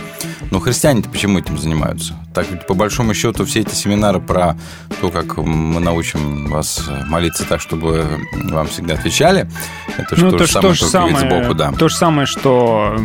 Но 0.50 0.60
христиане-то 0.60 1.08
почему 1.08 1.38
этим 1.38 1.58
занимаются? 1.58 2.14
Так 2.34 2.46
ведь 2.50 2.66
по 2.66 2.74
большому 2.74 3.14
счету 3.14 3.44
все 3.44 3.60
эти 3.60 3.74
семинары 3.74 4.20
про 4.20 4.56
то, 5.00 5.10
как 5.10 5.36
мы 5.38 5.80
научим 5.80 6.48
вас 6.48 6.84
молиться 7.06 7.44
так, 7.44 7.60
чтобы 7.60 8.04
вам 8.50 8.66
всегда 8.68 8.94
отвечали, 8.94 9.48
это 9.96 10.16
Ну, 10.20 10.32
то, 10.32 10.38
же 10.46 10.52
самое, 10.52 10.68
то 10.74 10.74
же 10.74 10.84
самое, 10.90 11.14
вид 11.14 11.20
сбоку, 11.20 11.54
да. 11.54 11.72
то 11.72 11.88
же 11.88 11.96
самое, 11.96 12.26
что 12.26 12.96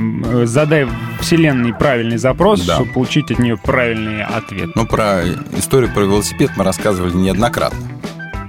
задай 0.44 0.88
Вселенной 1.22 1.74
правильный 1.74 2.18
запрос, 2.18 2.62
Да. 2.66 2.76
чтобы 2.76 2.92
получить 2.92 3.32
от 3.32 3.40
нее 3.40 3.58
правильный 3.58 4.24
ответ. 4.24 4.70
Ну, 4.76 4.86
про 4.86 5.24
историю 5.58 5.92
про 5.94 6.02
велосипед 6.02 6.29
мы 6.58 6.64
рассказывали 6.64 7.14
неоднократно. 7.14 7.80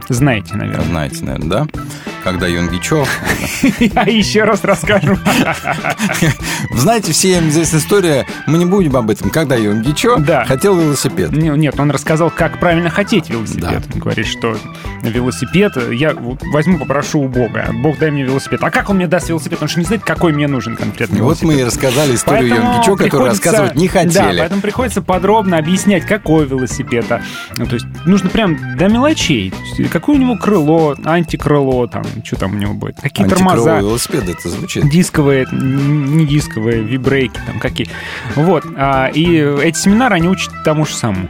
Знаете, 0.09 0.55
наверное. 0.57 0.85
Знаете, 0.87 1.25
наверное, 1.25 1.49
да? 1.49 1.81
Когда 2.23 2.47
Юнгичо... 2.47 3.05
Я 3.81 4.03
еще 4.03 4.45
раз 4.45 4.63
расскажу. 4.65 5.19
Знаете, 6.75 7.13
всем 7.13 7.49
известная 7.49 7.81
история, 7.81 8.27
мы 8.47 8.59
не 8.59 8.67
будем 8.67 8.97
об 8.97 9.11
этом. 9.11 9.31
Когда 9.31 9.57
Юнгичо 9.57 10.23
хотел 10.47 10.79
велосипед. 10.79 11.33
Не- 11.33 11.49
Нет, 11.51 11.79
он 11.81 11.91
рассказал, 11.91 12.31
как 12.31 12.59
правильно 12.61 12.91
хотеть 12.91 13.29
велосипед. 13.31 13.83
Он 13.95 14.01
говорит, 14.01 14.27
что 14.27 14.57
велосипед, 15.03 15.73
я 15.93 16.15
возьму, 16.53 16.79
попрошу 16.79 17.21
у 17.23 17.29
Бога. 17.29 17.67
Бог, 17.83 17.99
дай 17.99 18.11
мне 18.11 18.23
велосипед. 18.25 18.61
А 18.63 18.71
как 18.71 18.91
он 18.91 18.97
мне 18.97 19.07
даст 19.07 19.29
велосипед? 19.29 19.59
Он 19.63 19.69
же 19.69 19.79
не 19.79 19.85
знает, 19.85 20.05
какой 20.05 20.33
мне 20.33 20.47
нужен 20.47 20.77
конкретно 20.77 21.23
Вот 21.25 21.43
мы 21.43 21.55
и 21.55 21.65
рассказали 21.65 22.15
историю 22.15 22.55
Юнгичо, 22.57 22.97
которую 22.97 23.31
рассказывать 23.31 23.77
не 23.77 23.89
Да, 23.89 23.93
хотели. 23.93 24.39
поэтому 24.39 24.61
приходится 24.61 25.03
подробно 25.03 25.59
объяснять, 25.59 26.05
какой 26.07 26.47
велосипед. 26.47 27.07
а, 27.11 27.21
ну, 27.57 27.67
то 27.67 27.75
есть 27.75 27.87
нужно 28.05 28.29
прям 28.31 28.77
до 28.77 28.89
мелочей. 28.89 29.53
Какое 29.93 30.17
у 30.17 30.19
него 30.19 30.37
крыло, 30.37 30.95
антикрыло, 31.05 31.89
там, 31.89 32.03
что 32.25 32.37
там 32.37 32.53
у 32.53 32.57
него 32.57 32.75
будет? 32.75 33.01
Какие 33.01 33.27
тормоза? 33.27 33.79
велосипеды, 33.79 34.33
это 34.33 34.49
звучит. 34.49 34.89
Дисковые, 34.89 35.47
не 35.53 36.27
дисковые, 36.27 36.83
вибрейки 36.83 37.39
там 37.47 37.59
какие. 37.59 37.89
Вот. 38.35 38.65
а, 38.77 39.09
и 39.09 39.37
эти 39.63 39.79
семинары, 39.79 40.17
они 40.17 40.29
учат 40.29 40.53
тому 40.65 40.87
же 40.87 40.95
самому. 40.95 41.29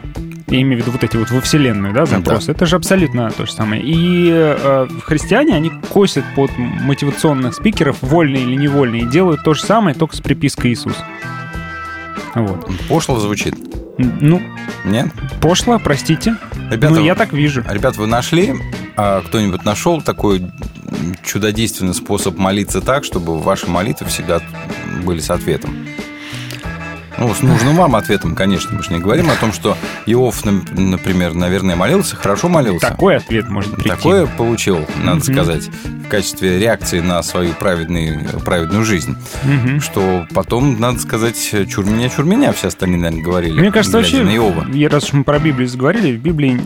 Я 0.51 0.63
имею 0.63 0.79
в 0.79 0.87
виду 0.87 0.91
вот 0.91 1.05
эти 1.05 1.17
вот 1.17 1.31
во 1.31 1.41
Вселенную, 1.41 1.95
да, 1.95 2.07
запросы. 2.07 2.51
Это 2.51 2.67
же 2.67 2.75
абсолютно 2.75 3.31
то 3.31 3.47
же 3.47 3.53
самое. 3.53 3.81
И 3.83 4.31
э, 4.33 4.89
христиане, 5.05 5.55
они 5.55 5.71
косят 5.91 6.25
под 6.35 6.51
мотивационных 6.59 7.55
спикеров, 7.55 7.99
вольные 8.01 8.43
или 8.43 8.57
невольные, 8.57 9.03
и 9.03 9.07
делают 9.07 9.45
то 9.45 9.55
же 9.55 9.63
самое, 9.63 9.95
только 9.95 10.17
с 10.17 10.21
припиской 10.21 10.73
Иисус. 10.73 10.97
Вот. 12.35 12.69
Пошло 12.89 13.21
звучит. 13.21 13.55
Ну, 13.99 14.43
Нет? 14.85 15.09
пошло, 15.41 15.79
простите. 15.79 16.37
Ребята, 16.71 16.95
ну, 16.95 17.05
я 17.05 17.15
так 17.15 17.33
вижу. 17.33 17.65
Ребят, 17.69 17.97
вы 17.97 18.07
нашли, 18.07 18.55
а 18.97 19.23
кто-нибудь 19.23 19.65
нашел 19.65 20.01
такой 20.03 20.43
чудодейственный 21.25 21.95
способ 21.95 22.37
молиться 22.39 22.81
так, 22.81 23.05
чтобы 23.05 23.39
ваши 23.41 23.67
молитвы 23.69 24.07
всегда 24.09 24.41
были 25.05 25.21
с 25.21 25.31
ответом? 25.31 25.87
Ну, 27.19 27.35
с 27.35 27.43
нужным 27.43 27.77
вам 27.77 27.97
ответом, 27.97 28.35
конечно, 28.35 28.75
мы 28.75 28.83
же 28.83 28.93
не 28.95 28.99
говорим 28.99 29.29
о 29.31 29.35
том, 29.37 29.53
что 29.53 29.77
Иов, 30.07 30.43
например, 30.45 31.35
наверное, 31.35 31.77
молился, 31.77 32.17
хорошо 32.17 32.49
молился. 32.49 32.87
Такой 32.89 33.17
ответ 33.17 33.49
может 33.51 33.75
прийти. 33.75 33.91
Такое 33.91 34.27
получил, 34.27 34.87
надо 35.05 35.17
Мгм. 35.17 35.23
сказать, 35.35 35.69
качестве 36.11 36.59
реакции 36.59 37.01
на 37.01 37.23
свою 37.23 37.55
праведный, 37.55 38.19
праведную 38.45 38.85
жизнь. 38.85 39.17
Мгм. 39.45 39.81
Что 39.81 40.27
потом, 40.35 40.79
надо 40.79 40.99
сказать, 40.99 41.55
чур 41.69 41.85
меня, 41.87 42.09
чур 42.09 42.25
меня, 42.25 42.53
все 42.53 42.69
остальные, 42.69 43.01
наверное, 43.01 43.25
говорили. 43.25 43.59
Мне 43.59 43.73
кажется, 43.73 43.99
вообще, 43.99 44.23
на 44.23 44.89
раз 44.91 45.05
уж 45.05 45.13
мы 45.15 45.25
про 45.25 45.39
Библию 45.39 45.69
заговорили, 45.69 46.17
в 46.17 46.21
Библии 46.21 46.61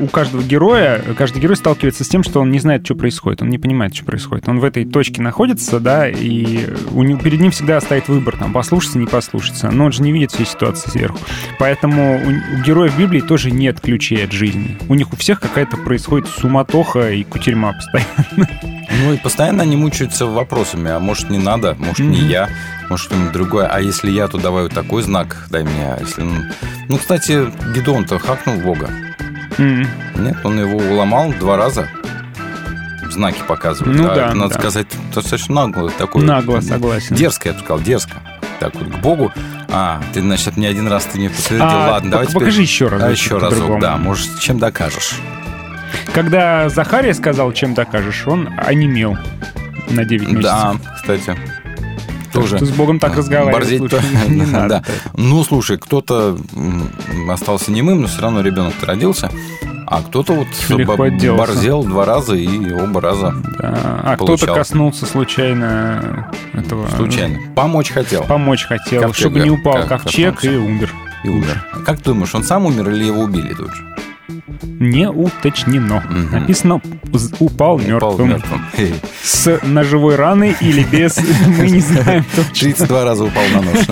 у 0.00 0.06
каждого 0.08 0.42
героя, 0.42 1.02
каждый 1.16 1.40
герой 1.40 1.56
сталкивается 1.56 2.04
с 2.04 2.08
тем, 2.08 2.22
что 2.22 2.40
он 2.40 2.50
не 2.50 2.58
знает, 2.58 2.84
что 2.84 2.94
происходит, 2.94 3.42
он 3.42 3.48
не 3.48 3.58
понимает, 3.58 3.94
что 3.94 4.04
происходит. 4.04 4.48
Он 4.48 4.58
в 4.58 4.64
этой 4.64 4.84
точке 4.84 5.22
находится, 5.22 5.80
да, 5.80 6.08
и 6.08 6.66
у 6.92 7.02
него, 7.02 7.20
перед 7.20 7.40
ним 7.40 7.50
всегда 7.50 7.80
стоит 7.80 8.08
выбор, 8.08 8.36
там, 8.36 8.52
послушаться, 8.52 8.98
не 8.98 9.06
послушаться. 9.06 9.70
Но 9.70 9.86
он 9.86 9.92
же 9.92 10.02
не 10.02 10.12
видит 10.12 10.32
всей 10.32 10.46
ситуации 10.46 10.90
сверху. 10.90 11.18
Поэтому 11.58 12.16
у, 12.16 12.56
у 12.58 12.62
героев 12.62 12.96
Библии 12.98 13.20
тоже 13.20 13.50
нет 13.50 13.80
ключей 13.80 14.24
от 14.24 14.32
жизни. 14.32 14.76
У 14.88 14.94
них 14.94 15.12
у 15.12 15.16
всех 15.16 15.40
какая-то 15.40 15.76
происходит 15.76 16.28
суматоха 16.28 17.10
и 17.10 17.24
кутерьма 17.24 17.72
постоянно. 17.72 18.48
Ну 18.90 19.12
и 19.12 19.16
постоянно 19.18 19.62
они 19.62 19.76
мучаются 19.76 20.26
вопросами, 20.26 20.90
а 20.90 20.98
может 20.98 21.30
не 21.30 21.38
надо, 21.38 21.74
может 21.78 21.98
не 22.00 22.20
я, 22.20 22.48
может 22.88 23.06
что-нибудь 23.06 23.32
другое. 23.32 23.66
А 23.66 23.80
если 23.80 24.10
я, 24.10 24.28
то 24.28 24.38
давай 24.38 24.64
вот 24.64 24.72
такой 24.74 25.02
знак 25.02 25.46
дай 25.50 25.62
мне. 25.62 25.92
А 25.94 26.00
если... 26.00 26.22
ну- 26.22 26.42
Ну, 26.88 26.96
кстати, 26.98 27.50
Гедеон-то 27.74 28.18
хакнул 28.18 28.56
Бога. 28.60 28.88
Нет, 29.58 30.36
он 30.44 30.58
его 30.58 30.78
уломал 30.78 31.32
два 31.38 31.56
раза. 31.56 31.88
Знаки 33.10 33.40
показывает. 33.46 33.98
Ну 33.98 34.10
А 34.10 34.14
да, 34.14 34.34
надо 34.34 34.54
да. 34.54 34.60
сказать, 34.60 34.86
достаточно 35.14 35.54
нагло. 35.66 35.90
Такое, 35.90 36.22
Нагло, 36.24 36.60
согласен. 36.60 37.16
Дерзко, 37.16 37.48
я 37.48 37.54
бы 37.54 37.60
сказал, 37.60 37.80
дерзко. 37.80 38.14
Так 38.60 38.74
вот, 38.74 38.88
к 38.88 38.98
Богу. 38.98 39.32
А, 39.70 40.00
ты, 40.12 40.20
значит, 40.20 40.56
не 40.56 40.66
один 40.66 40.88
раз 40.88 41.04
ты 41.04 41.18
мне 41.18 41.28
подтвердил. 41.30 41.66
А, 41.68 41.90
Ладно, 41.92 42.10
давай 42.10 42.26
пок- 42.26 42.30
теперь... 42.30 42.40
покажи 42.40 42.62
еще 42.62 42.86
А, 42.86 42.90
разочек 42.90 43.24
еще 43.24 43.38
разок, 43.38 43.80
да. 43.80 43.96
Может, 43.96 44.40
чем 44.40 44.58
докажешь? 44.58 45.14
Когда 46.14 46.68
Захария 46.68 47.14
сказал, 47.14 47.52
чем 47.52 47.74
докажешь, 47.74 48.26
он 48.26 48.48
онемел 48.56 49.16
на 49.90 50.04
9 50.04 50.22
месяцев. 50.28 50.42
Да, 50.42 50.74
кстати. 50.96 51.36
Тоже. 52.32 52.56
Что 52.56 52.66
с 52.66 52.70
Богом 52.70 52.98
так 52.98 53.16
лучше 53.80 53.96
то- 53.96 54.02
не 54.28 54.44
да. 54.68 54.82
Ну, 55.16 55.42
слушай, 55.44 55.78
кто-то 55.78 56.38
остался 57.30 57.72
немым, 57.72 58.02
но 58.02 58.06
все 58.08 58.20
равно 58.22 58.42
ребенок 58.42 58.74
родился. 58.82 59.30
А 59.90 60.02
кто-то 60.02 60.34
вот 60.34 60.48
отделался. 61.06 61.46
борзел 61.46 61.82
два 61.82 62.04
раза 62.04 62.34
и 62.34 62.72
оба 62.74 63.00
раза 63.00 63.34
А 63.58 64.16
кто-то 64.16 64.46
коснулся 64.54 65.06
случайно 65.06 66.30
этого... 66.52 66.86
случайно. 66.90 67.38
Помочь 67.56 67.90
хотел. 67.90 68.24
Помочь 68.24 68.64
хотел, 68.66 69.00
Ковчега. 69.02 69.18
чтобы 69.30 69.40
не 69.40 69.50
упал 69.50 69.86
Как 69.86 70.02
ковчег 70.02 70.34
коснулся. 70.34 70.50
и 70.50 70.56
умер. 70.58 70.90
И 71.24 71.28
умер. 71.30 71.64
Как 71.86 71.98
ты 71.98 72.04
думаешь, 72.10 72.34
он 72.34 72.44
сам 72.44 72.66
умер 72.66 72.90
или 72.90 73.04
его 73.04 73.22
убили 73.22 73.54
тут 73.54 73.74
же? 73.74 73.82
Не 74.62 75.08
уточнено. 75.10 76.02
Написано 76.32 76.80
«з- 77.12 77.32
упал 77.38 77.78
мертвым. 77.78 78.30
мертвым. 78.30 78.64
С 79.22 79.60
ножевой 79.62 80.16
раной 80.16 80.56
или 80.60 80.82
без, 80.84 81.18
мы 81.46 81.70
не 81.70 81.80
знаем 81.80 82.24
точно. 82.34 82.52
32 82.72 83.04
раза 83.04 83.24
упал 83.24 83.42
на 83.54 83.62
нож. 83.62 83.78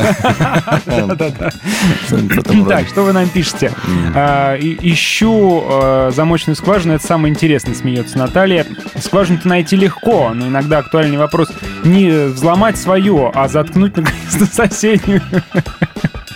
Так, 2.69 2.89
что 2.89 3.03
вы 3.03 3.13
нам 3.13 3.29
пишете? 3.29 3.73
А, 4.15 4.57
ищу 4.57 5.63
а, 5.67 6.11
замочную 6.15 6.57
скважину, 6.57 6.95
это 6.95 7.07
самое 7.07 7.33
интересное, 7.33 7.75
смеется 7.75 8.19
Наталья. 8.19 8.67
Скважину-то 8.99 9.49
найти 9.49 9.77
легко, 9.77 10.31
но 10.35 10.49
иногда 10.49 10.79
актуальный 10.79 11.19
вопрос 11.19 11.49
не 11.85 12.29
взломать 12.29 12.77
свое, 12.79 13.31
а 13.35 13.49
заткнуть 13.49 13.97
наконец-то 13.97 14.47
соседнюю. 14.71 15.23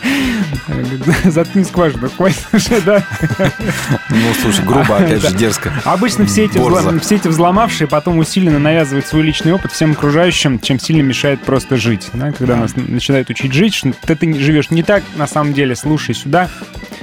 Заткни 1.25 1.65
скважину, 1.65 2.09
хватит 2.11 2.47
уже, 2.53 2.81
да? 2.81 3.03
Ну, 4.09 4.17
слушай, 4.41 4.65
грубо, 4.65 4.97
опять 4.97 5.21
же, 5.21 5.31
Да. 5.31 5.37
дерзко. 5.39 5.73
Обычно 5.85 6.27
все 6.27 6.45
эти, 6.45 6.59
взлом- 6.59 7.01
все 7.01 7.17
эти 7.17 7.29
взломавшие 7.29 7.87
потом 7.89 8.19
усиленно 8.19 8.59
навязывают 8.59 9.07
свой 9.07 9.23
личный 9.23 9.53
опыт 9.53 9.73
всем 9.73 9.93
окружающим, 9.93 10.59
чем 10.61 10.79
сильно 10.79 11.03
мешает 11.03 11.41
просто 11.43 11.77
жить. 11.77 12.09
да, 12.13 12.33
Когда 12.33 12.57
нас 12.57 12.73
начинают 12.77 13.31
учить 13.31 13.53
жить, 13.53 13.75
что 13.75 13.93
ты, 14.03 14.35
живешь 14.39 14.71
не 14.71 14.83
так, 14.83 15.03
на 15.17 15.27
самом 15.27 15.53
деле, 15.53 15.75
слушай 15.77 16.15
сюда. 16.15 16.49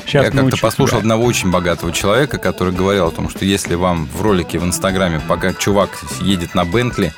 Сейчас 0.06 0.26
Я 0.26 0.32
как-то 0.32 0.58
послушал 0.58 1.00
тебя. 1.00 1.00
одного 1.00 1.26
очень 1.26 1.52
богатого 1.52 1.92
человека, 1.92 2.38
который 2.38 2.74
говорил 2.74 3.08
о 3.08 3.12
том, 3.12 3.30
что 3.30 3.44
если 3.44 3.76
вам 3.76 4.08
в 4.08 4.22
ролике 4.22 4.58
в 4.58 4.64
Инстаграме, 4.64 5.20
пока 5.28 5.54
чувак 5.54 5.90
едет 6.22 6.56
на 6.56 6.64
Бентли 6.64 7.14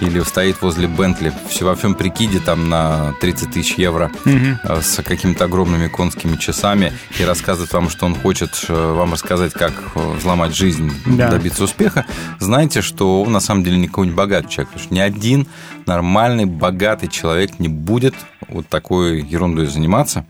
или 0.00 0.20
стоит 0.20 0.60
возле 0.62 0.86
Бентли 0.88 1.32
во 1.60 1.74
всем 1.74 1.94
прикиде 1.94 2.40
там 2.40 2.68
на 2.68 3.12
30 3.20 3.52
тысяч 3.52 3.74
евро 3.74 4.10
э, 4.24 4.80
с 4.82 5.02
какими-то 5.02 5.44
огромными 5.44 5.88
конскими 5.88 6.36
часами 6.36 6.92
и 7.18 7.24
рассказывает 7.24 7.72
вам, 7.72 7.88
что 7.90 8.06
он 8.06 8.14
хочет 8.14 8.64
э, 8.68 8.92
вам 8.92 9.12
рассказать, 9.12 9.52
как 9.52 9.72
э, 9.94 10.12
взломать 10.18 10.54
жизнь, 10.54 10.92
Да. 11.06 11.30
добиться 11.30 11.64
успеха, 11.64 12.04
знаете, 12.38 12.82
что 12.82 13.22
он 13.22 13.32
на 13.32 13.40
самом 13.40 13.64
деле 13.64 13.76
никакой 13.78 14.06
не 14.06 14.12
богатый 14.12 14.48
человек. 14.48 14.68
Потому 14.72 14.84
что 14.86 14.94
ни 14.94 15.00
один 15.00 15.46
нормальный, 15.86 16.44
богатый 16.44 17.08
человек 17.08 17.58
не 17.58 17.68
будет 17.68 18.14
вот 18.48 18.68
такой 18.68 19.22
ерундой 19.22 19.66
заниматься, 19.66 20.26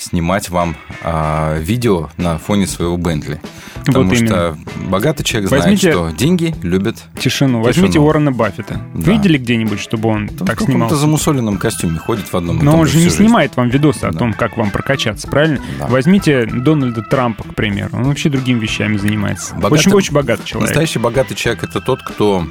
снимать 0.00 0.48
вам 0.48 0.76
а, 1.02 1.58
видео 1.58 2.08
на 2.16 2.38
фоне 2.38 2.66
своего 2.66 2.96
Бентли. 2.96 3.40
Потому 3.86 4.10
Вот 4.10 4.16
что 4.18 4.56
богатый 4.88 5.24
человек 5.24 5.50
Возьмите- 5.50 5.92
знает, 5.92 6.10
что 6.10 6.16
деньги 6.16 6.54
любят 6.62 6.96
Тишину. 7.18 7.62
Возьмите 7.62 7.92
Тишину. 7.92 8.06
Уоррена 8.06 8.32
Баффета. 8.32 8.80
Да. 8.94 9.10
Видели 9.12 9.38
где-нибудь, 9.38 9.80
чтобы 9.80 10.08
он 10.10 10.26
в 10.28 10.38
так 10.38 10.48
каком-то 10.48 10.72
снимался? 10.72 10.96
замусоленном 10.96 11.56
костюме 11.56 11.98
ходит 11.98 12.30
в 12.30 12.34
одном 12.36 12.58
Но 12.58 12.78
он 12.78 12.86
же 12.86 12.98
не 12.98 13.04
жизнь. 13.04 13.16
снимает 13.16 13.56
вам 13.56 13.68
видосы 13.70 14.04
о 14.04 14.12
том, 14.12 14.32
как 14.34 14.56
вам 14.58 14.70
прокачаться, 14.70 15.28
правильно? 15.28 15.60
Да. 15.78 15.86
Возьмите 15.86 16.44
Дональда 16.46 17.02
Трампа, 17.02 17.44
к 17.44 17.54
примеру. 17.54 17.90
Он 17.96 18.04
вообще 18.04 18.28
другими 18.28 18.58
вещами 18.58 18.96
занимается. 18.98 19.54
Богатый- 19.54 19.72
Очень, 19.74 19.92
очень 19.92 20.12
богатый 20.14 20.44
человек. 20.44 20.68
Настоящий 20.70 20.98
богатый 20.98 21.34
человек 21.34 21.64
это 21.64 21.80
тот, 21.80 22.02
кто 22.02 22.46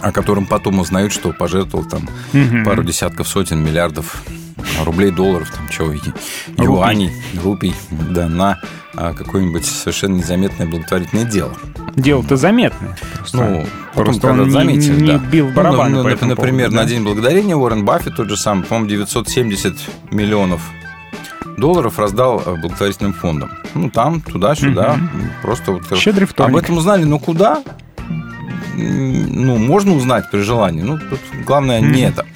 о 0.00 0.12
котором 0.12 0.44
потом 0.46 0.78
узнают, 0.78 1.12
что 1.12 1.32
пожертвовал 1.32 1.86
там 1.86 2.06
Мгм. 2.34 2.64
пару 2.64 2.84
десятков, 2.84 3.26
сотен, 3.26 3.64
миллиардов 3.64 4.22
рублей, 4.84 5.10
долларов, 5.10 5.50
там 5.50 5.68
чего, 5.68 5.92
юаней, 6.58 7.10
рупий, 7.42 7.74
да, 7.90 8.28
на 8.28 8.58
а, 8.94 9.12
какое-нибудь 9.12 9.64
совершенно 9.64 10.14
незаметное 10.16 10.66
благотворительное 10.66 11.24
дело. 11.24 11.52
Дело-то 11.96 12.36
заметное. 12.36 12.96
Просто, 13.18 13.36
Ну, 13.36 13.66
потом, 13.94 14.04
просто 14.04 14.20
когда 14.28 14.42
он 14.42 14.48
не- 14.48 14.52
заметили, 14.52 15.00
не, 15.00 15.06
да. 15.08 15.18
бил 15.18 15.48
в 15.48 15.54
Ну, 15.54 15.62
ну, 16.02 16.08
этому 16.08 16.30
например, 16.30 16.68
поводу, 16.70 16.76
на? 16.76 16.88
День 16.88 17.02
Благодарения 17.04 17.56
Уоррен 17.56 17.84
Баффет 17.84 18.16
тот 18.16 18.28
же 18.28 18.36
самый, 18.36 18.64
по-моему, 18.64 18.88
970 18.88 19.76
миллионов 20.10 20.62
долларов 21.58 21.98
раздал 21.98 22.42
э, 22.44 22.54
благотворительным 22.56 23.12
фондам. 23.14 23.50
Ну, 23.74 23.90
там, 23.90 24.20
туда-сюда. 24.20 24.98
Просто 25.42 25.72
вот... 25.72 25.98
Щедрый 25.98 26.26
вторник. 26.26 26.54
Об 26.56 26.62
этом 26.62 26.76
узнали, 26.78 27.04
но 27.04 27.18
куда? 27.18 27.62
Ну, 28.74 29.56
можно 29.56 29.94
узнать 29.94 30.30
при 30.30 30.40
желании. 30.40 30.82
Ну, 30.82 30.98
тут 30.98 31.20
главное 31.46 31.80
не 31.80 31.86
Мгм. 32.04 32.12
это. 32.12 32.26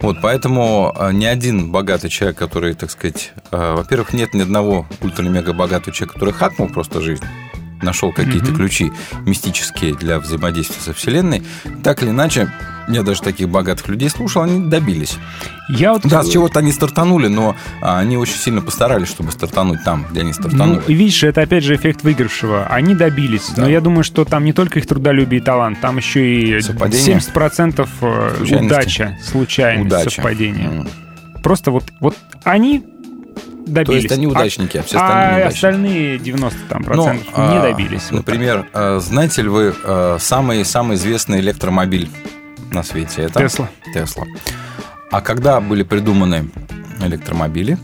Вот, 0.00 0.18
поэтому 0.22 0.94
э, 0.96 1.12
ни 1.12 1.24
один 1.24 1.72
богатый 1.72 2.08
человек, 2.08 2.38
который, 2.38 2.74
так 2.74 2.90
сказать, 2.90 3.32
э, 3.50 3.74
во-первых, 3.76 4.12
нет 4.12 4.32
ни 4.34 4.42
одного 4.42 4.86
ультра-мега 5.00 5.52
богатого 5.52 5.94
человека, 5.94 6.14
который 6.14 6.34
хакнул 6.34 6.68
просто 6.68 7.00
жизнь, 7.00 7.24
нашел 7.82 8.12
какие-то 8.12 8.46
Мгм. 8.52 8.56
ключи 8.56 8.92
мистические 9.26 9.94
для 9.94 10.18
взаимодействия 10.20 10.80
со 10.80 10.92
Вселенной. 10.94 11.42
Так 11.82 12.02
или 12.02 12.10
иначе, 12.10 12.52
я 12.88 13.02
даже 13.02 13.20
таких 13.22 13.48
богатых 13.48 13.88
людей 13.88 14.08
слушал, 14.08 14.42
они 14.42 14.68
добились. 14.68 15.16
Я 15.68 15.92
вот... 15.92 16.02
Да, 16.04 16.22
с 16.22 16.30
чего-то 16.30 16.60
они 16.60 16.72
стартанули, 16.72 17.28
но 17.28 17.54
а, 17.82 17.98
они 17.98 18.16
очень 18.16 18.36
сильно 18.36 18.60
постарались, 18.62 19.08
чтобы 19.08 19.30
стартануть 19.32 19.84
там, 19.84 20.06
где 20.10 20.20
они 20.20 20.32
стартанули. 20.32 20.82
Ну, 20.86 20.94
видишь, 20.94 21.22
это 21.24 21.42
опять 21.42 21.64
же 21.64 21.74
эффект 21.76 22.02
выигравшего. 22.02 22.66
Они 22.66 22.94
добились. 22.94 23.50
Да. 23.54 23.62
Но 23.62 23.68
я 23.68 23.80
думаю, 23.80 24.04
что 24.04 24.24
там 24.24 24.44
не 24.44 24.52
только 24.52 24.78
их 24.78 24.86
трудолюбие 24.86 25.40
и 25.40 25.44
талант, 25.44 25.80
там 25.80 25.98
еще 25.98 26.26
и 26.26 26.60
Совпадение? 26.60 27.18
70% 27.18 27.88
э, 28.00 28.64
удача, 28.64 29.18
случайность, 29.22 29.86
Удача. 29.86 30.10
совпадение. 30.10 30.68
М. 30.68 30.88
Просто 31.42 31.70
вот, 31.70 31.84
вот 32.00 32.16
они 32.44 32.84
добились. 33.66 34.02
есть 34.04 34.14
они 34.14 34.26
А- 34.26 34.30
удачники, 34.30 34.78
а 34.78 34.82
все 34.82 34.98
а 34.98 35.02
остальные 35.02 35.36
неудачники. 35.36 35.54
остальные 35.54 36.18
90 36.18 36.58
там, 36.68 36.78
Ну, 36.80 36.86
процентов 36.86 37.26
не 37.38 37.58
а, 37.58 37.62
добились. 37.62 38.02
Вот 38.10 38.16
Например, 38.18 38.66
э, 38.72 38.98
знаете 39.02 39.42
ли 39.42 39.48
вы 39.48 39.74
э, 39.84 40.16
самый, 40.20 40.64
самый 40.64 40.96
известный 40.96 41.40
электромобиль 41.40 42.08
на 42.70 42.82
свете? 42.82 43.22
Это 43.22 43.40
Тесла. 43.40 43.68
Тесла. 43.94 44.26
А 45.10 45.20
когда 45.20 45.60
были 45.60 45.82
придуманы 45.82 46.48
электромобили? 47.00 47.78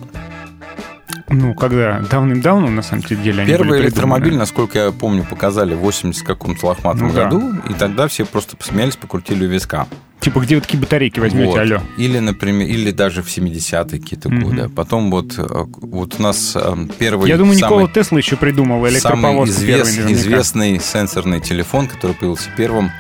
Ну, 1.31 1.55
когда 1.55 2.01
давным-давно, 2.01 2.69
на 2.69 2.83
самом 2.83 3.03
деле, 3.03 3.43
они 3.43 3.51
Первый 3.51 3.69
были 3.71 3.83
электромобиль, 3.87 4.37
насколько 4.37 4.79
я 4.79 4.91
помню, 4.93 5.25
показали 5.25 5.75
в 5.75 5.79
80 5.79 6.23
каком-то 6.25 6.67
лохматом 6.67 7.09
Ну 7.09 7.13
да. 7.15 7.25
году, 7.25 7.53
и 7.69 7.73
тогда 7.75 8.09
все 8.09 8.25
просто 8.25 8.57
посмеялись, 8.57 8.97
покрутили 8.97 9.47
у 9.47 9.49
виска. 9.49 9.87
Типа, 10.21 10.41
где 10.41 10.55
вы 10.55 10.61
такие 10.61 10.79
батарейки 10.79 11.19
возьмете, 11.21 11.47
Вот. 11.51 11.59
алло? 11.59 11.81
Или, 11.99 12.19
например, 12.19 12.67
или 12.69 12.91
даже 12.93 13.23
в 13.23 13.27
70-е 13.29 14.01
какие-то 14.01 14.29
Мгм. 14.31 14.43
годы. 14.43 14.69
Потом 14.69 15.11
вот, 15.11 15.35
э, 15.39 15.45
вот 15.83 16.15
у 16.19 16.23
нас 16.23 16.53
э, 16.57 16.77
первый 16.99 17.29
Я 17.29 17.37
думаю, 17.37 17.59
самый, 17.59 17.79
Никола 17.85 17.93
Тесла 17.93 18.19
еще 18.19 18.37
придумал 18.37 18.77
самый 18.79 18.93
электроповозку 18.93 19.55
извес- 19.55 19.67
первый 19.97 20.13
известный 20.15 20.79
сенсорный 20.81 21.41
телефон, 21.41 21.89
который 21.89 22.13
появился 22.15 22.49
первым 22.57 22.91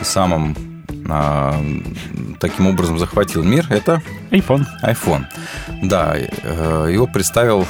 и 0.00 0.04
самым 0.04 0.56
а, 1.08 1.62
таким 2.40 2.66
образом 2.66 2.98
захватил 2.98 3.42
мир, 3.44 3.66
это 3.70 4.02
iPhone. 4.30 4.64
iPhone. 4.82 5.24
Да, 5.82 6.14
э, 6.16 6.88
его 6.92 7.06
представил 7.06 7.66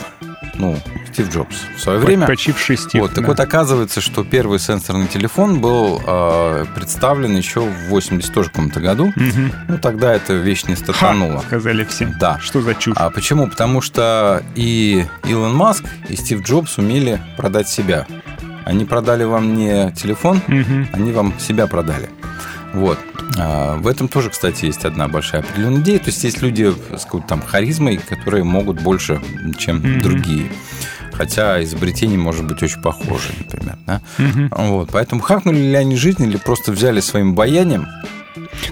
ну, 0.57 0.79
Стив 1.13 1.33
Джобс 1.33 1.57
в 1.77 1.81
свое 1.81 1.99
время. 1.99 2.27
Почивший 2.29 2.77
Стив, 2.77 3.03
Вот, 3.03 3.15
так 3.15 3.25
да. 3.25 3.29
вот 3.31 3.41
оказывается, 3.41 4.01
что 4.01 4.23
первый 4.25 4.61
сенсорный 4.61 5.09
телефон 5.09 5.61
был 5.61 6.01
э, 6.07 6.65
представлен 6.77 7.37
еще 7.37 7.61
в 7.61 7.89
80 7.89 8.33
тоже 8.33 8.51
каком-то 8.51 8.81
году. 8.81 9.13
Мгм. 9.17 9.53
Ну, 9.69 9.79
тогда 9.79 10.15
эта 10.15 10.35
вещь 10.35 10.65
не 10.65 10.77
стартанула. 10.77 11.41
сказали 11.47 11.85
все. 11.85 12.15
Да. 12.21 12.39
Что 12.41 12.61
за 12.63 12.75
чушь? 12.77 12.97
А 12.97 13.11
почему? 13.11 13.49
Потому 13.49 13.81
что 13.81 14.43
и 14.55 15.07
Илон 15.27 15.55
Маск, 15.57 15.85
и 16.09 16.15
Стив 16.17 16.43
Джобс 16.43 16.79
умели 16.79 17.21
продать 17.37 17.69
себя. 17.69 18.07
Они 18.65 18.85
продали 18.85 19.25
вам 19.25 19.55
не 19.57 19.93
телефон, 19.93 20.41
Мгм. 20.47 20.89
они 20.93 21.11
вам 21.13 21.35
себя 21.41 21.67
продали. 21.67 22.09
Вот. 22.75 22.99
А, 23.39 23.77
В 23.79 23.87
этом 23.87 24.09
тоже, 24.09 24.31
кстати, 24.31 24.67
есть 24.67 24.85
одна 24.85 25.09
большая 25.09 25.41
определенная 25.43 25.81
идея. 25.81 25.99
То 25.99 26.07
есть 26.07 26.23
есть 26.25 26.43
люди 26.43 26.73
с 26.97 27.05
какой-то 27.05 27.27
там 27.29 27.43
харизмой, 27.43 27.97
которые 27.99 28.45
могут 28.45 28.81
больше, 28.81 29.21
чем 29.59 29.77
Мгм. 29.79 30.03
другие. 30.03 30.47
Хотя 31.13 31.63
изобретение 31.63 32.19
может 32.19 32.45
быть 32.45 32.63
очень 32.63 32.83
похоже, 32.83 33.29
например. 33.39 33.77
Да? 33.87 34.01
Мгм. 34.19 34.49
Вот. 34.51 34.91
Поэтому 34.93 35.21
хакнули 35.23 35.59
ли 35.59 35.75
они 35.75 35.97
жизнь 35.97 36.23
или 36.25 36.37
просто 36.37 36.73
взяли 36.73 37.01
своим 37.01 37.33
обаянием? 37.33 37.87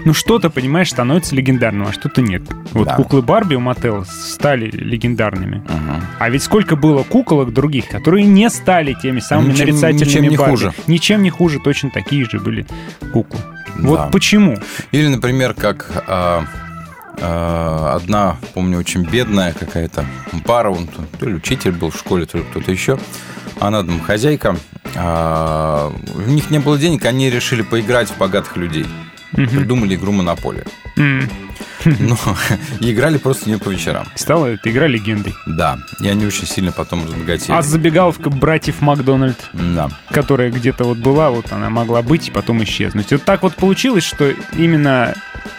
Ну, 0.05 0.13
что-то, 0.13 0.49
понимаешь, 0.49 0.89
становится 0.89 1.35
легендарным, 1.35 1.87
а 1.87 1.93
что-то 1.93 2.21
нет. 2.21 2.41
Вот 2.73 2.87
Да. 2.87 2.95
куклы 2.95 3.21
Барби 3.21 3.55
у 3.55 3.59
Мотел 3.61 4.05
стали 4.05 4.69
легендарными. 4.71 5.63
А 6.19 6.29
ведь 6.29 6.43
сколько 6.43 6.75
было 6.75 7.03
куколок 7.03 7.53
других, 7.53 7.87
которые 7.87 8.25
не 8.25 8.49
стали 8.49 8.93
теми 9.01 9.19
самыми 9.21 9.51
Ничем- 9.51 9.65
нарицательными 9.67 10.05
ничем 10.09 10.23
не 10.23 10.37
Барби. 10.37 10.51
хуже. 10.51 10.73
Ничем 10.87 11.23
не 11.23 11.29
хуже, 11.29 11.59
точно 11.63 11.91
такие 11.91 12.25
же 12.29 12.39
были 12.39 12.65
куклы. 13.13 13.39
Да. 13.75 13.87
Вот 13.87 14.11
почему? 14.11 14.57
Или, 14.91 15.07
например, 15.07 15.53
как 15.53 15.89
а, 16.07 16.45
а, 17.21 17.95
одна, 17.95 18.37
помню, 18.53 18.77
очень 18.77 19.03
бедная 19.03 19.53
какая-то 19.53 20.05
пара, 20.45 20.69
он 20.69 20.87
то, 20.87 21.25
ли 21.25 21.35
учитель 21.35 21.71
был 21.71 21.89
в 21.89 21.97
школе, 21.97 22.25
то 22.25 22.37
ли 22.37 22.43
кто-то 22.43 22.71
еще, 22.71 22.99
она 23.59 23.81
домохозяйка, 23.81 24.57
а, 24.95 25.93
у 26.15 26.21
них 26.21 26.49
не 26.49 26.59
было 26.59 26.77
денег, 26.77 27.05
они 27.05 27.29
решили 27.29 27.61
поиграть 27.61 28.09
в 28.09 28.17
богатых 28.17 28.57
людей. 28.57 28.85
Мгм. 29.33 29.47
Придумали 29.47 29.95
игру 29.95 30.11
«Монополия». 30.11 30.65
М. 30.95 31.29
Ну, 31.85 32.17
и 32.79 32.91
играли 32.91 33.17
просто 33.17 33.43
в 33.43 33.47
нее 33.47 33.57
по 33.57 33.69
вечерам. 33.69 34.07
Стала 34.15 34.47
эта 34.47 34.69
игра 34.71 34.87
легендой. 34.87 35.35
Да, 35.45 35.79
и 35.99 36.07
они 36.07 36.25
очень 36.25 36.47
сильно 36.47 36.71
потом 36.71 37.03
разбогатели. 37.05 37.51
А 37.51 37.61
забегаловка 37.61 38.29
братьев 38.29 38.81
Макдональд, 38.81 39.37
Да. 39.53 39.89
которая 40.11 40.49
где-то 40.49 40.85
вот 40.85 40.97
была, 40.97 41.29
вот 41.29 41.51
она 41.51 41.69
могла 41.69 42.01
быть 42.01 42.27
и 42.29 42.31
потом 42.31 42.63
исчезнуть. 42.63 43.11
Вот 43.11 43.23
так 43.23 43.43
вот 43.43 43.55
получилось, 43.55 44.03
что 44.05 44.31
именно 44.55 45.13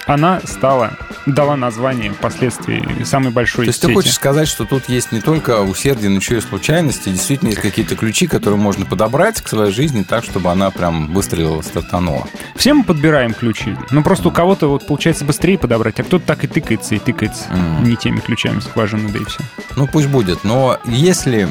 она 0.06 0.40
стала, 0.44 0.96
дала 1.26 1.56
название 1.56 2.12
впоследствии 2.12 3.04
самой 3.04 3.32
большой 3.32 3.66
То 3.66 3.68
есть 3.70 3.80
сети. 3.80 3.88
ты 3.88 3.94
хочешь 3.94 4.12
сказать, 4.14 4.48
что 4.48 4.64
тут 4.64 4.88
есть 4.88 5.12
не 5.12 5.20
только 5.20 5.62
усердие, 5.62 6.10
но 6.10 6.16
еще 6.16 6.38
и 6.38 6.40
случайности. 6.40 7.08
Действительно, 7.10 7.50
есть 7.50 7.60
какие-то 7.60 7.96
ключи, 7.96 8.26
которые 8.26 8.58
можно 8.58 8.84
подобрать 8.86 9.40
к 9.42 9.48
своей 9.48 9.72
жизни 9.72 10.02
так, 10.02 10.24
чтобы 10.24 10.50
она 10.50 10.70
прям 10.70 11.12
выстрелила, 11.12 11.60
стартанула. 11.62 12.26
Все 12.56 12.74
мы 12.74 12.84
подбираем 12.84 13.32
ключи. 13.34 13.63
Ну, 13.90 14.02
просто 14.02 14.28
у 14.28 14.30
кого-то 14.30 14.68
вот 14.68 14.86
получается 14.86 15.24
быстрее 15.24 15.58
подобрать, 15.58 15.98
а 16.00 16.04
кто-то 16.04 16.26
так 16.26 16.44
и 16.44 16.46
тыкается, 16.46 16.94
и 16.94 16.98
тыкается 16.98 17.44
не 17.82 17.96
теми 17.96 18.20
ключами 18.20 18.60
скважины, 18.60 19.10
да 19.12 19.18
и 19.18 19.24
все. 19.24 19.40
Ну, 19.76 19.86
пусть 19.86 20.08
будет. 20.08 20.44
Но 20.44 20.78
если 20.86 21.48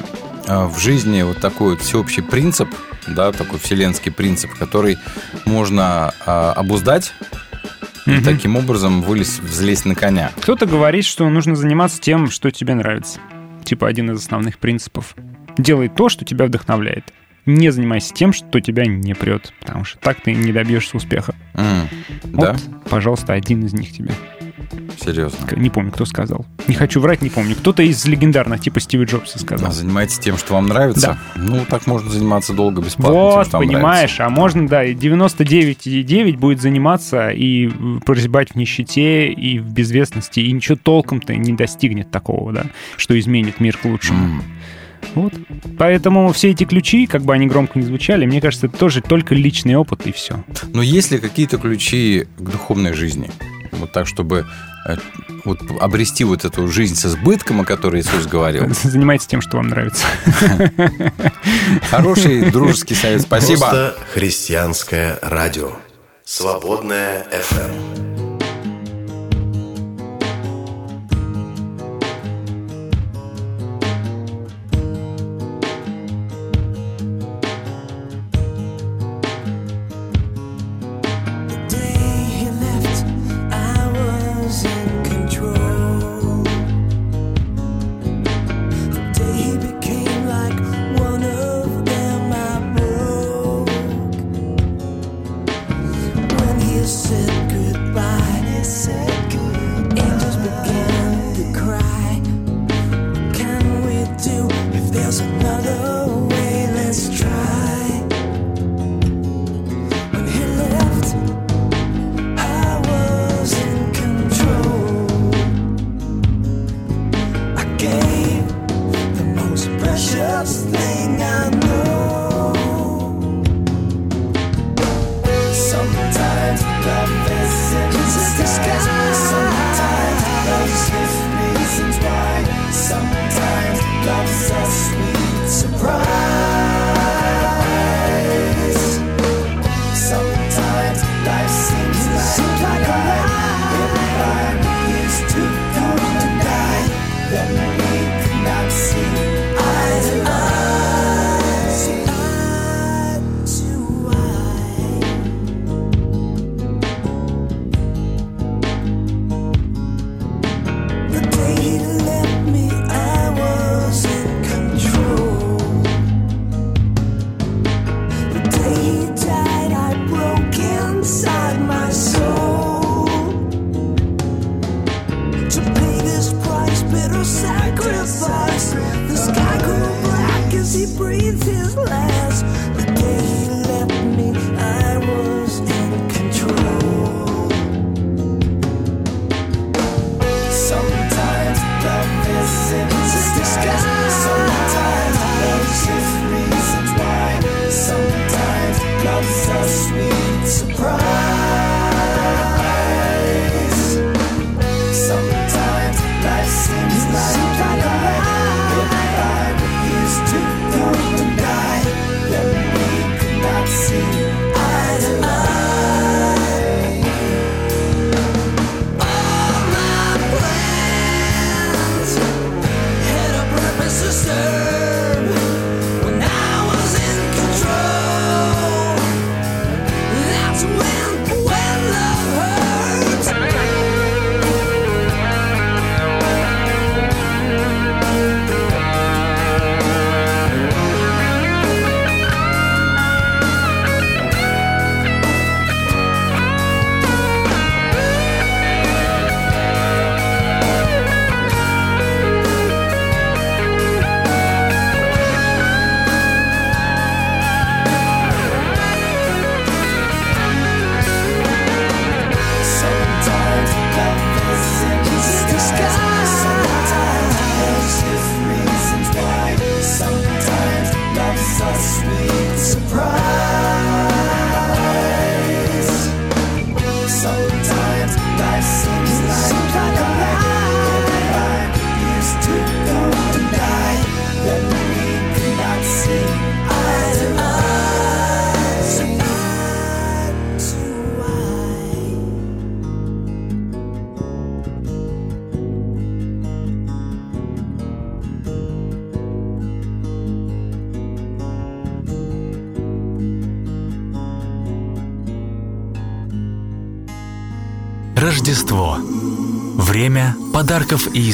э, 0.48 0.66
в 0.66 0.78
жизни 0.80 1.22
вот 1.24 1.40
такой 1.40 1.72
вот 1.72 1.82
всеобщий 1.82 2.24
принцип, 2.24 2.70
да, 3.08 3.32
такой 3.32 3.60
вселенский 3.60 4.12
принцип, 4.12 4.52
который 4.54 4.98
можно 5.46 6.14
э, 6.26 6.32
обуздать, 6.56 7.14
и 8.06 8.12
Мгм. 8.12 8.24
таким 8.24 8.56
образом 8.58 9.02
вылезть, 9.02 9.40
взлезть 9.42 9.86
на 9.86 9.96
коня. 9.96 10.32
Кто-то 10.42 10.66
говорит, 10.66 11.06
что 11.06 11.28
нужно 11.30 11.56
заниматься 11.56 12.02
тем, 12.02 12.30
что 12.30 12.52
тебе 12.52 12.74
нравится. 12.76 13.20
Типа 13.64 13.88
один 13.88 14.12
из 14.12 14.18
основных 14.20 14.58
принципов. 14.60 15.16
Делай 15.58 15.88
то, 15.88 16.10
что 16.10 16.26
тебя 16.26 16.46
вдохновляет. 16.46 17.06
Не 17.46 17.72
занимайся 17.72 18.14
тем, 18.14 18.32
что 18.34 18.60
тебя 18.62 18.86
не 18.86 19.14
прет, 19.14 19.54
потому 19.60 19.84
что 19.84 19.98
так 20.00 20.22
ты 20.22 20.34
не 20.34 20.52
добьешься 20.54 20.96
успеха. 20.98 21.36
М, 21.56 21.90
Вот, 22.24 22.42
Да? 22.42 22.56
пожалуйста, 22.90 23.34
один 23.34 23.66
из 23.66 23.74
них 23.74 23.92
тебе. 23.92 24.12
Серьезно. 25.00 25.38
Не 25.58 25.70
помню, 25.70 25.92
кто 25.92 26.06
сказал. 26.06 26.46
Не 26.68 26.76
хочу 26.76 27.00
врать, 27.02 27.22
не 27.22 27.30
помню. 27.30 27.56
Кто-то 27.56 27.84
из 27.84 28.06
легендарных, 28.06 28.62
типа 28.62 28.80
Стива 28.80 29.04
Джобса 29.04 29.40
сказал. 29.40 29.68
А 29.70 29.72
занимайтесь 29.72 30.20
тем, 30.20 30.38
что 30.38 30.54
вам 30.54 30.68
нравится. 30.68 31.18
Ну, 31.36 31.66
так 31.70 31.86
можно 31.88 32.10
заниматься 32.10 32.54
долго, 32.54 32.82
бесплатно. 32.82 33.14
тем, 33.14 33.22
Вот, 33.22 33.54
вам 33.54 33.62
понимаешь, 33.64 34.20
а 34.20 34.30
можно, 34.30 34.68
да, 34.68 34.84
и 34.84 34.94
99,9 34.96 36.38
будет 36.38 36.62
заниматься 36.62 37.30
и 37.30 37.70
прозябать 38.06 38.52
в 38.52 38.56
нищете, 38.56 39.28
и 39.32 39.60
в 39.60 39.72
безвестности, 39.74 40.40
и 40.40 40.52
ничего 40.52 40.78
толком-то 40.82 41.36
не 41.36 41.54
достигнет 41.54 42.10
такого, 42.12 42.54
да, 42.54 42.64
что 42.98 43.18
изменит 43.20 43.60
мир 43.60 43.78
к 43.78 43.86
лучшему. 43.86 44.42
Вот. 45.16 45.34
Поэтому 45.78 46.32
все 46.34 46.52
эти 46.52 46.64
ключи, 46.64 47.08
как 47.08 47.24
бы 47.24 47.34
они 47.34 47.48
громко 47.48 47.78
не 47.80 47.86
звучали, 47.86 48.26
мне 48.26 48.42
кажется, 48.42 48.68
это 48.68 48.78
тоже 48.78 49.02
только 49.02 49.36
личный 49.36 49.76
опыт, 49.76 50.06
и 50.06 50.12
все. 50.12 50.44
Но 50.74 50.82
есть 50.82 51.12
ли 51.12 51.20
какие-то 51.20 51.58
ключи 51.58 52.28
к 52.38 52.50
духовной 52.50 52.94
жизни? 52.94 53.30
Вот 53.72 53.92
так, 53.92 54.08
чтобы 54.08 54.46
э, 54.88 54.96
вот 55.46 55.60
обрести 55.80 56.24
вот 56.24 56.46
эту 56.46 56.68
жизнь 56.68 56.96
с 56.96 57.06
избытком, 57.06 57.62
о 57.62 57.66
которой 57.66 58.02
Иисус 58.02 58.28
говорил. 58.28 58.68
Занимайтесь 58.84 59.28
тем, 59.28 59.42
что 59.42 59.58
вам 59.58 59.70
нравится. 59.70 60.06
Хороший 61.90 62.52
дружеский 62.52 62.96
совет. 62.96 63.22
Спасибо. 63.22 63.60
Просто 63.60 63.96
христианское 64.14 65.20
радио. 65.22 65.72
Свободная 66.24 67.26
FM. 67.32 68.23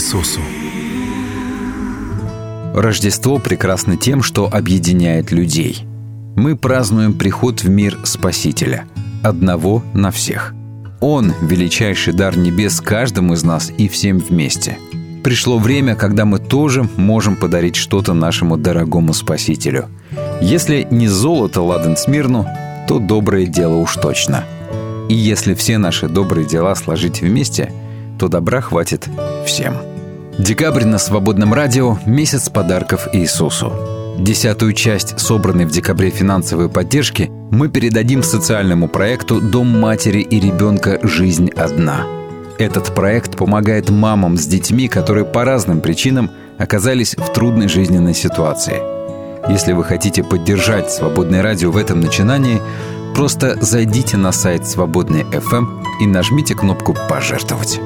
Иисусу. 0.10 0.42
Рождество 2.74 3.38
прекрасно 3.38 3.96
тем, 3.96 4.24
что 4.24 4.50
объединяет 4.52 5.32
людей. 5.32 5.86
Мы 6.36 6.56
празднуем 6.56 7.14
приход 7.14 7.62
в 7.62 7.70
мир 7.70 8.00
Спасителя, 8.06 8.86
одного 9.24 9.84
на 9.94 10.10
всех. 10.10 10.56
Он– 11.00 11.32
величайший 11.42 12.14
дар 12.14 12.36
небес 12.38 12.82
каждому 12.82 13.34
из 13.34 13.44
нас 13.44 13.72
и 13.78 13.88
всем 13.88 14.18
вместе. 14.18 14.80
Пришло 15.24 15.60
время, 15.60 15.96
когда 15.96 16.26
мы 16.26 16.40
тоже 16.40 16.90
можем 16.96 17.36
подарить 17.36 17.76
что-то 17.76 18.16
нашему 18.16 18.58
дорогому 18.58 19.14
Спасителю. 19.14 19.90
Если 20.42 20.88
не 20.90 21.08
золото 21.08 21.62
ладен 21.62 21.96
смирну, 21.96 22.48
то 22.88 22.98
доброе 22.98 23.46
дело 23.46 23.76
уж 23.76 23.96
точно. 23.96 24.44
И 25.08 25.14
если 25.14 25.54
все 25.54 25.78
наши 25.78 26.08
добрые 26.08 26.48
дела 26.48 26.74
сложить 26.74 27.22
вместе, 27.22 27.72
то 28.18 28.28
добра 28.28 28.62
хватит 28.62 29.08
всем. 29.46 29.76
Декабрь 30.40 30.86
на 30.86 31.00
Свободном 31.00 31.54
радио– 31.54 31.98
месяц 32.06 32.48
подарков 32.48 33.10
Иисусу. 33.12 33.74
Десятую 34.18 34.72
часть 34.72 35.20
собранной 35.20 35.66
в 35.66 35.72
декабре 35.72 36.12
финансовой 36.12 36.70
поддержки 36.70 37.30
мы 37.52 37.68
передадим 37.68 38.24
социальному 38.24 38.88
проекту 38.88 39.42
«Дом 39.42 39.68
матери 39.68 40.22
и 40.22 40.40
ребенка. 40.40 40.98
Жизнь 41.04 41.50
одна». 41.58 42.08
Этот 42.58 42.96
проект 42.96 43.36
помогает 43.36 43.90
мамам 43.90 44.38
с 44.38 44.46
детьми, 44.46 44.88
которые 44.88 45.26
по 45.26 45.44
разным 45.44 45.82
причинам 45.82 46.32
оказались 46.58 47.18
в 47.18 47.34
трудной 47.34 47.68
жизненной 47.68 48.14
ситуации. 48.14 48.82
Если 49.52 49.74
вы 49.74 49.84
хотите 49.84 50.24
поддержать 50.24 50.90
«Свободное 50.90 51.44
радио» 51.44 51.70
в 51.70 51.76
этом 51.76 52.00
начинании, 52.00 52.62
просто 53.14 53.58
зайдите 53.62 54.16
на 54.16 54.32
сайт 54.32 54.66
«Свободный 54.66 55.24
FM» 55.24 55.84
и 56.02 56.08
нажмите 56.08 56.56
кнопку 56.56 56.96
«Пожертвовать». 57.10 57.82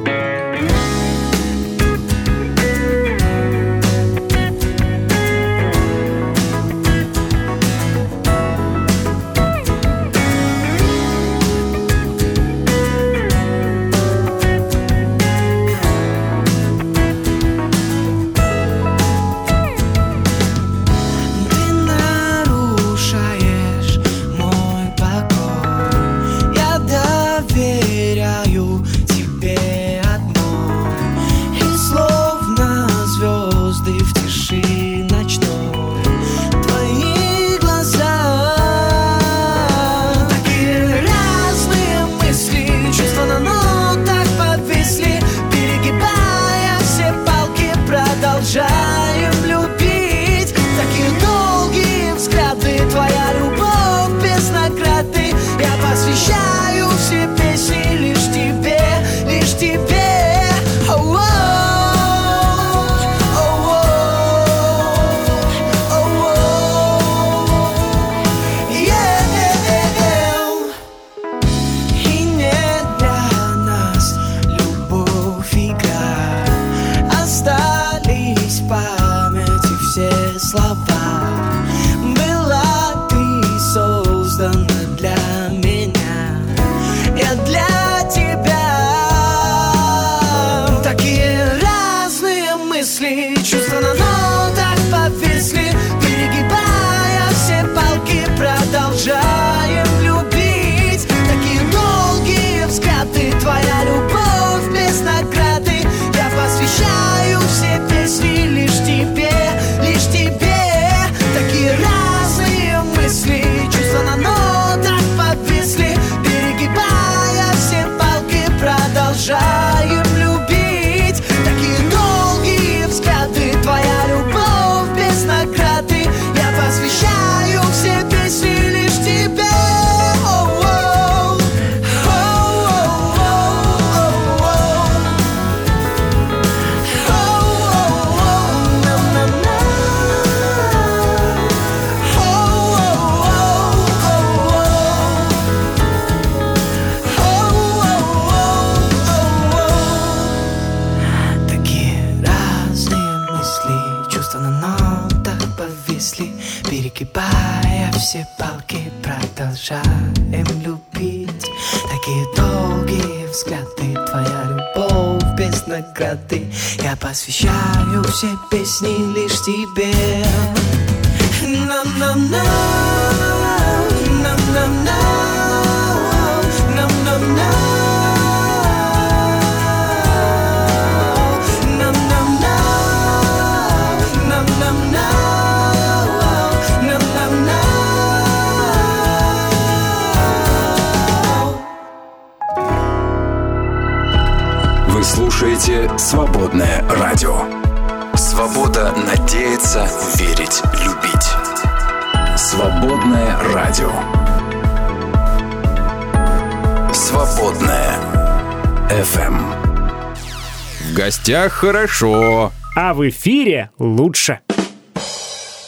Гостях 211.23 211.53
хорошо. 211.53 212.51
А 212.75 212.93
в 212.93 213.07
эфире 213.07 213.69
лучше. 213.79 214.41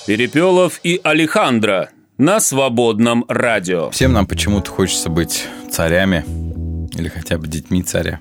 Перепелов 0.06 0.82
и 0.84 1.00
Алехандро 1.02 1.90
на 2.18 2.42
свободном 2.42 3.24
радио. 3.30 3.90
Всем 3.92 4.12
нам 4.12 4.28
почему-то 4.28 4.70
хочется 4.70 5.10
быть 5.10 5.48
царями 5.72 6.26
или 6.98 7.08
хотя 7.08 7.38
бы 7.38 7.48
детьми 7.48 7.84
царя. 7.84 8.20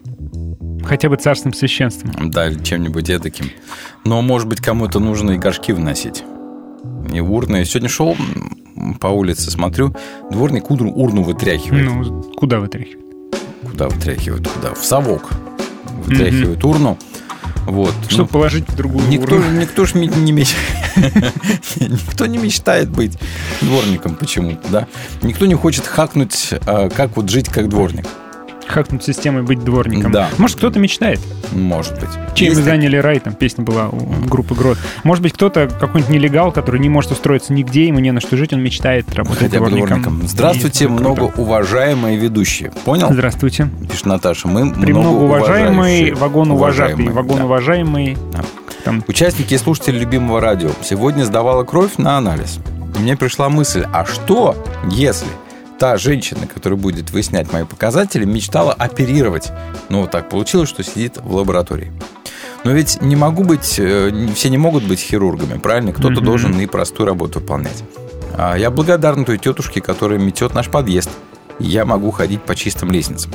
Хотя 0.85 1.09
бы 1.09 1.17
царственным 1.17 1.55
священством. 1.55 2.31
Да, 2.31 2.47
или 2.47 2.63
чем-нибудь 2.63 3.07
таким. 3.21 3.51
Но, 4.05 4.23
может 4.23 4.47
быть, 4.47 4.61
кому-то 4.61 5.01
нужно 5.01 5.33
и 5.33 5.37
горшки 5.37 5.73
выносить. 5.73 6.23
И 7.13 7.19
урны. 7.19 7.65
Сегодня 7.65 7.89
шел 7.89 8.17
по 9.01 9.09
улице, 9.09 9.51
смотрю, 9.51 9.93
дворник 10.31 10.71
урну, 10.71 10.93
урну 10.93 11.23
вытряхивает. 11.25 11.85
Ну, 11.85 12.23
куда 12.37 12.61
вытряхивает? 12.61 13.05
Куда 13.69 13.89
вытряхивает? 13.89 14.47
Куда? 14.47 14.73
В 14.73 14.85
совок. 14.85 15.31
Вытряхивает 16.07 16.59
mm-hmm. 16.59 16.69
урну. 16.69 16.99
Вот. 17.67 17.95
Чтобы 18.09 18.25
ну, 18.25 18.27
положить 18.29 18.69
в 18.69 18.77
другую 18.77 19.07
никто, 19.09 19.37
урну. 19.37 19.61
Никто 19.61 19.87
ж 19.87 19.95
не, 19.95 20.07
не 20.07 20.33
мечтает. 20.33 20.65
никто 21.81 22.27
не 22.27 22.39
мечтает 22.39 22.91
быть 22.91 23.19
дворником 23.61 24.17
почему-то, 24.17 24.69
да? 24.69 24.89
Никто 25.23 25.47
не 25.47 25.55
хочет 25.55 25.87
хакнуть, 25.87 26.55
как 26.65 27.17
вот 27.17 27.29
жить 27.29 27.49
как 27.49 27.69
дворник 27.69 28.07
хакнуть 28.67 29.05
системой 29.05 29.43
быть 29.43 29.63
дворником. 29.63 30.13
Да. 30.13 30.29
Может, 30.39 30.59
кто-то 30.59 30.79
мечтает. 30.79 31.21
Может 31.53 31.95
быть. 31.95 32.11
Чем 32.35 32.55
мы 32.55 32.63
заняли 32.63 32.97
рай, 32.97 33.21
там 33.21 33.35
песня 33.35 33.65
была 33.65 33.89
у 33.89 33.99
группы 34.27 34.55
Грот. 34.55 34.79
Может 35.05 35.23
быть, 35.23 35.33
кто-то, 35.33 35.69
какой-нибудь 35.69 36.13
нелегал, 36.13 36.53
который 36.53 36.81
не 36.81 36.89
может 36.89 37.13
устроиться 37.13 37.53
нигде, 37.53 37.87
ему 37.87 38.01
не 38.01 38.11
на 38.11 38.21
что 38.21 38.37
жить, 38.37 38.53
он 38.53 38.63
мечтает 38.63 39.13
работать 39.15 39.43
Хотя 39.43 39.59
дворником. 39.59 39.87
дворником. 39.89 40.29
Здравствуйте, 40.29 40.89
многоуважаемые 40.89 42.17
ведущие. 42.17 42.73
Понял? 42.85 43.09
Здравствуйте. 43.13 43.69
Пишет 43.91 44.07
Наташа. 44.07 44.49
Мы 44.49 44.65
многоуважаемый, 44.65 46.13
вагон 46.13 46.51
уважатый, 46.51 47.09
вагон 47.09 47.39
да. 47.39 47.45
уважаемый. 47.45 48.17
Да. 48.33 48.45
Там. 48.85 49.03
Участники 49.09 49.55
и 49.55 49.59
слушатели 49.59 49.99
любимого 49.99 50.41
радио 50.41 50.71
сегодня 50.83 51.25
сдавала 51.25 51.65
кровь 51.65 51.97
на 51.97 52.19
анализ. 52.19 52.59
И 52.97 52.99
мне 53.01 53.17
пришла 53.17 53.49
мысль, 53.49 53.87
а 53.93 54.05
что, 54.05 54.55
если 54.91 55.27
та 55.79 55.97
женщина, 55.97 56.47
которая 56.47 56.79
будет 56.79 57.11
выяснять 57.11 57.53
мои 57.53 57.65
показатели, 57.65 58.25
мечтала 58.25 58.73
оперировать. 58.73 59.53
Но 59.89 60.03
вот 60.03 60.11
так 60.11 60.29
получилось, 60.29 60.69
что 60.69 60.83
сидит 60.83 61.19
в 61.19 61.35
лаборатории. 61.35 61.93
Но 62.65 62.73
ведь 62.73 63.03
не 63.03 63.15
могу 63.15 63.45
быть, 63.45 63.79
э, 63.79 64.11
все 64.35 64.49
не 64.49 64.57
могут 64.57 64.85
быть 64.85 65.01
хирургами, 65.01 65.59
правильно? 65.59 65.93
Кто-то 65.93 66.21
mm-hmm. 66.21 66.25
должен 66.25 66.61
и 66.61 66.67
простую 66.67 67.07
работу 67.07 67.41
выполнять. 67.41 67.85
А 68.37 68.57
я 68.57 68.71
благодарен 68.71 69.25
той 69.25 69.39
тетушке, 69.39 69.81
которая 69.81 70.19
метет 70.19 70.55
наш 70.55 70.71
подъезд. 70.71 71.11
Я 71.59 71.85
могу 71.85 72.11
ходить 72.11 72.43
по 72.43 72.57
чистым 72.57 72.91
лестницам. 72.91 73.33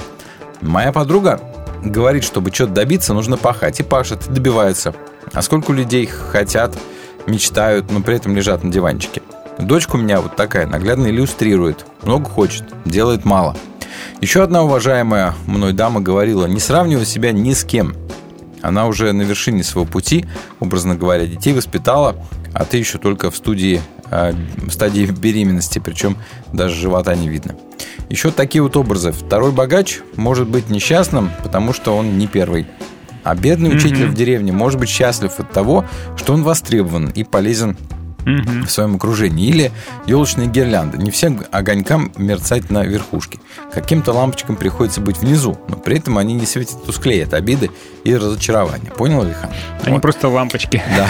Моя 0.62 0.92
подруга 0.92 1.40
говорит, 1.84 2.24
чтобы 2.24 2.52
что-то 2.52 2.74
добиться, 2.74 3.14
нужно 3.14 3.38
пахать. 3.38 3.80
И 3.80 3.84
пашет, 3.84 4.28
и 4.28 4.32
добивается. 4.32 4.96
А 5.32 5.42
сколько 5.42 5.72
людей 5.74 6.06
хотят, 6.08 6.76
мечтают, 7.28 7.92
но 7.92 8.02
при 8.02 8.16
этом 8.16 8.36
лежат 8.36 8.64
на 8.64 8.72
диванчике. 8.72 9.22
Дочка 9.60 9.98
у 9.98 10.00
меня 10.00 10.22
вот 10.22 10.36
такая, 10.36 10.66
наглядно 10.66 11.08
иллюстрирует. 11.08 11.86
Много 12.04 12.30
хочет, 12.30 12.64
делает 12.86 13.26
мало. 13.26 13.56
Еще 14.22 14.42
одна 14.42 14.64
уважаемая 14.64 15.36
мной 15.48 15.74
дама 15.74 16.00
говорила, 16.00 16.46
не 16.46 16.60
сравнивай 16.60 17.06
себя 17.06 17.32
ни 17.34 17.54
с 17.54 17.64
кем. 17.66 17.94
Она 18.62 18.88
уже 18.88 19.12
на 19.12 19.22
вершине 19.22 19.64
своего 19.64 19.90
пути, 19.90 20.26
образно 20.60 20.96
говоря, 20.96 21.26
детей 21.26 21.54
воспитала, 21.54 22.16
а 22.54 22.66
ты 22.66 22.78
еще 22.78 22.98
только 22.98 23.32
в 23.32 23.36
студии, 23.36 23.82
э, 24.12 24.34
в 24.58 24.72
стадии 24.72 25.06
беременности, 25.06 25.80
причем 25.80 26.18
даже 26.54 26.76
живота 26.76 27.16
не 27.16 27.30
видно. 27.30 27.56
Еще 28.10 28.32
такие 28.32 28.62
вот 28.62 28.76
образы. 28.76 29.12
Второй 29.12 29.52
богач 29.52 30.00
может 30.16 30.48
быть 30.48 30.70
несчастным, 30.70 31.32
потому 31.44 31.74
что 31.74 31.96
он 31.96 32.18
не 32.18 32.28
первый. 32.28 32.66
А 33.24 33.36
бедный 33.36 33.76
учитель 33.76 34.06
mm-hmm. 34.06 34.12
в 34.12 34.14
деревне 34.16 34.52
может 34.52 34.80
быть 34.80 34.90
счастлив 34.90 35.38
от 35.38 35.52
того, 35.52 35.86
что 36.16 36.34
он 36.34 36.44
востребован 36.44 37.10
и 37.10 37.24
полезен 37.24 37.78
угу. 38.22 38.66
в 38.66 38.72
своем 38.72 38.96
окружении. 38.96 39.48
Или 39.48 39.72
елочные 40.06 40.48
гирлянды. 40.48 40.98
Не 40.98 41.12
всем 41.12 41.42
огонькам 41.52 42.12
мерцать 42.18 42.70
на 42.70 42.84
верхушке. 42.84 43.40
Каким-то 43.74 44.14
лампочкам 44.14 44.56
приходится 44.56 45.02
быть 45.02 45.18
внизу, 45.18 45.58
но 45.68 45.78
при 45.78 45.98
этом 45.98 46.18
они 46.18 46.34
не 46.34 46.46
светят 46.46 46.84
тусклее 46.86 47.24
от 47.24 47.34
обиды 47.34 47.70
и 48.04 48.16
разочарования. 48.16 48.92
Понял, 48.92 49.22
Алихан? 49.22 49.50
Они 49.84 49.94
вот. 49.94 50.02
просто 50.02 50.28
лампочки. 50.30 50.82
Да. 50.96 51.10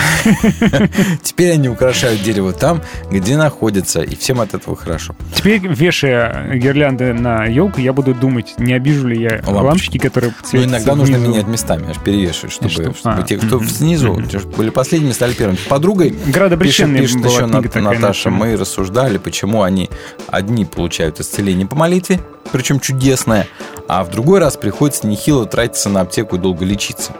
Теперь 1.24 1.54
они 1.54 1.70
украшают 1.70 2.22
дерево 2.22 2.54
там, 2.54 2.82
где 3.12 3.38
находятся, 3.38 4.02
и 4.02 4.16
всем 4.16 4.42
от 4.42 4.54
этого 4.54 4.76
хорошо. 4.76 5.16
Теперь, 5.34 5.68
вешая 5.68 6.56
гирлянды 6.56 7.14
на 7.14 7.46
елку, 7.46 7.82
я 7.82 7.94
буду 7.94 8.14
думать, 8.14 8.56
не 8.58 8.74
обижу 8.74 9.08
ли 9.08 9.22
я 9.22 9.42
лампочки, 9.46 9.98
которые 9.98 10.34
Ну, 10.54 10.64
иногда 10.64 10.96
нужно 10.96 11.18
менять 11.18 11.48
местами, 11.48 11.90
аж 11.90 11.98
перевешивать, 12.00 12.54
чтобы, 12.54 12.94
а, 13.04 13.22
те, 13.24 13.38
кто 13.38 13.64
снизу, 13.64 14.22
были 14.58 14.70
последними, 14.70 15.12
стали 15.12 15.34
первыми. 15.34 15.58
Подругой 15.68 16.16
Градобрещенные 16.28 17.08
пишет 17.16 17.48
еще 17.66 17.80
Наташа, 17.82 18.30
мы 18.30 18.56
рассуждали, 18.56 19.18
почему 19.18 19.64
они 19.64 19.90
одни 20.28 20.66
получают 20.66 21.20
исцеление 21.20 21.68
по 21.68 21.76
молитве, 21.76 22.20
причем 22.52 22.80
чудесное, 22.80 23.48
а 23.88 24.04
в 24.04 24.10
другой 24.10 24.40
раз 24.40 24.58
приходится 24.58 25.08
нехило 25.08 25.46
тратиться 25.46 25.90
на 25.90 26.02
аптеку 26.02 26.36
и 26.36 26.40
долго 26.40 26.66
лечиться. 26.66 27.14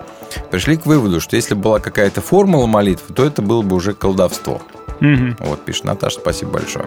Пришли 0.52 0.78
к 0.78 0.86
выводу, 0.86 1.20
что 1.22 1.36
если 1.36 1.56
была 1.56 1.80
какая-то 1.80 2.22
формула 2.22 2.68
молитвы, 2.68 3.14
то 3.14 3.26
это 3.26 3.42
было 3.42 3.62
бы 3.62 3.76
уже 3.76 3.94
колдовство. 3.94 4.62
Угу. 5.02 5.48
Вот, 5.48 5.66
пишет 5.66 5.86
Наташа, 5.86 6.20
спасибо 6.20 6.52
большое. 6.52 6.86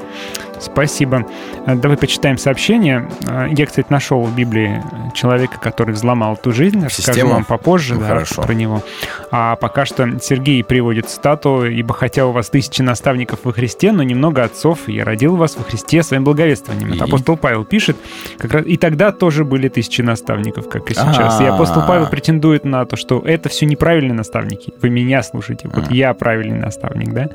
Спасибо. 0.60 1.26
Э, 1.66 1.74
давай 1.74 1.97
почитаем 1.97 2.39
сообщение. 2.39 3.09
Э, 3.28 3.48
я, 3.51 3.66
кстати, 3.66 3.86
нашел 3.90 4.22
в 4.22 4.34
Библии 4.34 4.82
человека, 5.14 5.59
который 5.59 5.94
взломал 5.94 6.34
эту 6.34 6.52
жизнь. 6.52 6.84
Расскажу 6.84 7.12
Система? 7.12 7.30
вам 7.34 7.44
попозже 7.44 7.94
ну, 7.94 8.01
да, 8.01 8.09
хорошо. 8.09 8.43
про 8.43 8.55
него. 8.55 8.82
А 9.30 9.56
пока 9.56 9.84
что 9.84 10.18
Сергей 10.20 10.62
приводит 10.62 11.10
стату, 11.10 11.64
ибо 11.64 11.94
хотя 11.94 12.26
у 12.26 12.32
вас 12.32 12.48
тысячи 12.51 12.82
наставников 12.82 13.40
во 13.44 13.52
Христе, 13.52 13.93
но 13.93 14.02
немного 14.02 14.44
отцов, 14.44 14.89
я 14.89 15.05
родил 15.05 15.36
вас 15.36 15.56
во 15.56 15.64
Христе 15.64 16.02
своим 16.02 16.24
благовествованием. 16.24 16.93
И? 16.93 16.97
Это 16.97 17.05
апостол 17.05 17.36
Павел 17.36 17.64
пишет. 17.64 17.97
Как 18.39 18.52
раз, 18.52 18.66
и 18.66 18.76
тогда 18.76 19.12
тоже 19.12 19.44
были 19.44 19.68
тысячи 19.68 20.02
наставников, 20.02 20.68
как 20.68 20.90
и 20.90 20.94
сейчас. 20.94 21.40
И 21.40 21.44
апостол 21.44 21.82
Павел 21.86 22.06
претендует 22.06 22.64
на 22.64 22.84
то, 22.84 22.97
что 22.97 23.20
это 23.20 23.48
все 23.48 23.66
неправильные 23.66 24.14
наставники. 24.14 24.72
Вы 24.80 24.90
меня 24.90 25.22
слушаете. 25.22 25.68
Вот 25.72 25.90
я 25.90 26.14
правильный 26.14 26.59
наставник, 26.59 27.12
да? 27.12 27.28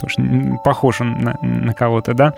Тоже 0.00 0.16
похож 0.64 1.00
он 1.00 1.20
на, 1.20 1.38
на 1.42 1.74
кого-то, 1.74 2.14
да? 2.14 2.34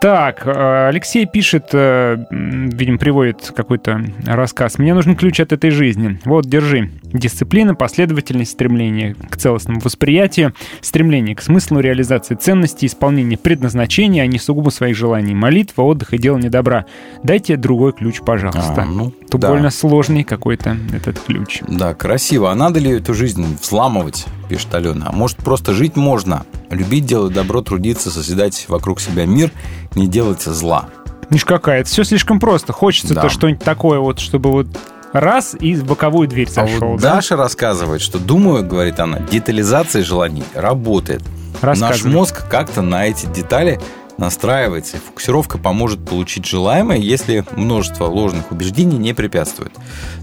Так, 0.00 0.46
э, 0.46 0.88
Алексей 0.88 1.26
пишет, 1.26 1.70
э, 1.72 2.24
видимо, 2.30 2.98
приводит 2.98 3.52
какой-то 3.54 4.04
рассказ. 4.26 4.78
«Мне 4.78 4.94
нужен 4.94 5.16
ключ 5.16 5.40
от 5.40 5.52
этой 5.52 5.70
жизни. 5.70 6.18
Вот, 6.24 6.46
держи. 6.46 6.90
Дисциплина, 7.12 7.74
последовательность, 7.74 8.52
стремление 8.52 9.14
к 9.14 9.36
целостному 9.36 9.80
восприятию, 9.80 10.54
стремление 10.80 11.36
к 11.36 11.42
смыслу 11.42 11.80
реализации 11.80 12.34
ценностей, 12.34 12.86
исполнение 12.86 13.38
предназначения, 13.38 14.22
а 14.22 14.26
не 14.26 14.38
сугубо 14.38 14.70
своих 14.70 14.96
желаний, 14.96 15.34
молитва, 15.34 15.82
отдых 15.82 16.14
и 16.14 16.18
делание 16.18 16.50
добра. 16.50 16.86
Дайте 17.22 17.56
другой 17.56 17.92
ключ, 17.92 18.20
пожалуйста». 18.20 18.82
А, 18.82 18.84
ну, 18.84 19.12
Тут 19.30 19.40
да. 19.40 19.48
больно 19.48 19.70
сложный 19.70 20.24
какой-то 20.24 20.76
этот 20.92 21.18
ключ. 21.20 21.60
Да, 21.66 21.94
красиво. 21.94 22.50
А 22.50 22.54
надо 22.54 22.80
ли 22.80 22.90
эту 22.90 23.14
жизнь 23.14 23.44
взламывать, 23.60 24.26
пишет 24.48 24.74
Алена? 24.74 25.06
А 25.08 25.12
может, 25.12 25.38
просто 25.38 25.72
жить 25.72 25.96
можно? 25.96 26.44
Любить, 26.70 27.06
делать 27.06 27.32
добро, 27.32 27.62
трудиться, 27.62 28.10
созидать 28.10 28.66
вокруг 28.68 29.00
себя 29.00 29.26
мир, 29.26 29.50
не 29.94 30.06
делать 30.06 30.42
зла. 30.42 30.88
Ниш 31.30 31.44
какая, 31.44 31.80
это 31.80 31.88
все 31.88 32.04
слишком 32.04 32.40
просто. 32.40 32.72
Хочется-то 32.72 33.22
да. 33.22 33.28
что-нибудь 33.30 33.62
такое 33.62 33.98
вот, 33.98 34.18
чтобы 34.18 34.50
вот 34.50 34.66
раз 35.12 35.56
и 35.58 35.74
в 35.74 35.84
боковую 35.84 36.28
дверь 36.28 36.48
зашел. 36.48 36.82
А 36.82 36.86
вот 36.92 37.00
да? 37.00 37.14
Даша 37.14 37.36
рассказывает, 37.36 38.00
что, 38.00 38.18
думаю, 38.18 38.66
говорит 38.66 39.00
она, 39.00 39.20
детализация 39.20 40.02
желаний 40.02 40.44
работает. 40.54 41.22
Наш 41.62 42.04
мозг 42.04 42.48
как-то 42.48 42.82
на 42.82 43.06
эти 43.06 43.26
детали 43.26 43.80
настраивается, 44.18 44.98
и 44.98 45.00
фокусировка 45.00 45.58
поможет 45.58 46.04
получить 46.04 46.46
желаемое, 46.46 46.98
если 46.98 47.44
множество 47.56 48.04
ложных 48.04 48.50
убеждений 48.50 48.98
не 48.98 49.14
препятствует. 49.14 49.72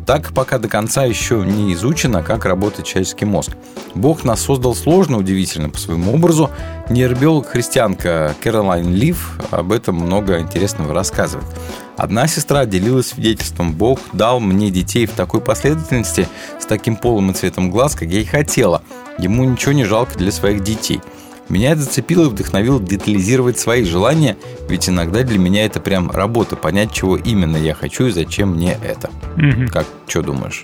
Так 0.05 0.33
пока 0.33 0.57
до 0.57 0.67
конца 0.67 1.05
еще 1.05 1.43
не 1.45 1.73
изучено, 1.73 2.23
как 2.23 2.45
работает 2.45 2.87
человеческий 2.87 3.25
мозг. 3.25 3.51
Бог 3.95 4.23
нас 4.23 4.41
создал 4.41 4.75
сложно, 4.75 5.17
удивительно 5.17 5.69
по 5.69 5.77
своему 5.77 6.13
образу. 6.13 6.49
Нейробиолог-христианка 6.89 8.35
Кэролайн 8.41 8.93
Лив 8.93 9.39
об 9.51 9.71
этом 9.71 9.95
много 9.95 10.39
интересного 10.39 10.93
рассказывает. 10.93 11.47
Одна 11.99 12.27
сестра 12.27 12.65
делилась 12.65 13.07
свидетельством. 13.07 13.73
Бог 13.73 13.99
дал 14.13 14.39
мне 14.39 14.71
детей 14.71 15.05
в 15.05 15.11
такой 15.11 15.41
последовательности, 15.41 16.29
с 16.57 16.65
таким 16.65 16.95
полом 16.95 17.31
и 17.31 17.33
цветом 17.33 17.69
глаз, 17.69 17.93
как 17.93 18.07
я 18.07 18.21
и 18.21 18.23
хотела. 18.23 18.81
Ему 19.17 19.43
ничего 19.43 19.73
не 19.73 19.83
жалко 19.83 20.17
для 20.17 20.31
своих 20.31 20.63
детей. 20.63 21.01
Меня 21.49 21.73
это 21.73 21.81
зацепило 21.81 22.23
и 22.23 22.29
вдохновило 22.29 22.79
детализировать 22.79 23.59
свои 23.59 23.83
желания, 23.83 24.37
ведь 24.69 24.87
иногда 24.87 25.23
для 25.23 25.37
меня 25.37 25.65
это 25.65 25.81
прям 25.81 26.09
работа, 26.09 26.55
понять, 26.55 26.93
чего 26.93 27.17
именно 27.17 27.57
я 27.57 27.73
хочу 27.73 28.05
и 28.05 28.11
зачем 28.11 28.51
мне 28.51 28.77
это. 28.81 29.09
Мгм. 29.35 29.67
Как, 29.67 29.85
что 30.07 30.21
думаешь? 30.21 30.63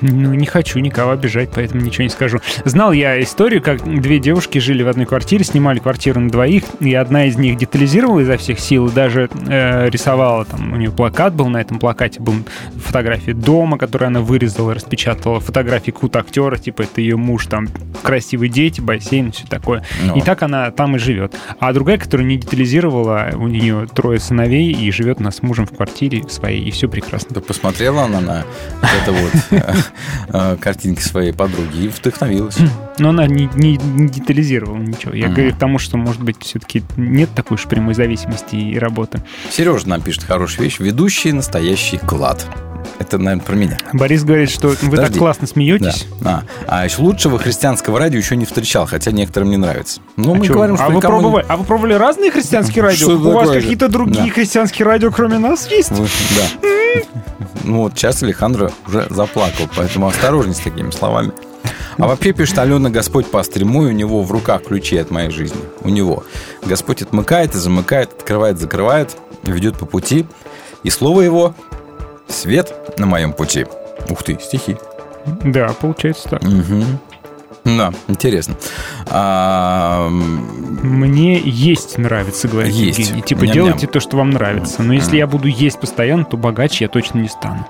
Ну, 0.00 0.34
не 0.34 0.46
хочу 0.46 0.78
никого 0.78 1.12
обижать, 1.12 1.50
поэтому 1.54 1.82
ничего 1.82 2.04
не 2.04 2.10
скажу. 2.10 2.40
Знал 2.64 2.92
я 2.92 3.20
историю, 3.22 3.62
как 3.62 3.82
две 3.84 4.18
девушки 4.18 4.58
жили 4.58 4.82
в 4.82 4.88
одной 4.88 5.06
квартире, 5.06 5.44
снимали 5.44 5.78
квартиру 5.78 6.20
на 6.20 6.30
двоих, 6.30 6.64
и 6.80 6.94
одна 6.94 7.26
из 7.26 7.36
них 7.36 7.56
детализировала 7.56 8.20
изо 8.20 8.36
всех 8.36 8.60
сил, 8.60 8.88
и 8.88 8.92
даже 8.92 9.28
э, 9.48 9.88
рисовала, 9.90 10.44
там, 10.44 10.72
у 10.72 10.76
нее 10.76 10.90
плакат 10.90 11.34
был, 11.34 11.48
на 11.48 11.60
этом 11.60 11.78
плакате 11.78 12.20
был 12.20 12.34
фотография 12.76 13.34
дома, 13.34 13.78
которую 13.78 14.08
она 14.08 14.20
вырезала, 14.20 14.74
распечатала, 14.74 15.40
фотографии 15.40 15.90
кут 15.90 16.16
актера, 16.16 16.56
типа 16.56 16.82
это 16.82 17.00
ее 17.00 17.16
муж, 17.16 17.46
там, 17.46 17.68
красивые 18.02 18.50
дети, 18.50 18.80
бассейн, 18.80 19.32
все 19.32 19.46
такое. 19.46 19.82
Ну. 20.04 20.16
И 20.16 20.20
так 20.20 20.42
она 20.42 20.70
там 20.70 20.96
и 20.96 20.98
живет. 20.98 21.34
А 21.58 21.72
другая, 21.72 21.98
которая 21.98 22.26
не 22.26 22.36
детализировала, 22.36 23.30
у 23.34 23.48
нее 23.48 23.86
трое 23.94 24.20
сыновей, 24.20 24.72
и 24.72 24.90
живет 24.90 25.20
она 25.20 25.30
с 25.30 25.42
мужем 25.42 25.66
в 25.66 25.76
квартире 25.76 26.28
своей, 26.28 26.62
и 26.62 26.70
все 26.70 26.88
прекрасно. 26.88 27.34
Да 27.34 27.40
посмотрела 27.40 28.04
она 28.04 28.20
на 28.20 28.44
это 29.06 29.12
вот 29.12 29.32
э, 29.50 29.74
э, 30.28 30.56
картинки 30.60 31.00
своей 31.00 31.32
подруги 31.32 31.84
и 31.84 31.88
вдохновилась. 31.88 32.56
Но 32.98 33.10
она 33.10 33.26
не, 33.26 33.48
не- 33.54 33.76
не 33.76 34.08
детализировала 34.08 34.78
ничего. 34.78 35.14
Я 35.14 35.26
Мгм. 35.26 35.34
говорю 35.34 35.52
к 35.54 35.58
тому, 35.58 35.78
что, 35.78 35.96
может 35.96 36.22
быть, 36.22 36.36
все-таки 36.40 36.82
нет 36.96 37.30
такой 37.34 37.54
уж 37.56 37.64
прямой 37.64 37.94
зависимости 37.94 38.56
и 38.56 38.78
работы. 38.78 39.22
Сережа 39.50 39.88
нам 39.88 40.00
пишет 40.00 40.24
хорошую 40.24 40.64
вещь. 40.64 40.78
Ведущий 40.78 41.32
настоящий 41.32 41.98
клад. 41.98 42.46
Это, 42.98 43.18
наверное, 43.18 43.44
про 43.44 43.54
меня. 43.54 43.78
Борис 43.92 44.24
говорит, 44.24 44.50
что 44.50 44.68
вы 44.68 44.76
так 44.76 44.90
Подожди. 44.90 45.18
классно 45.18 45.46
смеетесь. 45.46 46.06
Да. 46.20 46.42
А, 46.66 46.80
а 46.80 46.84
еще 46.84 47.02
лучшего 47.02 47.38
христианского 47.38 47.98
радио 47.98 48.18
еще 48.18 48.36
не 48.36 48.44
встречал, 48.46 48.86
хотя 48.86 49.10
некоторым 49.12 49.50
не 49.50 49.56
нравится. 49.56 50.00
Ну, 50.16 50.32
А 50.32 50.36
мы 50.36 50.46
чё, 50.46 50.54
говорим, 50.54 50.76
что 50.76 50.86
а, 50.86 50.88
вы 50.88 50.96
никому 50.96 51.16
не- 51.16 51.20
пробовали, 51.22 51.46
а 51.48 51.56
вы 51.56 51.64
пробовали 51.64 51.94
разные 51.94 52.30
христианские 52.30 52.82
радио? 52.84 53.06
Что 53.06 53.16
У 53.18 53.32
вас 53.32 53.50
какие-то 53.50 53.88
другие 53.88 54.26
Да. 54.26 54.32
христианские 54.32 54.86
радио, 54.86 55.10
кроме 55.10 55.38
нас, 55.38 55.70
есть? 55.70 55.90
Да. 55.90 56.70
Ну 57.64 57.82
вот 57.82 57.92
сейчас 57.94 58.22
Алехандро 58.22 58.70
уже 58.86 59.06
заплакал, 59.10 59.68
поэтому 59.76 60.06
осторожней 60.06 60.54
с 60.54 60.58
такими 60.58 60.90
словами. 60.90 61.32
А 61.98 62.06
вообще, 62.06 62.32
пишет 62.32 62.58
Алена, 62.58 62.90
Господь 62.90 63.26
пастырь 63.26 63.64
мой, 63.64 63.86
у 63.86 63.92
него 63.92 64.22
в 64.22 64.30
руках 64.30 64.64
ключи 64.64 64.96
от 64.98 65.10
моей 65.10 65.30
жизни. 65.30 65.58
У 65.82 65.88
него. 65.88 66.24
Господь 66.64 67.02
отмыкает 67.02 67.54
и 67.54 67.58
замыкает, 67.58 68.12
открывает, 68.12 68.60
закрывает, 68.60 69.16
ведет 69.44 69.76
по 69.76 69.86
пути. 69.86 70.26
И 70.82 70.90
слово 70.90 71.22
его– 71.22 71.54
свет 72.28 72.98
на 72.98 73.06
моем 73.06 73.32
пути. 73.32 73.66
Ух 74.10 74.22
ты, 74.22 74.38
стихи. 74.40 74.76
Да, 75.44 75.68
получается 75.80 76.28
так. 76.30 76.42
Мгм. 76.42 76.84
Да, 77.64 77.92
интересно. 78.06 78.54
А, 79.08 80.08
Мне 80.08 81.40
есть 81.40 81.98
нравится, 81.98 82.46
говорит 82.46 82.72
Есть. 82.72 82.98
Евгений. 83.00 83.22
Типа, 83.22 83.40
Ням-ням. 83.40 83.54
делайте 83.54 83.86
то, 83.88 83.98
что 83.98 84.16
вам 84.16 84.30
нравится. 84.30 84.82
Но 84.84 84.92
если 84.92 85.16
я 85.16 85.26
буду 85.26 85.48
есть 85.48 85.80
постоянно, 85.80 86.24
то 86.24 86.36
богаче 86.36 86.84
я 86.84 86.88
точно 86.88 87.18
не 87.18 87.28
стану. 87.28 87.66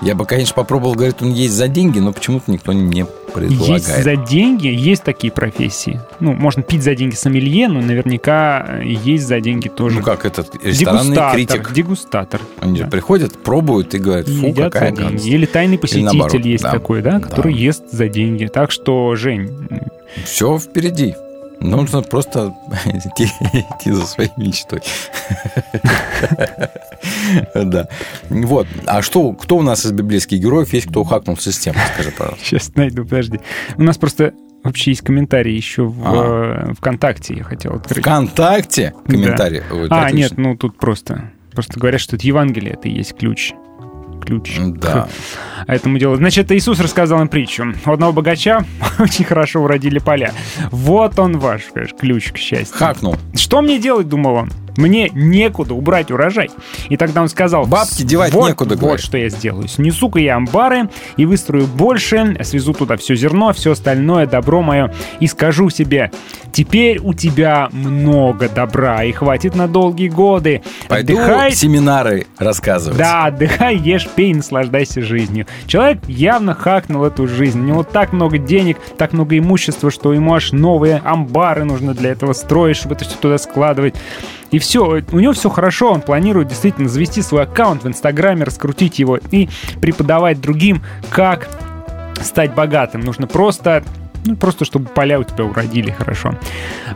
Я 0.00 0.14
бы, 0.14 0.24
конечно, 0.24 0.54
попробовал, 0.54 0.94
говорит, 0.94 1.22
он 1.22 1.32
есть 1.32 1.54
за 1.54 1.68
деньги, 1.68 1.98
но 1.98 2.12
почему-то 2.12 2.50
никто 2.50 2.72
не 2.72 3.06
предлагает. 3.34 3.82
Есть 3.82 4.02
за 4.02 4.16
деньги, 4.16 4.66
есть 4.68 5.04
такие 5.04 5.32
профессии. 5.32 6.00
Ну, 6.20 6.32
можно 6.32 6.62
пить 6.62 6.82
за 6.82 6.94
деньги 6.94 7.14
сомелье, 7.14 7.68
но 7.68 7.80
наверняка 7.80 8.80
есть 8.82 9.26
за 9.26 9.40
деньги 9.40 9.68
тоже. 9.68 9.96
Ну, 9.98 10.02
как 10.02 10.24
этот 10.24 10.54
ресторанный 10.64 11.16
дегустатор, 11.16 11.34
критик. 11.34 11.72
Дегустатор. 11.72 12.40
Они 12.60 12.76
же 12.76 12.84
да. 12.84 12.90
приходят, 12.90 13.42
пробуют 13.42 13.94
и 13.94 13.98
говорят, 13.98 14.26
фу, 14.26 14.46
едят 14.46 14.72
какая 14.72 14.92
гадость. 14.92 15.26
Или 15.26 15.46
тайный 15.46 15.74
Или 15.74 15.80
посетитель 15.80 16.04
наоборот, 16.04 16.44
есть 16.44 16.64
да. 16.64 16.70
такой, 16.70 17.02
да, 17.02 17.20
который 17.20 17.54
ест 17.54 17.90
за 17.90 18.08
деньги. 18.08 18.46
Так 18.46 18.70
что, 18.70 19.14
Жень, 19.16 19.50
Все 20.24 20.58
впереди. 20.58 21.14
Нужно 21.62 22.02
просто 22.02 22.54
идти, 22.86 23.24
идти 23.52 23.92
за 23.92 24.06
своей 24.06 24.30
мечтой. 24.36 24.80
Да. 27.54 27.88
Вот. 28.30 28.66
А 28.86 29.02
что, 29.02 29.32
кто 29.32 29.56
у 29.56 29.62
нас 29.62 29.84
из 29.84 29.92
библейских 29.92 30.38
героев 30.38 30.72
есть, 30.72 30.88
кто 30.88 31.02
хакнул 31.04 31.36
систему? 31.36 31.78
Скажи, 31.94 32.10
пожалуйста. 32.12 32.44
сейчас 32.44 32.74
найду, 32.76 33.04
подожди. 33.04 33.40
У 33.76 33.82
нас 33.82 33.98
просто 33.98 34.34
вообще 34.62 34.92
есть 34.92 35.02
комментарий 35.02 35.54
еще 35.56 35.84
в 35.84 36.00
э, 36.04 36.74
ВКонтакте, 36.74 37.34
я 37.34 37.44
хотел 37.44 37.74
открыть. 37.74 38.04
ВКонтакте 38.04 38.94
комментарий. 39.06 39.62
Да. 39.68 39.74
Ой, 39.76 39.88
А, 39.90 40.06
отлично. 40.06 40.16
нет, 40.18 40.32
ну 40.38 40.56
тут 40.56 40.78
просто. 40.78 41.30
Просто 41.52 41.78
говорят, 41.80 42.00
что 42.00 42.16
это 42.16 42.26
Евангелие, 42.26 42.74
это 42.74 42.88
и 42.88 42.92
есть 42.92 43.14
ключ. 43.16 43.52
Ключ 44.24 44.56
Да. 44.58 45.08
к 45.66 45.66
этому 45.66 45.98
делу. 45.98 46.16
Значит, 46.16 46.50
Иисус 46.52 46.80
рассказал 46.80 47.20
им 47.20 47.28
притчу. 47.28 47.74
У 47.84 47.90
одного 47.92 48.12
богача 48.12 48.64
очень 48.98 49.24
хорошо 49.24 49.60
уродили 49.60 49.98
поля. 49.98 50.32
Вот 50.70 51.18
он 51.18 51.38
ваш, 51.38 51.62
конечно, 51.74 51.98
ключ 51.98 52.32
к 52.32 52.36
счастью. 52.36 52.76
Хакнул. 52.76 53.16
Что 53.34 53.62
мне 53.62 53.78
делать, 53.78 54.08
думал 54.08 54.34
он? 54.34 54.52
Мне 54.76 55.10
некуда 55.12 55.74
убрать 55.74 56.10
урожай. 56.10 56.50
И 56.88 56.96
тогда 56.96 57.22
он 57.22 57.28
сказал... 57.28 57.66
Бабки 57.66 58.02
девать 58.02 58.32
вот, 58.32 58.48
некуда, 58.48 58.74
Вот 58.74 58.80
говорит. 58.80 59.04
что 59.04 59.18
я 59.18 59.28
сделаю. 59.28 59.68
Снесу-ка 59.68 60.18
я 60.18 60.36
амбары 60.36 60.88
и 61.16 61.26
выстрою 61.26 61.66
больше, 61.66 62.36
свезу 62.42 62.72
туда 62.74 62.96
все 62.96 63.14
зерно, 63.14 63.52
все 63.52 63.72
остальное, 63.72 64.26
добро 64.26 64.62
мое, 64.62 64.92
и 65.20 65.26
скажу 65.26 65.70
себе, 65.70 66.10
теперь 66.52 66.98
у 67.00 67.14
тебя 67.14 67.68
много 67.72 68.48
добра, 68.48 69.04
и 69.04 69.12
хватит 69.12 69.54
на 69.54 69.68
долгие 69.68 70.08
годы. 70.08 70.62
Пойду 70.88 71.14
Отдыхай, 71.14 71.52
семинары 71.52 72.26
рассказывать. 72.38 72.98
да, 72.98 73.26
отдыхай, 73.26 73.76
ешь, 73.76 74.08
пей, 74.08 74.34
наслаждайся 74.34 75.02
жизнью. 75.02 75.46
Человек 75.66 75.98
явно 76.08 76.54
хакнул 76.54 77.04
эту 77.04 77.26
жизнь. 77.26 77.60
У 77.60 77.64
него 77.64 77.82
так 77.82 78.12
много 78.12 78.38
денег, 78.38 78.78
так 78.98 79.12
много 79.12 79.38
имущества, 79.38 79.90
что 79.90 80.12
ему 80.12 80.34
аж 80.34 80.52
новые 80.52 81.00
амбары 81.04 81.64
нужно 81.64 81.94
для 81.94 82.10
этого 82.10 82.32
строить, 82.32 82.76
чтобы 82.76 82.94
это 82.94 83.04
все 83.04 83.16
туда 83.16 83.38
складывать. 83.38 83.94
И 84.52 84.58
все, 84.58 85.02
у 85.12 85.18
него 85.18 85.32
все 85.32 85.48
хорошо, 85.48 85.90
он 85.90 86.02
планирует 86.02 86.48
действительно 86.48 86.88
завести 86.88 87.22
свой 87.22 87.42
аккаунт 87.42 87.82
в 87.82 87.88
Инстаграме, 87.88 88.44
раскрутить 88.44 88.98
его 88.98 89.18
и 89.30 89.48
преподавать 89.80 90.40
другим, 90.40 90.82
как 91.10 91.48
стать 92.20 92.54
богатым. 92.54 93.00
Нужно 93.00 93.26
просто 93.26 93.82
ну, 94.24 94.36
просто 94.36 94.64
чтобы 94.64 94.88
поля 94.88 95.18
у 95.18 95.24
тебя 95.24 95.44
уродили 95.44 95.90
хорошо. 95.90 96.34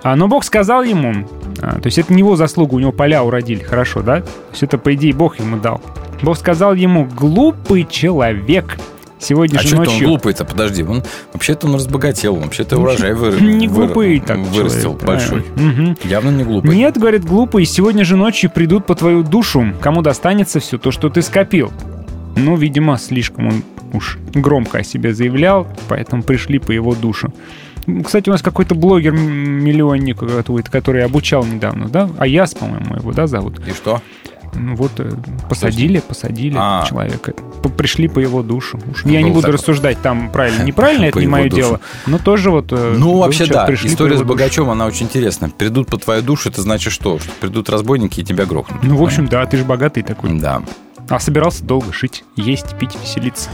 А, 0.02 0.14
но 0.14 0.28
Бог 0.28 0.44
сказал 0.44 0.84
ему, 0.84 1.26
а, 1.60 1.80
то 1.80 1.86
есть 1.86 1.98
это 1.98 2.12
не 2.12 2.20
его 2.20 2.36
заслуга, 2.36 2.74
у 2.74 2.78
него 2.78 2.92
поля 2.92 3.24
уродили 3.24 3.62
хорошо, 3.62 4.02
да? 4.02 4.20
То 4.20 4.28
есть 4.52 4.62
это, 4.62 4.78
по 4.78 4.94
идее, 4.94 5.12
Бог 5.12 5.40
ему 5.40 5.56
дал. 5.56 5.80
Бог 6.22 6.36
сказал 6.36 6.74
ему, 6.74 7.04
глупый 7.04 7.84
человек, 7.84 8.78
сегодня 9.18 9.58
А 9.58 9.62
же 9.62 9.68
что 9.68 9.76
это 9.82 9.90
он 9.90 9.94
ночью... 9.94 10.08
глупый-то? 10.08 10.44
Подожди, 10.44 10.82
он 10.82 11.02
вообще-то 11.32 11.66
он 11.66 11.74
разбогател, 11.74 12.34
он 12.34 12.42
вообще-то 12.42 12.78
урожай 12.78 13.12
выр- 13.12 13.40
Не 13.40 13.66
выр- 13.68 13.86
глупый 13.86 14.20
так 14.20 14.38
вырастил 14.38 14.98
человек, 14.98 15.04
большой. 15.04 15.44
Мгм. 15.56 15.96
Явно 16.04 16.30
не 16.30 16.44
глупый. 16.44 16.76
Нет, 16.76 16.96
говорит, 16.98 17.24
глупый, 17.24 17.64
сегодня 17.64 18.04
же 18.04 18.16
ночью 18.16 18.50
придут 18.50 18.86
по 18.86 18.94
твою 18.94 19.22
душу, 19.22 19.72
кому 19.80 20.02
достанется 20.02 20.60
все 20.60 20.78
то, 20.78 20.90
что 20.90 21.08
ты 21.08 21.22
скопил. 21.22 21.72
Ну, 22.36 22.56
видимо, 22.56 22.98
слишком 22.98 23.48
он 23.48 23.62
уж 23.92 24.18
громко 24.34 24.78
о 24.78 24.84
себе 24.84 25.14
заявлял, 25.14 25.66
поэтому 25.88 26.22
пришли 26.22 26.58
по 26.58 26.72
его 26.72 26.94
душу. 26.94 27.32
Кстати, 28.04 28.28
у 28.28 28.32
нас 28.32 28.42
какой-то 28.42 28.74
блогер-миллионник, 28.74 30.18
какой-то, 30.18 30.70
который 30.70 31.04
обучал 31.04 31.44
недавно, 31.44 31.88
да? 31.88 32.10
Аяс, 32.18 32.52
по-моему, 32.54 32.96
его, 32.96 33.12
да, 33.12 33.26
зовут? 33.26 33.60
И 33.66 33.70
что? 33.70 34.02
Ну 34.58 34.74
вот, 34.74 34.92
э, 34.98 35.10
посадили, 35.48 36.00
посадили 36.00 36.56
А. 36.58 36.84
человека. 36.88 37.32
П- 37.62 37.68
Пришли 37.68 38.08
по 38.08 38.18
его 38.18 38.42
душу. 38.42 38.80
Уж 38.90 39.04
я 39.04 39.18
не 39.20 39.24
Был 39.28 39.34
буду 39.34 39.42
такой. 39.42 39.54
рассуждать 39.54 40.00
там 40.02 40.30
правильно, 40.30 40.62
неправильно, 40.64 41.04
это 41.06 41.20
не 41.20 41.26
мое 41.26 41.44
душу. 41.50 41.56
дело. 41.56 41.80
Но 42.06 42.18
тоже 42.18 42.50
вот... 42.50 42.72
э, 42.72 42.94
Ну, 42.98 43.18
вообще, 43.18 43.46
да. 43.46 43.66
История 43.72 44.16
с 44.18 44.22
богачом, 44.22 44.70
она 44.70 44.86
очень 44.86 45.06
интересна. 45.06 45.50
Придут 45.50 45.88
по 45.88 45.98
твою 45.98 46.22
душу, 46.22 46.48
это 46.48 46.62
значит 46.62 46.92
что? 46.92 47.18
Что 47.18 47.30
придут 47.40 47.68
разбойники 47.70 48.20
и 48.20 48.24
тебя 48.24 48.46
грохнут. 48.46 48.82
Ну, 48.82 48.96
в 48.96 49.02
общем, 49.02 49.26
да, 49.28 49.44
ты 49.46 49.58
же 49.58 49.64
богатый 49.64 50.02
такой. 50.02 50.38
Да. 50.38 50.62
А 51.08 51.20
собирался 51.20 51.62
долго 51.64 51.92
жить, 51.92 52.24
есть, 52.34 52.76
пить, 52.78 52.96
веселиться. 53.00 53.50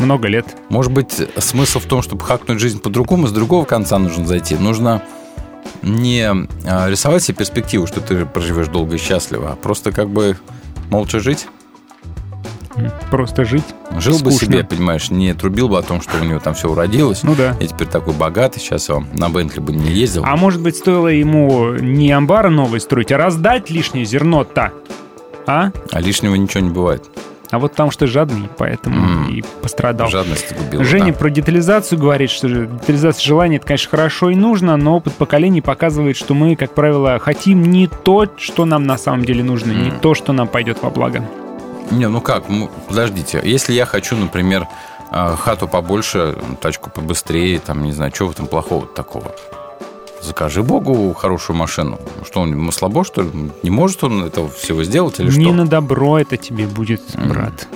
Много 0.00 0.28
лет. 0.28 0.46
Может 0.68 0.92
быть, 0.92 1.12
смысл 1.38 1.80
в 1.80 1.84
том, 1.84 2.02
чтобы 2.02 2.24
хакнуть 2.24 2.60
жизнь 2.60 2.80
по-другому, 2.80 3.26
с 3.26 3.32
другого 3.32 3.64
конца 3.64 3.98
нужно 3.98 4.26
зайти. 4.26 4.54
Нужно 4.56 5.02
не 5.82 6.22
а, 6.66 6.88
рисовать 6.88 7.22
себе 7.22 7.38
перспективу, 7.38 7.86
что 7.86 8.00
ты 8.00 8.24
проживешь 8.26 8.68
долго 8.68 8.96
и 8.96 8.98
счастливо, 8.98 9.52
а 9.52 9.56
просто 9.56 9.92
как 9.92 10.08
бы 10.08 10.36
молча 10.90 11.20
жить. 11.20 11.46
Просто 13.10 13.44
жить 13.44 13.64
Жил 13.98 14.14
бы 14.20 14.30
скучно. 14.30 14.46
себе, 14.46 14.64
понимаешь, 14.64 15.10
не 15.10 15.34
трубил 15.34 15.68
бы 15.68 15.78
о 15.78 15.82
том, 15.82 16.00
что 16.00 16.16
у 16.20 16.24
него 16.24 16.38
там 16.38 16.54
все 16.54 16.70
уродилось. 16.70 17.24
Ну 17.24 17.34
да. 17.34 17.56
Я 17.58 17.66
теперь 17.66 17.88
такой 17.88 18.14
богатый, 18.14 18.60
сейчас 18.60 18.88
он 18.88 19.06
на 19.14 19.28
Бентли 19.28 19.58
бы 19.58 19.72
не 19.72 19.90
ездил. 19.90 20.22
А 20.24 20.36
может 20.36 20.60
быть, 20.60 20.76
стоило 20.76 21.08
ему 21.08 21.72
не 21.74 22.12
амбары 22.12 22.50
новые 22.50 22.80
строить, 22.80 23.10
а 23.10 23.18
раздать 23.18 23.68
лишнее 23.70 24.04
зерно-то? 24.04 24.72
А? 25.46 25.72
А 25.90 26.00
лишнего 26.00 26.36
ничего 26.36 26.62
не 26.62 26.70
бывает. 26.70 27.04
А 27.50 27.58
вот 27.58 27.72
потому 27.72 27.90
что 27.90 28.06
жадный, 28.06 28.48
поэтому 28.58 28.96
М. 28.96 29.30
и 29.30 29.42
пострадал. 29.62 30.08
Жадность 30.08 30.54
губила. 30.54 30.84
Женя 30.84 31.12
да. 31.12 31.18
про 31.18 31.30
детализацию 31.30 31.98
говорит, 31.98 32.30
что 32.30 32.48
детализация 32.48 33.24
желаний 33.24 33.56
это, 33.56 33.66
конечно, 33.66 33.90
хорошо 33.90 34.30
и 34.30 34.34
нужно, 34.34 34.76
но 34.76 34.96
опыт 34.96 35.14
поколений 35.14 35.62
показывает, 35.62 36.16
что 36.16 36.34
мы, 36.34 36.56
как 36.56 36.74
правило, 36.74 37.18
хотим 37.18 37.62
не 37.62 37.86
то, 37.86 38.26
что 38.36 38.66
нам 38.66 38.84
на 38.84 38.98
самом 38.98 39.24
деле 39.24 39.42
нужно, 39.42 39.72
не 39.72 39.90
то, 39.90 40.14
что 40.14 40.32
нам 40.32 40.46
пойдет 40.46 40.78
во 40.82 40.90
благо. 40.90 41.24
Не, 41.90 42.08
ну 42.08 42.20
как, 42.20 42.44
подождите. 42.86 43.40
Если 43.42 43.72
я 43.72 43.86
хочу, 43.86 44.14
например, 44.16 44.66
а, 45.10 45.36
хату 45.36 45.66
побольше, 45.66 46.36
тачку 46.60 46.90
побыстрее, 46.90 47.58
там, 47.60 47.82
не 47.82 47.92
знаю, 47.92 48.12
что 48.14 48.26
в 48.26 48.32
этом 48.32 48.46
плохого 48.46 48.86
такого? 48.86 49.32
Закажи 50.22 50.62
Богу 50.62 51.12
хорошую 51.14 51.56
машину. 51.56 51.98
Что 52.26 52.40
он, 52.40 52.50
ему 52.52 52.72
слабо, 52.72 53.04
что 53.04 53.22
ли? 53.22 53.30
Не 53.62 53.70
может 53.70 54.02
он 54.04 54.24
этого 54.24 54.48
всего 54.48 54.82
сделать 54.84 55.20
или 55.20 55.26
не 55.26 55.44
что? 55.44 55.52
на 55.54 55.66
добро 55.66 56.18
это 56.18 56.36
тебе 56.36 56.66
будет, 56.66 57.02
брат. 57.28 57.68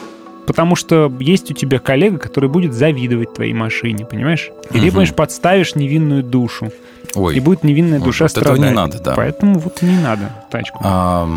Потому 0.46 0.74
что 0.74 1.10
есть 1.20 1.50
у 1.52 1.54
тебя 1.54 1.78
коллега, 1.78 2.18
который 2.18 2.48
будет 2.50 2.72
завидовать 2.74 3.32
твоей 3.34 3.52
машине, 3.54 4.04
понимаешь? 4.04 4.50
И 4.70 4.72
ты, 4.72 4.78
Мгм. 4.78 4.88
понимаешь, 4.88 5.14
подставишь 5.14 5.76
невинную 5.76 6.24
душу. 6.24 6.72
Ой. 7.14 7.36
И 7.36 7.40
будет 7.40 7.62
невинная 7.62 7.98
Вот 8.00 8.06
душа 8.06 8.24
этого 8.26 8.44
страдать. 8.44 8.60
не 8.60 8.70
надо, 8.70 8.98
да. 8.98 9.14
Поэтому 9.14 9.58
вот 9.60 9.82
не 9.82 9.96
надо 9.98 10.30
тачку. 10.50 10.78
А, 10.82 11.28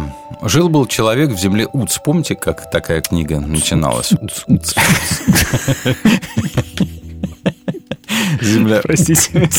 Жил-был 0.41 0.85
человек 0.87 1.29
в 1.31 1.37
земле 1.37 1.67
Уц. 1.71 1.99
Помните, 1.99 2.35
как 2.35 2.69
такая 2.71 3.01
книга 3.01 3.39
начиналась? 3.39 4.11
Уц, 4.13 4.43
Уц. 4.47 4.73
Земля. 8.41 8.79
Простите. 8.83 9.49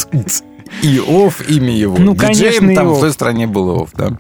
Иов, 0.83 1.49
имя 1.49 1.75
его. 1.75 1.99
Ну, 1.99 2.15
Диджеем 2.15 2.61
конечно, 2.61 2.75
там 2.75 2.89
в 2.95 3.01
той 3.01 3.13
стране 3.13 3.47
был 3.47 3.77
Иов, 3.77 3.91
да. 3.95 4.19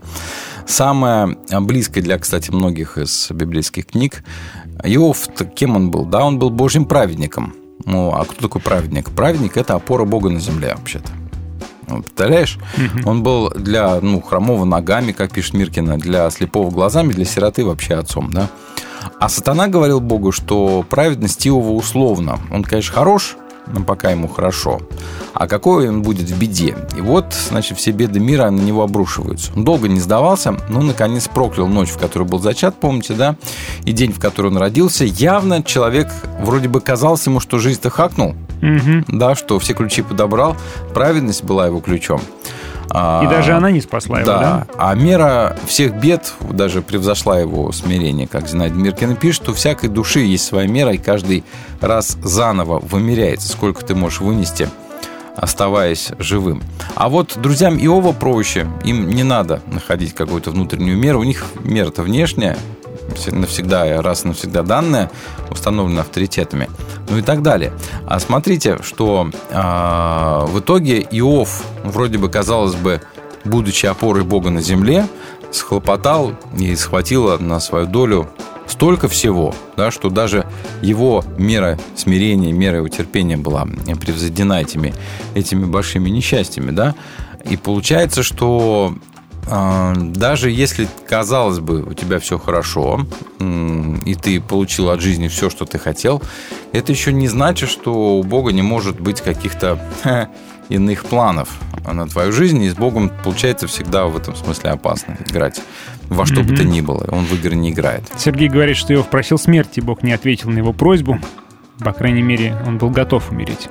Самое 0.66 1.36
близкое 1.60 2.02
для, 2.02 2.18
кстати, 2.18 2.50
многих 2.50 2.98
из 2.98 3.30
библейских 3.30 3.86
книг. 3.86 4.24
Иов, 4.82 5.28
кем 5.54 5.76
он 5.76 5.90
был? 5.90 6.04
Да, 6.04 6.24
он 6.24 6.38
был 6.38 6.50
божьим 6.50 6.86
праведником. 6.86 7.54
Ну, 7.84 8.12
а 8.12 8.24
кто 8.24 8.42
такой 8.42 8.60
праведник? 8.60 9.10
Праведник– 9.10 9.56
это 9.58 9.74
опора 9.74 10.04
Бога 10.04 10.28
на 10.28 10.40
земле, 10.40 10.74
вообще-то. 10.76 11.08
Представляешь? 11.86 12.58
Он 13.04 13.22
был 13.22 13.50
для 13.50 14.00
ну, 14.00 14.20
хромого 14.20 14.64
ногами, 14.64 15.12
как 15.12 15.30
пишет 15.30 15.54
Миркина, 15.54 15.98
для 15.98 16.28
слепого 16.30 16.70
глазами, 16.70 17.12
для 17.12 17.24
сироты 17.24 17.64
вообще 17.64 17.94
отцом, 17.94 18.32
да? 18.32 18.48
А 19.20 19.28
сатана 19.28 19.68
говорил 19.68 20.00
Богу, 20.00 20.32
что 20.32 20.84
праведность 20.88 21.46
Иова 21.46 21.70
условно. 21.70 22.40
Он, 22.50 22.64
конечно, 22.64 22.92
хорош, 22.92 23.36
но 23.66 23.82
пока 23.84 24.10
ему 24.10 24.28
хорошо. 24.28 24.80
А 25.34 25.46
какой 25.46 25.88
он 25.88 26.02
будет 26.02 26.28
в 26.30 26.38
беде? 26.38 26.76
И 26.96 27.00
вот, 27.00 27.32
значит, 27.32 27.76
все 27.78 27.90
беды 27.90 28.20
мира 28.20 28.48
на 28.50 28.60
него 28.60 28.82
обрушиваются. 28.82 29.52
Он 29.54 29.64
долго 29.64 29.88
не 29.88 30.00
сдавался, 30.00 30.56
но, 30.68 30.80
наконец, 30.82 31.28
проклял 31.28 31.66
ночь, 31.66 31.90
в 31.90 31.98
которой 31.98 32.24
был 32.24 32.38
зачат, 32.38 32.74
помните, 32.80 33.14
да? 33.14 33.36
И 33.84 33.92
день, 33.92 34.12
в 34.12 34.20
который 34.20 34.50
он 34.50 34.56
родился. 34.56 35.04
Явно 35.04 35.62
человек, 35.62 36.08
вроде 36.40 36.68
бы 36.68 36.80
казалось 36.80 37.26
ему, 37.26 37.40
что 37.40 37.58
жизнь-то 37.58 37.90
хакнул, 37.90 38.34
Мгм. 38.62 39.04
да, 39.08 39.34
что 39.34 39.58
все 39.58 39.74
ключи 39.74 40.02
подобрал. 40.02 40.56
Праведность 40.94 41.44
была 41.44 41.66
его 41.66 41.80
ключом. 41.80 42.20
А, 42.90 43.24
И 43.24 43.28
даже 43.28 43.52
она 43.52 43.70
не 43.70 43.80
спасла 43.80 44.20
его, 44.20 44.26
да? 44.26 44.66
А 44.78 44.94
мера 44.94 45.56
всех 45.66 45.94
бед 45.94 46.32
даже 46.50 46.82
превзошла 46.82 47.38
его 47.38 47.72
смирение. 47.72 48.26
Как 48.26 48.48
Зинаида 48.48 48.76
Миркина 48.76 49.16
пишет, 49.16 49.48
у 49.48 49.54
всякой 49.54 49.88
души 49.88 50.20
есть 50.20 50.44
своя 50.44 50.68
мера, 50.68 50.92
и 50.92 50.98
каждый 50.98 51.44
раз 51.80 52.16
заново 52.22 52.78
вымеряется, 52.78 53.48
сколько 53.48 53.84
ты 53.84 53.94
можешь 53.94 54.20
вынести, 54.20 54.68
оставаясь 55.36 56.12
живым. 56.18 56.62
А 56.94 57.08
вот 57.08 57.36
друзьям 57.36 57.76
Иова 57.76 58.12
проще. 58.12 58.66
Им 58.84 59.08
не 59.10 59.22
надо 59.22 59.60
находить 59.66 60.14
какую-то 60.14 60.50
внутреннюю 60.50 60.96
меру. 60.96 61.20
У 61.20 61.24
них 61.24 61.44
мера-то 61.62 62.02
внешняя, 62.02 62.56
навсегда, 63.32 63.86
и 63.86 63.98
раз 63.98 64.24
и 64.24 64.28
навсегда 64.28 64.62
данная, 64.62 65.10
установлена 65.50 66.02
авторитетами, 66.02 66.68
ну 67.08 67.18
и 67.18 67.22
так 67.22 67.42
далее. 67.42 67.72
А 68.06 68.18
смотрите, 68.20 68.78
что 68.82 69.30
а, 69.50 70.46
в 70.46 70.60
итоге 70.60 71.00
Иов, 71.10 71.64
вроде 71.84 72.18
бы, 72.18 72.28
казалось 72.28 72.74
бы, 72.74 73.00
будучи 73.44 73.86
опорой 73.86 74.24
Бога 74.24 74.50
на 74.50 74.60
земле, 74.60 75.06
схлопотал 75.50 76.34
и 76.58 76.74
схватило 76.76 77.38
на 77.38 77.60
свою 77.60 77.86
долю 77.86 78.28
столько 78.66 79.08
всего, 79.08 79.54
да, 79.76 79.90
что 79.90 80.10
даже 80.10 80.44
его 80.82 81.24
мера 81.38 81.78
смирения, 81.94 82.52
мера 82.52 82.78
его 82.78 82.88
терпения 82.88 83.36
была 83.36 83.66
превзойдена 84.00 84.60
этими, 84.60 84.92
этими 85.34 85.64
большими 85.64 86.10
несчастьями. 86.10 86.72
Да? 86.72 86.94
И 87.48 87.56
получается, 87.56 88.22
что 88.22 88.94
даже 89.46 90.50
если, 90.50 90.88
казалось 91.08 91.60
бы, 91.60 91.82
у 91.82 91.94
тебя 91.94 92.18
все 92.18 92.38
хорошо, 92.38 93.06
и 93.40 94.14
ты 94.14 94.40
получил 94.40 94.90
от 94.90 95.00
жизни 95.00 95.28
все, 95.28 95.50
что 95.50 95.64
ты 95.64 95.78
хотел, 95.78 96.22
это 96.72 96.92
еще 96.92 97.12
не 97.12 97.28
значит, 97.28 97.68
что 97.68 98.18
у 98.18 98.22
Бога 98.22 98.52
не 98.52 98.62
может 98.62 99.00
быть 99.00 99.20
каких-то 99.20 99.78
иных 100.68 101.04
планов 101.04 101.48
на 101.86 102.08
твою 102.08 102.32
жизнь, 102.32 102.60
и 102.62 102.68
с 102.70 102.74
Богом 102.74 103.12
получается 103.22 103.68
всегда 103.68 104.06
в 104.06 104.16
этом 104.16 104.34
смысле 104.34 104.70
опасно 104.70 105.16
играть 105.28 105.60
во 106.08 106.26
что 106.26 106.40
бы 106.42 106.48
Мгм. 106.48 106.56
то 106.56 106.64
ни 106.64 106.80
было. 106.80 107.06
Он 107.10 107.24
в 107.24 107.32
игры 107.34 107.54
не 107.54 107.70
играет. 107.70 108.02
Сергей 108.16 108.48
говорит, 108.48 108.76
что 108.76 108.92
Иов 108.92 109.08
просил 109.08 109.38
смерти, 109.38 109.80
Бог 109.80 110.02
не 110.02 110.12
ответил 110.12 110.50
на 110.50 110.58
его 110.58 110.72
просьбу. 110.72 111.18
По 111.78 111.92
крайней 111.92 112.22
мере, 112.22 112.56
он 112.66 112.78
был 112.78 112.90
готов 112.90 113.30
умереть. 113.30 113.68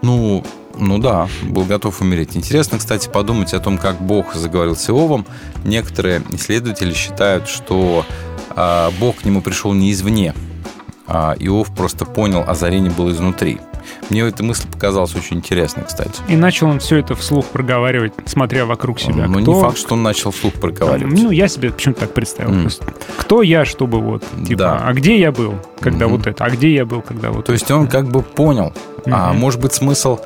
Ну, 0.00 0.44
ну 0.76 0.98
да, 0.98 1.28
был 1.42 1.64
готов 1.64 2.00
умереть. 2.00 2.36
Интересно, 2.36 2.78
кстати, 2.78 3.08
подумать 3.08 3.52
о 3.54 3.60
том, 3.60 3.78
как 3.78 4.00
Бог 4.00 4.34
заговорил 4.34 4.76
с 4.76 4.88
Иовом. 4.88 5.26
Некоторые 5.64 6.22
исследователи 6.32 6.92
считают, 6.92 7.48
что 7.48 8.04
а, 8.50 8.90
Бог 9.00 9.16
к 9.16 9.24
нему 9.24 9.40
пришел 9.42 9.72
не 9.72 9.90
извне, 9.92 10.34
а 11.06 11.34
Иов 11.38 11.74
просто 11.74 12.04
понял, 12.04 12.44
озарение 12.46 12.90
было 12.90 13.10
изнутри. 13.10 13.58
Мне 14.10 14.20
эта 14.20 14.42
мысль 14.44 14.68
показалась 14.70 15.14
очень 15.16 15.38
интересной, 15.38 15.84
кстати. 15.84 16.20
И 16.28 16.36
начал 16.36 16.68
он 16.68 16.78
все 16.78 16.98
это 16.98 17.14
вслух 17.14 17.46
проговаривать, 17.46 18.12
смотря 18.26 18.66
вокруг 18.66 19.00
себя. 19.00 19.26
Но 19.26 19.40
Кто- 19.40 19.54
не 19.54 19.60
факт, 19.60 19.78
что 19.78 19.94
он 19.94 20.02
начал 20.02 20.30
вслух 20.30 20.52
проговаривать. 20.54 21.14
Ну, 21.18 21.30
я 21.30 21.48
себе 21.48 21.70
почему-то 21.70 22.00
так 22.00 22.12
представил. 22.12 22.60
Просто. 22.60 22.84
Кто 23.16 23.40
я, 23.42 23.64
чтобы 23.64 24.00
вот, 24.00 24.24
типа, 24.46 24.58
Да. 24.58 24.82
а 24.84 24.92
где 24.92 25.18
я 25.18 25.32
был, 25.32 25.54
когда 25.80 26.06
Мгм. 26.06 26.16
вот 26.18 26.26
это, 26.26 26.44
а 26.44 26.50
где 26.50 26.74
я 26.74 26.84
был, 26.84 27.00
когда 27.00 27.30
вот 27.30 27.46
То 27.46 27.52
есть 27.52 27.70
он 27.70 27.86
как 27.88 28.08
бы 28.10 28.22
понял. 28.22 28.74
А 29.06 29.30
Мгм. 29.30 29.38
может 29.40 29.60
быть 29.60 29.72
смысл 29.72 30.18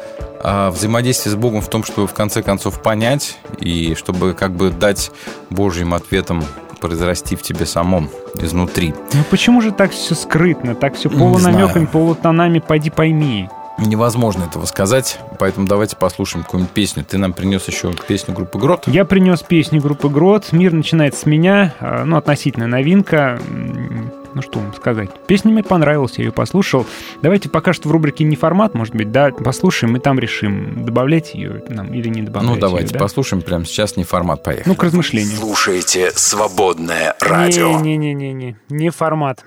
а, 0.43 0.71
взаимодействия 0.71 1.31
с 1.31 1.35
Богом 1.35 1.61
в 1.61 1.69
том, 1.69 1.85
чтобы 1.85 2.07
в 2.07 2.15
конце 2.15 2.43
концов 2.43 2.83
понять 2.83 3.39
и 3.61 3.95
чтобы 3.95 4.35
как 4.35 4.53
бы 4.53 4.71
дать 4.71 5.11
Божьим 5.51 5.95
ответам 5.95 6.45
произрасти 6.81 7.37
в 7.37 7.43
тебе 7.43 7.65
самом 7.65 8.11
изнутри. 8.41 8.93
Ну 9.13 9.23
почему 9.31 9.61
же 9.61 9.71
так 9.71 9.93
все 9.93 10.15
скрытно, 10.15 10.75
так 10.75 10.97
все 10.97 11.09
полунамеками, 11.11 11.87
полутонами, 11.87 12.59
пойди 12.59 12.91
пойми. 12.91 13.49
Невозможно 13.79 14.45
этого 14.45 14.67
сказать, 14.67 15.19
поэтому 15.39 15.67
давайте 15.67 15.97
послушаем 15.97 16.45
какую-нибудь 16.45 16.75
песню. 16.75 17.05
Ты 17.05 17.19
нам 17.19 17.33
принес 17.33 17.67
еще 17.69 17.93
песню 17.93 18.35
группы 18.35 18.59
Грот. 18.59 18.85
Я 18.87 19.05
принес 19.05 19.43
песню 19.43 19.81
группы 19.81 20.09
Грот. 20.09 20.53
Мир 20.53 20.73
начинается 20.73 21.21
с 21.21 21.27
меня. 21.27 21.75
а, 21.81 22.05
Ну, 22.05 22.17
относительно 22.17 22.67
новинка. 22.67 23.41
Ну, 24.35 24.43
что 24.43 24.59
вам 24.59 24.75
сказать. 24.75 25.11
Песня 25.27 25.51
мне 25.53 25.63
понравилась, 25.63 26.15
я 26.17 26.25
ее 26.25 26.33
послушал. 26.33 26.87
Давайте 27.21 27.49
пока 27.49 27.73
что 27.73 27.89
в 27.89 27.93
рубрике 27.93 28.25
«Не 28.25 28.37
формат», 28.37 28.75
может 28.75 28.95
быть, 28.95 29.13
да, 29.13 29.31
послушаем, 29.31 29.97
и 29.97 30.01
там 30.01 30.19
решим, 30.19 30.85
добавлять 30.85 31.35
ее 31.35 31.63
нам 31.69 31.93
или 31.93 32.09
не 32.09 32.23
добавлять 32.23 32.55
Ну, 32.55 32.61
давайте 32.61 32.89
её, 32.89 32.95
да? 32.95 33.01
послушаем 33.01 33.43
прямо 33.43 33.65
сейчас 33.65 33.97
не 33.97 34.05
формат, 34.05 34.43
поехали. 34.43 34.69
Ну, 34.69 34.75
к 34.75 34.83
размышлению. 34.83 35.37
Слушайте 35.37 36.11
«Свободное 36.15 37.15
радио». 37.21 37.81
Не-не-не-не, 37.81 38.57
не 38.69 38.91
формат. 38.91 39.45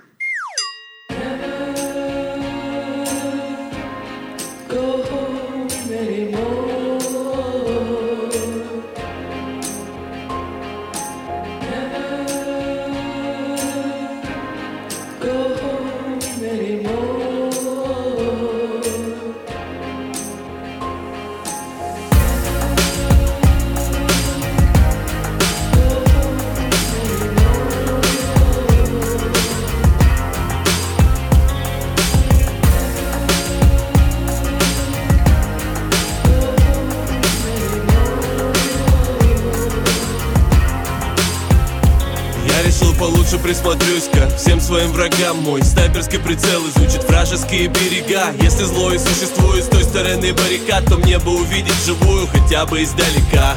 Лучше 43.04 43.38
присмотрюсь 43.38 44.08
ко 44.12 44.28
всем 44.36 44.60
своим 44.60 44.90
врагам 44.92 45.38
Мой 45.42 45.62
снайперский 45.62 46.18
прицел 46.18 46.62
изучит 46.68 47.04
вражеские 47.04 47.68
берега. 47.68 48.32
Если 48.40 48.64
злое 48.64 48.98
существует 48.98 49.64
с 49.64 49.68
той 49.68 49.84
стороны 49.84 50.32
баррикад 50.32 50.84
То 50.86 50.96
мне 50.96 51.18
бы 51.18 51.34
увидеть 51.34 51.84
живую 51.84 52.26
хотя 52.26 52.66
бы 52.66 52.82
издалека 52.82 53.56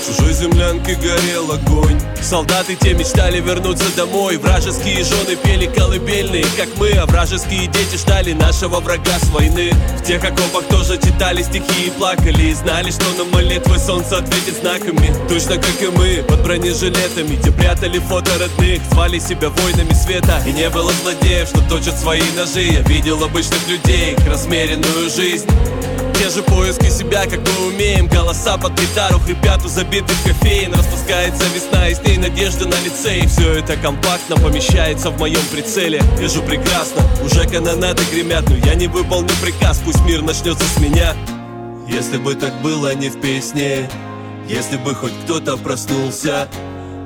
в 0.00 0.16
чужой 0.16 0.32
землянке 0.32 0.94
горел 0.94 1.52
огонь. 1.52 2.00
Солдаты 2.22 2.76
те 2.76 2.94
мечтали 2.94 3.40
вернуться 3.40 3.84
домой. 3.96 4.36
Вражеские 4.36 5.04
жены 5.04 5.36
пели 5.42 5.66
колыбельные, 5.66 6.44
как 6.56 6.68
мы. 6.76 6.90
А 6.92 7.06
вражеские 7.06 7.66
дети 7.66 7.96
ждали 7.96 8.32
нашего 8.32 8.80
врага 8.80 9.18
с 9.18 9.28
войны. 9.30 9.72
В 9.98 10.02
тех 10.02 10.22
окопах 10.24 10.64
тоже 10.68 10.98
читали 10.98 11.42
стихи 11.42 11.86
и 11.86 11.90
плакали. 11.90 12.50
И 12.50 12.54
знали, 12.54 12.90
что 12.90 13.04
на 13.18 13.24
молитвы 13.24 13.78
солнце 13.78 14.18
ответит 14.18 14.60
знаками. 14.60 15.12
Точно 15.28 15.56
как 15.56 15.82
и 15.82 15.86
мы, 15.88 16.24
под 16.26 16.42
бронежилетами. 16.42 17.36
Где 17.36 17.50
прятали 17.50 17.98
фото 17.98 18.30
родных, 18.38 18.80
звали 18.90 19.18
себя 19.18 19.50
воинами 19.50 19.92
света. 19.92 20.42
И 20.46 20.52
не 20.52 20.68
было 20.70 20.92
злодеев, 21.02 21.48
что 21.48 21.60
точат 21.68 21.98
свои 21.98 22.22
ножи. 22.36 22.62
Я 22.62 22.80
видел 22.82 23.22
обычных 23.22 23.66
людей, 23.68 24.12
их 24.12 24.26
размеренную 24.26 25.10
жизнь 25.10 25.46
те 26.20 26.28
же 26.28 26.42
поиски 26.42 26.90
себя, 26.90 27.24
как 27.24 27.40
мы 27.40 27.68
умеем. 27.68 28.06
Голоса 28.06 28.58
под 28.58 28.78
гитару 28.78 29.18
хрипят 29.20 29.64
у 29.64 29.68
забитых 29.68 30.16
кофеин. 30.22 30.74
Распускается 30.74 31.44
весна 31.54 31.88
и 31.88 31.94
с 31.94 32.02
ней 32.02 32.18
надежда 32.18 32.68
на 32.68 32.78
лице. 32.84 33.20
И 33.20 33.26
все 33.26 33.54
это 33.54 33.76
компактно 33.76 34.36
помещается 34.36 35.10
в 35.10 35.18
моем 35.18 35.40
прицеле. 35.50 36.02
Вижу 36.18 36.42
прекрасно, 36.42 37.02
уже 37.24 37.48
канонады 37.48 38.02
гремят 38.12 38.46
Но 38.50 38.56
я 38.56 38.74
не 38.74 38.86
выполню 38.86 39.30
приказ, 39.42 39.80
пусть 39.82 40.04
мир 40.04 40.20
начнется 40.20 40.64
с 40.64 40.78
меня. 40.78 41.14
Если 41.88 42.18
бы 42.18 42.34
так 42.34 42.52
было 42.60 42.94
не 42.94 43.08
в 43.08 43.20
песне 43.20 43.90
Если 44.46 44.76
бы 44.76 44.94
хоть 44.94 45.12
кто-то 45.24 45.56
проснулся 45.56 46.48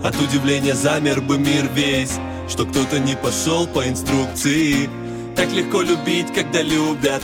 От 0.03 0.21
удивления 0.21 0.75
замер 0.75 1.21
бы 1.21 1.39
мир 1.39 1.71
весь. 1.73 2.15
Что 2.49 2.67
кто-то 2.67 2.99
не 2.99 3.15
пошел 3.15 3.67
по 3.69 3.89
инструкции 3.89 4.91
Так 5.37 5.53
легко 5.53 5.83
любить, 5.83 6.35
когда 6.35 6.63
любят 6.63 7.23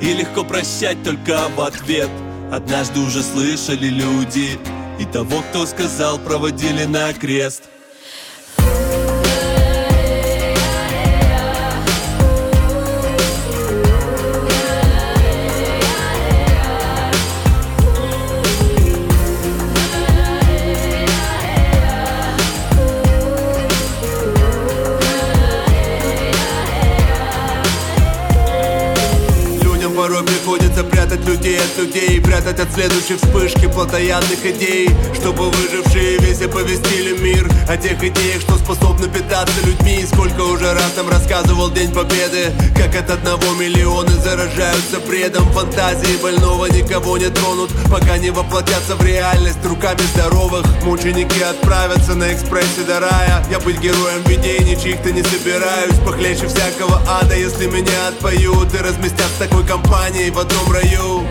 и 0.00 0.12
легко 0.12 0.44
прощать 0.44 1.02
только 1.02 1.48
в 1.56 1.60
ответ. 1.60 2.10
Однажды 2.50 3.00
уже 3.00 3.22
слышали 3.22 3.88
люди 3.88 4.58
И 4.98 5.04
того, 5.04 5.42
кто 5.50 5.66
сказал, 5.66 6.18
проводили 6.18 6.84
на 6.84 7.12
крест 7.12 7.64
приходится 30.58 30.84
прятать 30.84 31.24
людей 31.26 31.58
от 31.58 31.78
людей 31.78 32.20
Прятать 32.20 32.60
от 32.60 32.72
следующей 32.72 33.16
вспышки 33.16 33.66
плотоядных 33.66 34.44
идей 34.44 34.90
Чтобы 35.14 35.50
выжившие 35.50 36.18
весь 36.18 36.42
оповестили 36.42 37.16
мир 37.18 37.48
О 37.68 37.76
тех 37.76 38.02
идеях, 38.02 38.40
что 38.40 38.56
способны 38.56 39.08
питаться 39.08 39.54
людьми. 39.64 40.04
Сколько 40.10 40.42
уже 40.42 40.72
раз 40.72 40.96
нам 40.96 41.08
рассказывал 41.08 41.70
День 41.70 41.92
Победы 41.92 42.52
Как 42.76 42.94
от 42.96 43.10
одного 43.10 43.54
миллиона 43.54 44.10
заражаются 44.10 45.00
бредом 45.06 45.44
Фантазии 45.52 46.16
больного 46.22 46.66
никого 46.66 47.18
не 47.18 47.28
тронут 47.30 47.70
Пока 47.90 48.18
не 48.18 48.30
воплотятся 48.30 48.96
в 48.96 49.04
реальность. 49.04 49.64
Руками 49.64 50.00
здоровых 50.14 50.64
Мученики 50.84 51.40
отправятся 51.42 52.14
на 52.14 52.32
экспрессе 52.32 52.82
до 52.86 53.00
рая. 53.00 53.44
Я 53.50 53.58
быть 53.60 53.80
героем 53.80 54.22
видений 54.26 54.76
чьих-то 54.80 55.12
не 55.12 55.22
собираюсь. 55.22 55.98
Похлеще 56.04 56.46
всякого 56.46 57.00
ада, 57.06 57.36
если 57.36 57.66
меня 57.66 58.08
отпоют 58.08 58.74
И 58.74 58.78
разместят 58.78 59.28
в 59.36 59.38
такой 59.38 59.66
компании. 59.66 60.30
В 60.30 60.38
одном 60.48 60.72
раю 60.72 61.26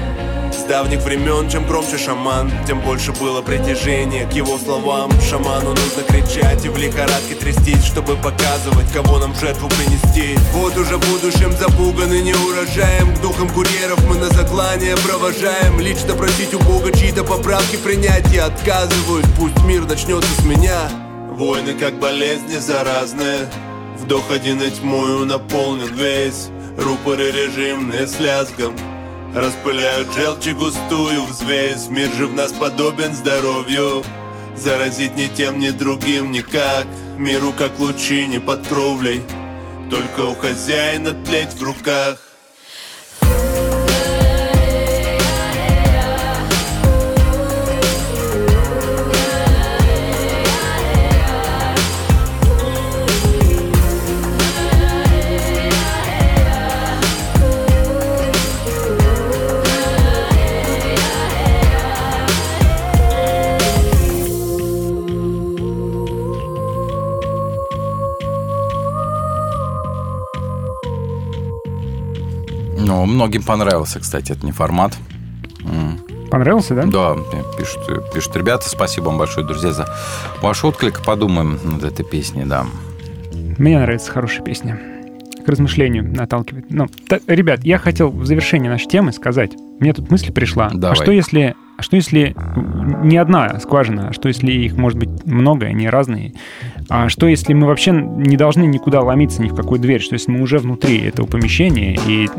с 0.51 0.63
давних 0.63 1.01
времен, 1.01 1.49
чем 1.49 1.65
громче 1.65 1.97
шаман 1.97 2.51
Тем 2.65 2.81
больше 2.81 3.11
было 3.13 3.41
притяжения 3.41 4.25
к 4.27 4.33
его 4.33 4.57
словам. 4.57 5.11
Шаману 5.21 5.69
нужно 5.69 6.03
кричать 6.07 6.65
и 6.65 6.69
в 6.69 6.77
лихорадке 6.77 7.35
трястись 7.35 7.83
Чтобы 7.85 8.15
показывать, 8.15 8.91
кого 8.91 9.19
нам 9.19 9.33
в 9.33 9.39
жертву 9.39 9.69
принести. 9.69 10.37
Вот 10.53 10.77
уже 10.77 10.97
в 10.97 11.11
будущем 11.11 11.51
запуганы 11.57 12.21
неурожаем. 12.21 13.15
К 13.15 13.21
духам 13.21 13.49
курьеров 13.49 14.03
мы 14.07 14.17
на 14.17 14.29
заклание 14.29 14.95
провожаем. 14.97 15.79
Лично 15.79 16.13
просить 16.13 16.53
у 16.53 16.59
Бога 16.59 16.91
чьи-то 16.91 17.23
поправки 17.23 17.77
принять 17.77 18.27
Я 18.31 18.45
отказываюсь, 18.45 19.25
пусть 19.37 19.63
мир 19.63 19.85
начнется 19.85 20.29
с 20.41 20.45
меня. 20.45 20.89
Войны 21.31 21.73
как 21.73 21.99
болезни 21.99 22.57
заразные. 22.57 23.49
Вдох 23.99 24.31
один 24.31 24.61
и 24.61 24.69
тьмою 24.69 25.25
наполнен 25.25 25.93
весь. 25.93 26.49
Рупоры 26.77 27.31
режимные 27.31 28.05
с 28.05 28.19
лязгом 28.19 28.75
Распыляют 29.37 30.11
желчь 30.15 30.47
и 30.47 30.53
густую 30.53 31.23
взвесь 31.25 31.89
Мир 31.89 32.11
же 32.13 32.25
в 32.25 32.33
нас 32.33 32.51
подобен 32.51 33.13
здоровью. 33.13 34.03
Заразить 34.55 35.15
ни 35.15 35.27
тем, 35.27 35.59
ни 35.59 35.69
другим 35.69 36.31
никак. 36.31 36.87
Миру 37.19 37.53
как 37.55 37.77
лучине 37.77 38.39
под 38.39 38.65
кровлей. 38.65 39.21
Только 39.91 40.21
у 40.21 40.33
хозяина 40.33 41.11
тлеть 41.11 41.53
в 41.53 41.61
руках 41.61 42.17
Ну, 72.87 73.05
многим 73.05 73.43
понравился, 73.43 73.99
кстати, 73.99 74.31
этот 74.31 74.43
не 74.43 74.53
формат. 74.53 74.97
М. 75.65 75.99
Понравился, 76.31 76.73
да? 76.73 76.83
Да, 76.85 77.15
пишут, 77.57 78.13
пишут 78.13 78.35
ребята. 78.37 78.69
Спасибо 78.69 79.05
вам 79.05 79.17
большое, 79.17 79.45
друзья, 79.45 79.71
за 79.73 79.87
ваш 80.41 80.63
отклик. 80.63 81.01
Подумаем 81.03 81.59
над 81.63 81.83
этой 81.83 82.05
песней, 82.05 82.45
да. 82.45 82.65
Мне 83.57 83.77
нравится 83.79 84.11
хорошая 84.11 84.41
песня. 84.43 84.79
К 85.45 85.49
размышлению 85.49 86.03
наталкивает. 86.13 86.65
Ну, 86.69 86.87
та- 87.07 87.19
ребят, 87.27 87.63
я 87.63 87.77
хотел 87.77 88.09
в 88.09 88.25
завершении 88.25 88.69
нашей 88.69 88.87
темы 88.87 89.11
сказать. 89.11 89.51
Мне 89.79 89.93
тут 89.93 90.09
мысль 90.09 90.31
пришла. 90.31 90.69
Давай. 90.73 90.91
А 90.91 90.95
что 90.95 91.11
если, 91.11 91.55
а 91.77 91.81
что 91.81 91.95
если 91.95 92.35
не 93.03 93.17
одна 93.17 93.59
скважина, 93.59 94.09
а 94.09 94.13
что 94.13 94.27
если 94.27 94.51
их 94.51 94.75
может 94.75 94.97
быть 94.99 95.25
много, 95.25 95.65
они 95.67 95.89
разные? 95.89 96.33
А 96.89 97.07
что 97.09 97.27
если 97.27 97.53
мы 97.53 97.67
вообще 97.67 97.91
не 97.91 98.35
должны 98.37 98.63
никуда 98.63 99.01
ломиться 99.01 99.41
ни 99.41 99.49
в 99.49 99.55
какую 99.55 99.79
дверь? 99.79 100.01
Что 100.01 100.15
если 100.15 100.31
мы 100.31 100.41
уже 100.41 100.57
внутри 100.57 100.99
этого 100.99 101.25
помещения 101.27 101.97
и 102.07 102.29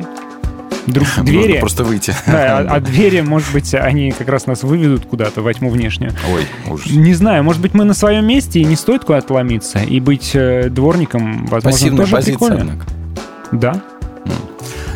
друг, 0.90 1.06
Можно 1.08 1.24
двери... 1.24 1.58
просто 1.60 1.84
выйти. 1.84 2.14
Да, 2.26 2.58
а, 2.58 2.66
а 2.76 2.80
двери, 2.80 3.20
может 3.20 3.52
быть, 3.52 3.74
они 3.74 4.12
как 4.12 4.28
раз 4.28 4.46
нас 4.46 4.62
выведут 4.62 5.06
куда-то 5.06 5.42
во 5.42 5.52
тьму 5.54 5.70
внешнюю. 5.70 6.12
Ой, 6.32 6.46
ужас. 6.72 6.90
Не 6.90 7.14
знаю, 7.14 7.44
может 7.44 7.60
быть, 7.62 7.74
мы 7.74 7.84
на 7.84 7.94
своем 7.94 8.26
месте 8.26 8.60
и 8.60 8.64
не 8.64 8.76
стоит 8.76 9.04
куда-то 9.04 9.34
ломиться, 9.34 9.78
и 9.78 10.00
быть 10.00 10.32
э, 10.34 10.68
дворником, 10.70 11.46
возможно, 11.46 11.70
Пассивная 11.70 12.00
тоже 12.00 12.12
позиция, 12.16 12.38
прикольно. 12.38 12.60
однако. 12.60 12.86
Да. 13.52 13.82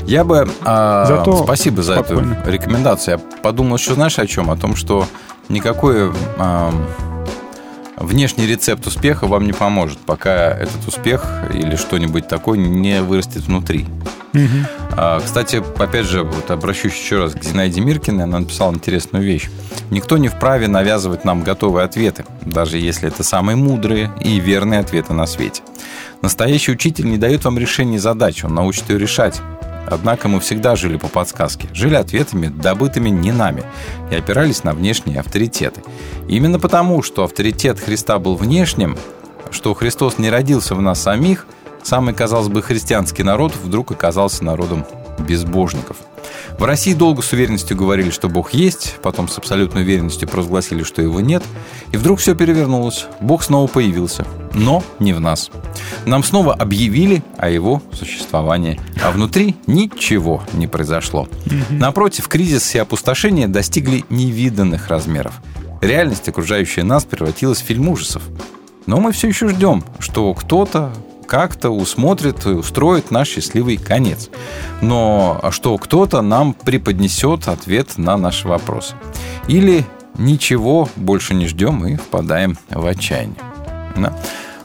Я 0.04 0.24
бы... 0.24 0.48
а, 0.64 1.06
Зато 1.06 1.44
спасибо 1.44 1.82
за 1.82 1.94
спокойно. 1.94 2.34
эту 2.34 2.50
рекомендацию. 2.50 3.18
Я 3.18 3.40
подумал 3.42 3.76
еще, 3.76 3.94
знаешь, 3.94 4.18
о 4.18 4.26
чем? 4.26 4.50
О 4.50 4.56
том, 4.56 4.74
что 4.74 5.06
никакой 5.48 6.10
а, 6.38 6.72
внешний 8.02 8.46
рецепт 8.46 8.86
успеха 8.86 9.26
вам 9.26 9.46
не 9.46 9.52
поможет, 9.52 9.98
пока 9.98 10.50
этот 10.50 10.86
успех 10.86 11.24
или 11.52 11.76
что-нибудь 11.76 12.28
такое 12.28 12.58
не 12.58 13.02
вырастет 13.02 13.42
внутри. 13.42 13.86
А, 14.96 15.20
Кстати, 15.20 15.62
опять 15.78 16.06
же, 16.06 16.22
вот 16.22 16.50
обращусь 16.50 16.94
еще 16.94 17.18
раз 17.18 17.32
к 17.32 17.42
Зинаиде 17.42 17.80
Миркиной, 17.80 18.24
она 18.24 18.40
написала 18.40 18.72
интересную 18.72 19.24
вещь. 19.24 19.48
Никто 19.90 20.16
не 20.18 20.28
вправе 20.28 20.68
навязывать 20.68 21.24
нам 21.24 21.42
готовые 21.42 21.84
ответы, 21.84 22.24
даже 22.44 22.78
если 22.78 23.08
это 23.08 23.22
самые 23.22 23.56
мудрые 23.56 24.10
и 24.20 24.40
верные 24.40 24.80
ответы 24.80 25.12
на 25.12 25.26
свете. 25.26 25.62
Настоящий 26.22 26.72
учитель 26.72 27.06
не 27.06 27.18
дает 27.18 27.44
вам 27.44 27.58
решений 27.58 27.98
задач, 27.98 28.44
он 28.44 28.54
научит 28.54 28.88
ее 28.88 28.98
решать. 28.98 29.40
Однако 29.86 30.28
мы 30.28 30.40
всегда 30.40 30.76
жили 30.76 30.96
по 30.96 31.08
подсказке, 31.08 31.68
жили 31.72 31.94
ответами, 31.94 32.46
добытыми 32.46 33.10
не 33.10 33.32
нами, 33.32 33.64
и 34.10 34.14
опирались 34.14 34.64
на 34.64 34.72
внешние 34.72 35.20
авторитеты. 35.20 35.82
Именно 36.28 36.58
потому, 36.58 37.02
что 37.02 37.24
авторитет 37.24 37.78
Христа 37.78 38.18
был 38.18 38.36
внешним, 38.36 38.96
что 39.50 39.74
Христос 39.74 40.18
не 40.18 40.30
родился 40.30 40.74
в 40.74 40.82
нас 40.82 41.00
самих, 41.02 41.46
самый, 41.82 42.14
казалось 42.14 42.48
бы, 42.48 42.62
христианский 42.62 43.22
народ 43.22 43.52
вдруг 43.62 43.90
оказался 43.90 44.44
народом 44.44 44.86
безбожников. 45.18 45.96
В 46.58 46.64
России 46.64 46.94
долго 46.94 47.22
с 47.22 47.32
уверенностью 47.32 47.76
говорили, 47.76 48.10
что 48.10 48.28
Бог 48.28 48.54
есть, 48.54 48.96
потом 49.02 49.28
с 49.28 49.38
абсолютной 49.38 49.82
уверенностью 49.82 50.28
провозгласили, 50.28 50.82
что 50.82 51.02
его 51.02 51.20
нет, 51.20 51.42
и 51.92 51.96
вдруг 51.96 52.20
все 52.20 52.34
перевернулось. 52.34 53.06
Бог 53.20 53.42
снова 53.42 53.66
появился, 53.66 54.26
но 54.54 54.82
не 54.98 55.12
в 55.12 55.20
нас. 55.20 55.50
Нам 56.06 56.22
снова 56.24 56.54
объявили 56.54 57.22
о 57.38 57.48
его 57.48 57.82
существовании, 57.92 58.80
а 59.02 59.10
внутри 59.10 59.56
ничего 59.66 60.42
не 60.52 60.66
произошло. 60.66 61.28
Напротив, 61.70 62.28
кризис 62.28 62.74
и 62.74 62.78
опустошение 62.78 63.48
достигли 63.48 64.04
невиданных 64.08 64.88
размеров. 64.88 65.34
Реальность, 65.80 66.28
окружающая 66.28 66.84
нас, 66.84 67.04
превратилась 67.04 67.60
в 67.60 67.64
фильм 67.64 67.88
ужасов. 67.88 68.22
Но 68.86 69.00
мы 69.00 69.12
все 69.12 69.28
еще 69.28 69.48
ждем, 69.48 69.84
что 69.98 70.32
кто-то 70.34 70.92
как-то 71.32 71.70
усмотрит 71.70 72.44
и 72.44 72.50
устроит 72.50 73.10
наш 73.10 73.26
счастливый 73.26 73.78
конец. 73.78 74.28
Но 74.82 75.40
что 75.50 75.78
кто-то 75.78 76.20
нам 76.20 76.52
преподнесет 76.52 77.48
ответ 77.48 77.96
на 77.96 78.18
наши 78.18 78.46
вопросы. 78.46 78.96
Или 79.48 79.86
ничего 80.18 80.90
больше 80.94 81.32
не 81.32 81.46
ждем 81.46 81.86
и 81.86 81.96
впадаем 81.96 82.58
в 82.68 82.84
отчаяние. 82.84 83.38
Да. 83.96 84.14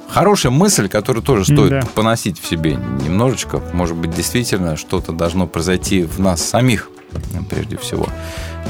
Хорошая 0.09 0.51
мысль, 0.51 0.89
которую 0.89 1.23
тоже 1.23 1.45
стоит 1.45 1.69
Да. 1.69 1.81
поносить 1.95 2.37
в 2.37 2.45
себе 2.45 2.73
немножечко. 2.73 3.61
Может 3.71 3.95
быть, 3.95 4.13
действительно 4.13 4.75
что-то 4.75 5.13
должно 5.13 5.47
произойти 5.47 6.03
в 6.03 6.19
нас 6.19 6.43
самих, 6.43 6.89
прежде 7.49 7.77
всего. 7.77 8.07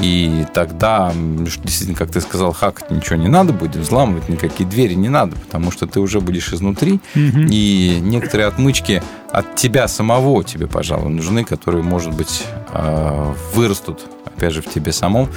И 0.00 0.46
тогда, 0.54 1.12
действительно, 1.14 1.98
как 1.98 2.10
ты 2.10 2.20
сказал, 2.20 2.52
хакать 2.52 2.90
ничего 2.90 3.16
не 3.16 3.28
надо 3.28 3.52
будет, 3.52 3.76
взламывать 3.76 4.28
никакие 4.28 4.68
двери 4.68 4.94
не 4.94 5.08
надо, 5.08 5.34
потому 5.36 5.72
что 5.72 5.86
ты 5.86 5.98
уже 6.00 6.20
будешь 6.20 6.52
изнутри, 6.52 7.00
Мгм. 7.14 7.46
и 7.50 7.98
некоторые 8.00 8.46
отмычки 8.46 9.02
от 9.32 9.56
тебя 9.56 9.88
самого 9.88 10.44
тебе, 10.44 10.66
пожалуй, 10.68 11.10
нужны, 11.10 11.44
которые, 11.44 11.82
может 11.82 12.14
быть, 12.14 12.44
э, 12.72 13.32
вырастут, 13.54 14.06
опять 14.24 14.52
же, 14.54 14.62
в 14.62 14.68
тебе 14.72 14.92
самом, 14.92 15.28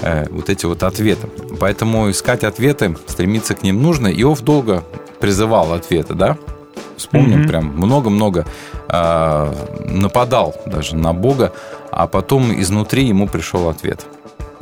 э, 0.00 0.26
вот 0.30 0.48
эти 0.48 0.64
вот 0.66 0.82
ответы. 0.84 1.26
Поэтому 1.58 2.08
искать 2.10 2.44
ответы, 2.44 2.96
стремиться 3.06 3.54
к 3.54 3.62
ним 3.64 3.82
нужно. 3.82 4.06
Иов 4.08 4.42
долго 4.42 4.84
призывал 5.18 5.72
ответы, 5.72 6.14
да? 6.14 6.36
Вспомним, 6.96 7.40
Мгм. 7.40 7.48
прям 7.48 7.64
много-много 7.76 8.46
э, 8.88 9.52
нападал 9.86 10.54
даже 10.66 10.94
на 10.94 11.12
Бога, 11.12 11.52
а 11.94 12.06
потом 12.06 12.52
изнутри 12.60 13.04
ему 13.06 13.28
пришел 13.28 13.68
ответ. 13.68 14.06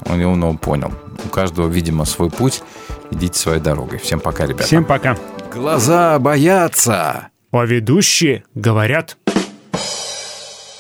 Он 0.09 0.21
его 0.21 0.35
ну, 0.35 0.57
понял. 0.57 0.93
У 1.25 1.29
каждого, 1.29 1.69
видимо, 1.69 2.05
свой 2.05 2.31
путь. 2.31 2.63
Идите 3.11 3.39
своей 3.39 3.61
дорогой. 3.61 3.99
Всем 3.99 4.21
пока, 4.21 4.47
ребята. 4.47 4.65
Всем 4.65 4.85
пока. 4.85 5.17
Глаза 5.53 6.19
боятся. 6.19 7.29
А 7.51 7.65
ведущие 7.65 8.45
говорят. 8.55 9.17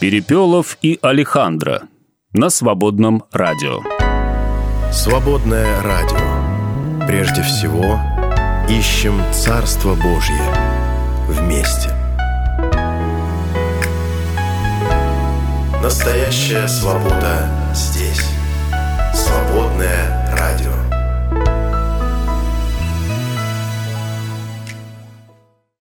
Перепелов 0.01 0.79
и 0.83 0.99
Алехандро 1.01 1.83
на 2.33 2.51
свободном 2.51 3.25
радио. 3.31 3.81
Свободное 4.91 5.81
радио. 5.83 7.07
Прежде 7.07 7.43
всего, 7.43 8.01
ищем 8.69 9.15
Царство 9.33 9.95
Божье 9.95 10.41
вместе. 11.29 12.02
Настоящая 15.83 16.69
свобода 16.69 17.49
здесь. 17.75 18.25
Свободное 19.13 20.22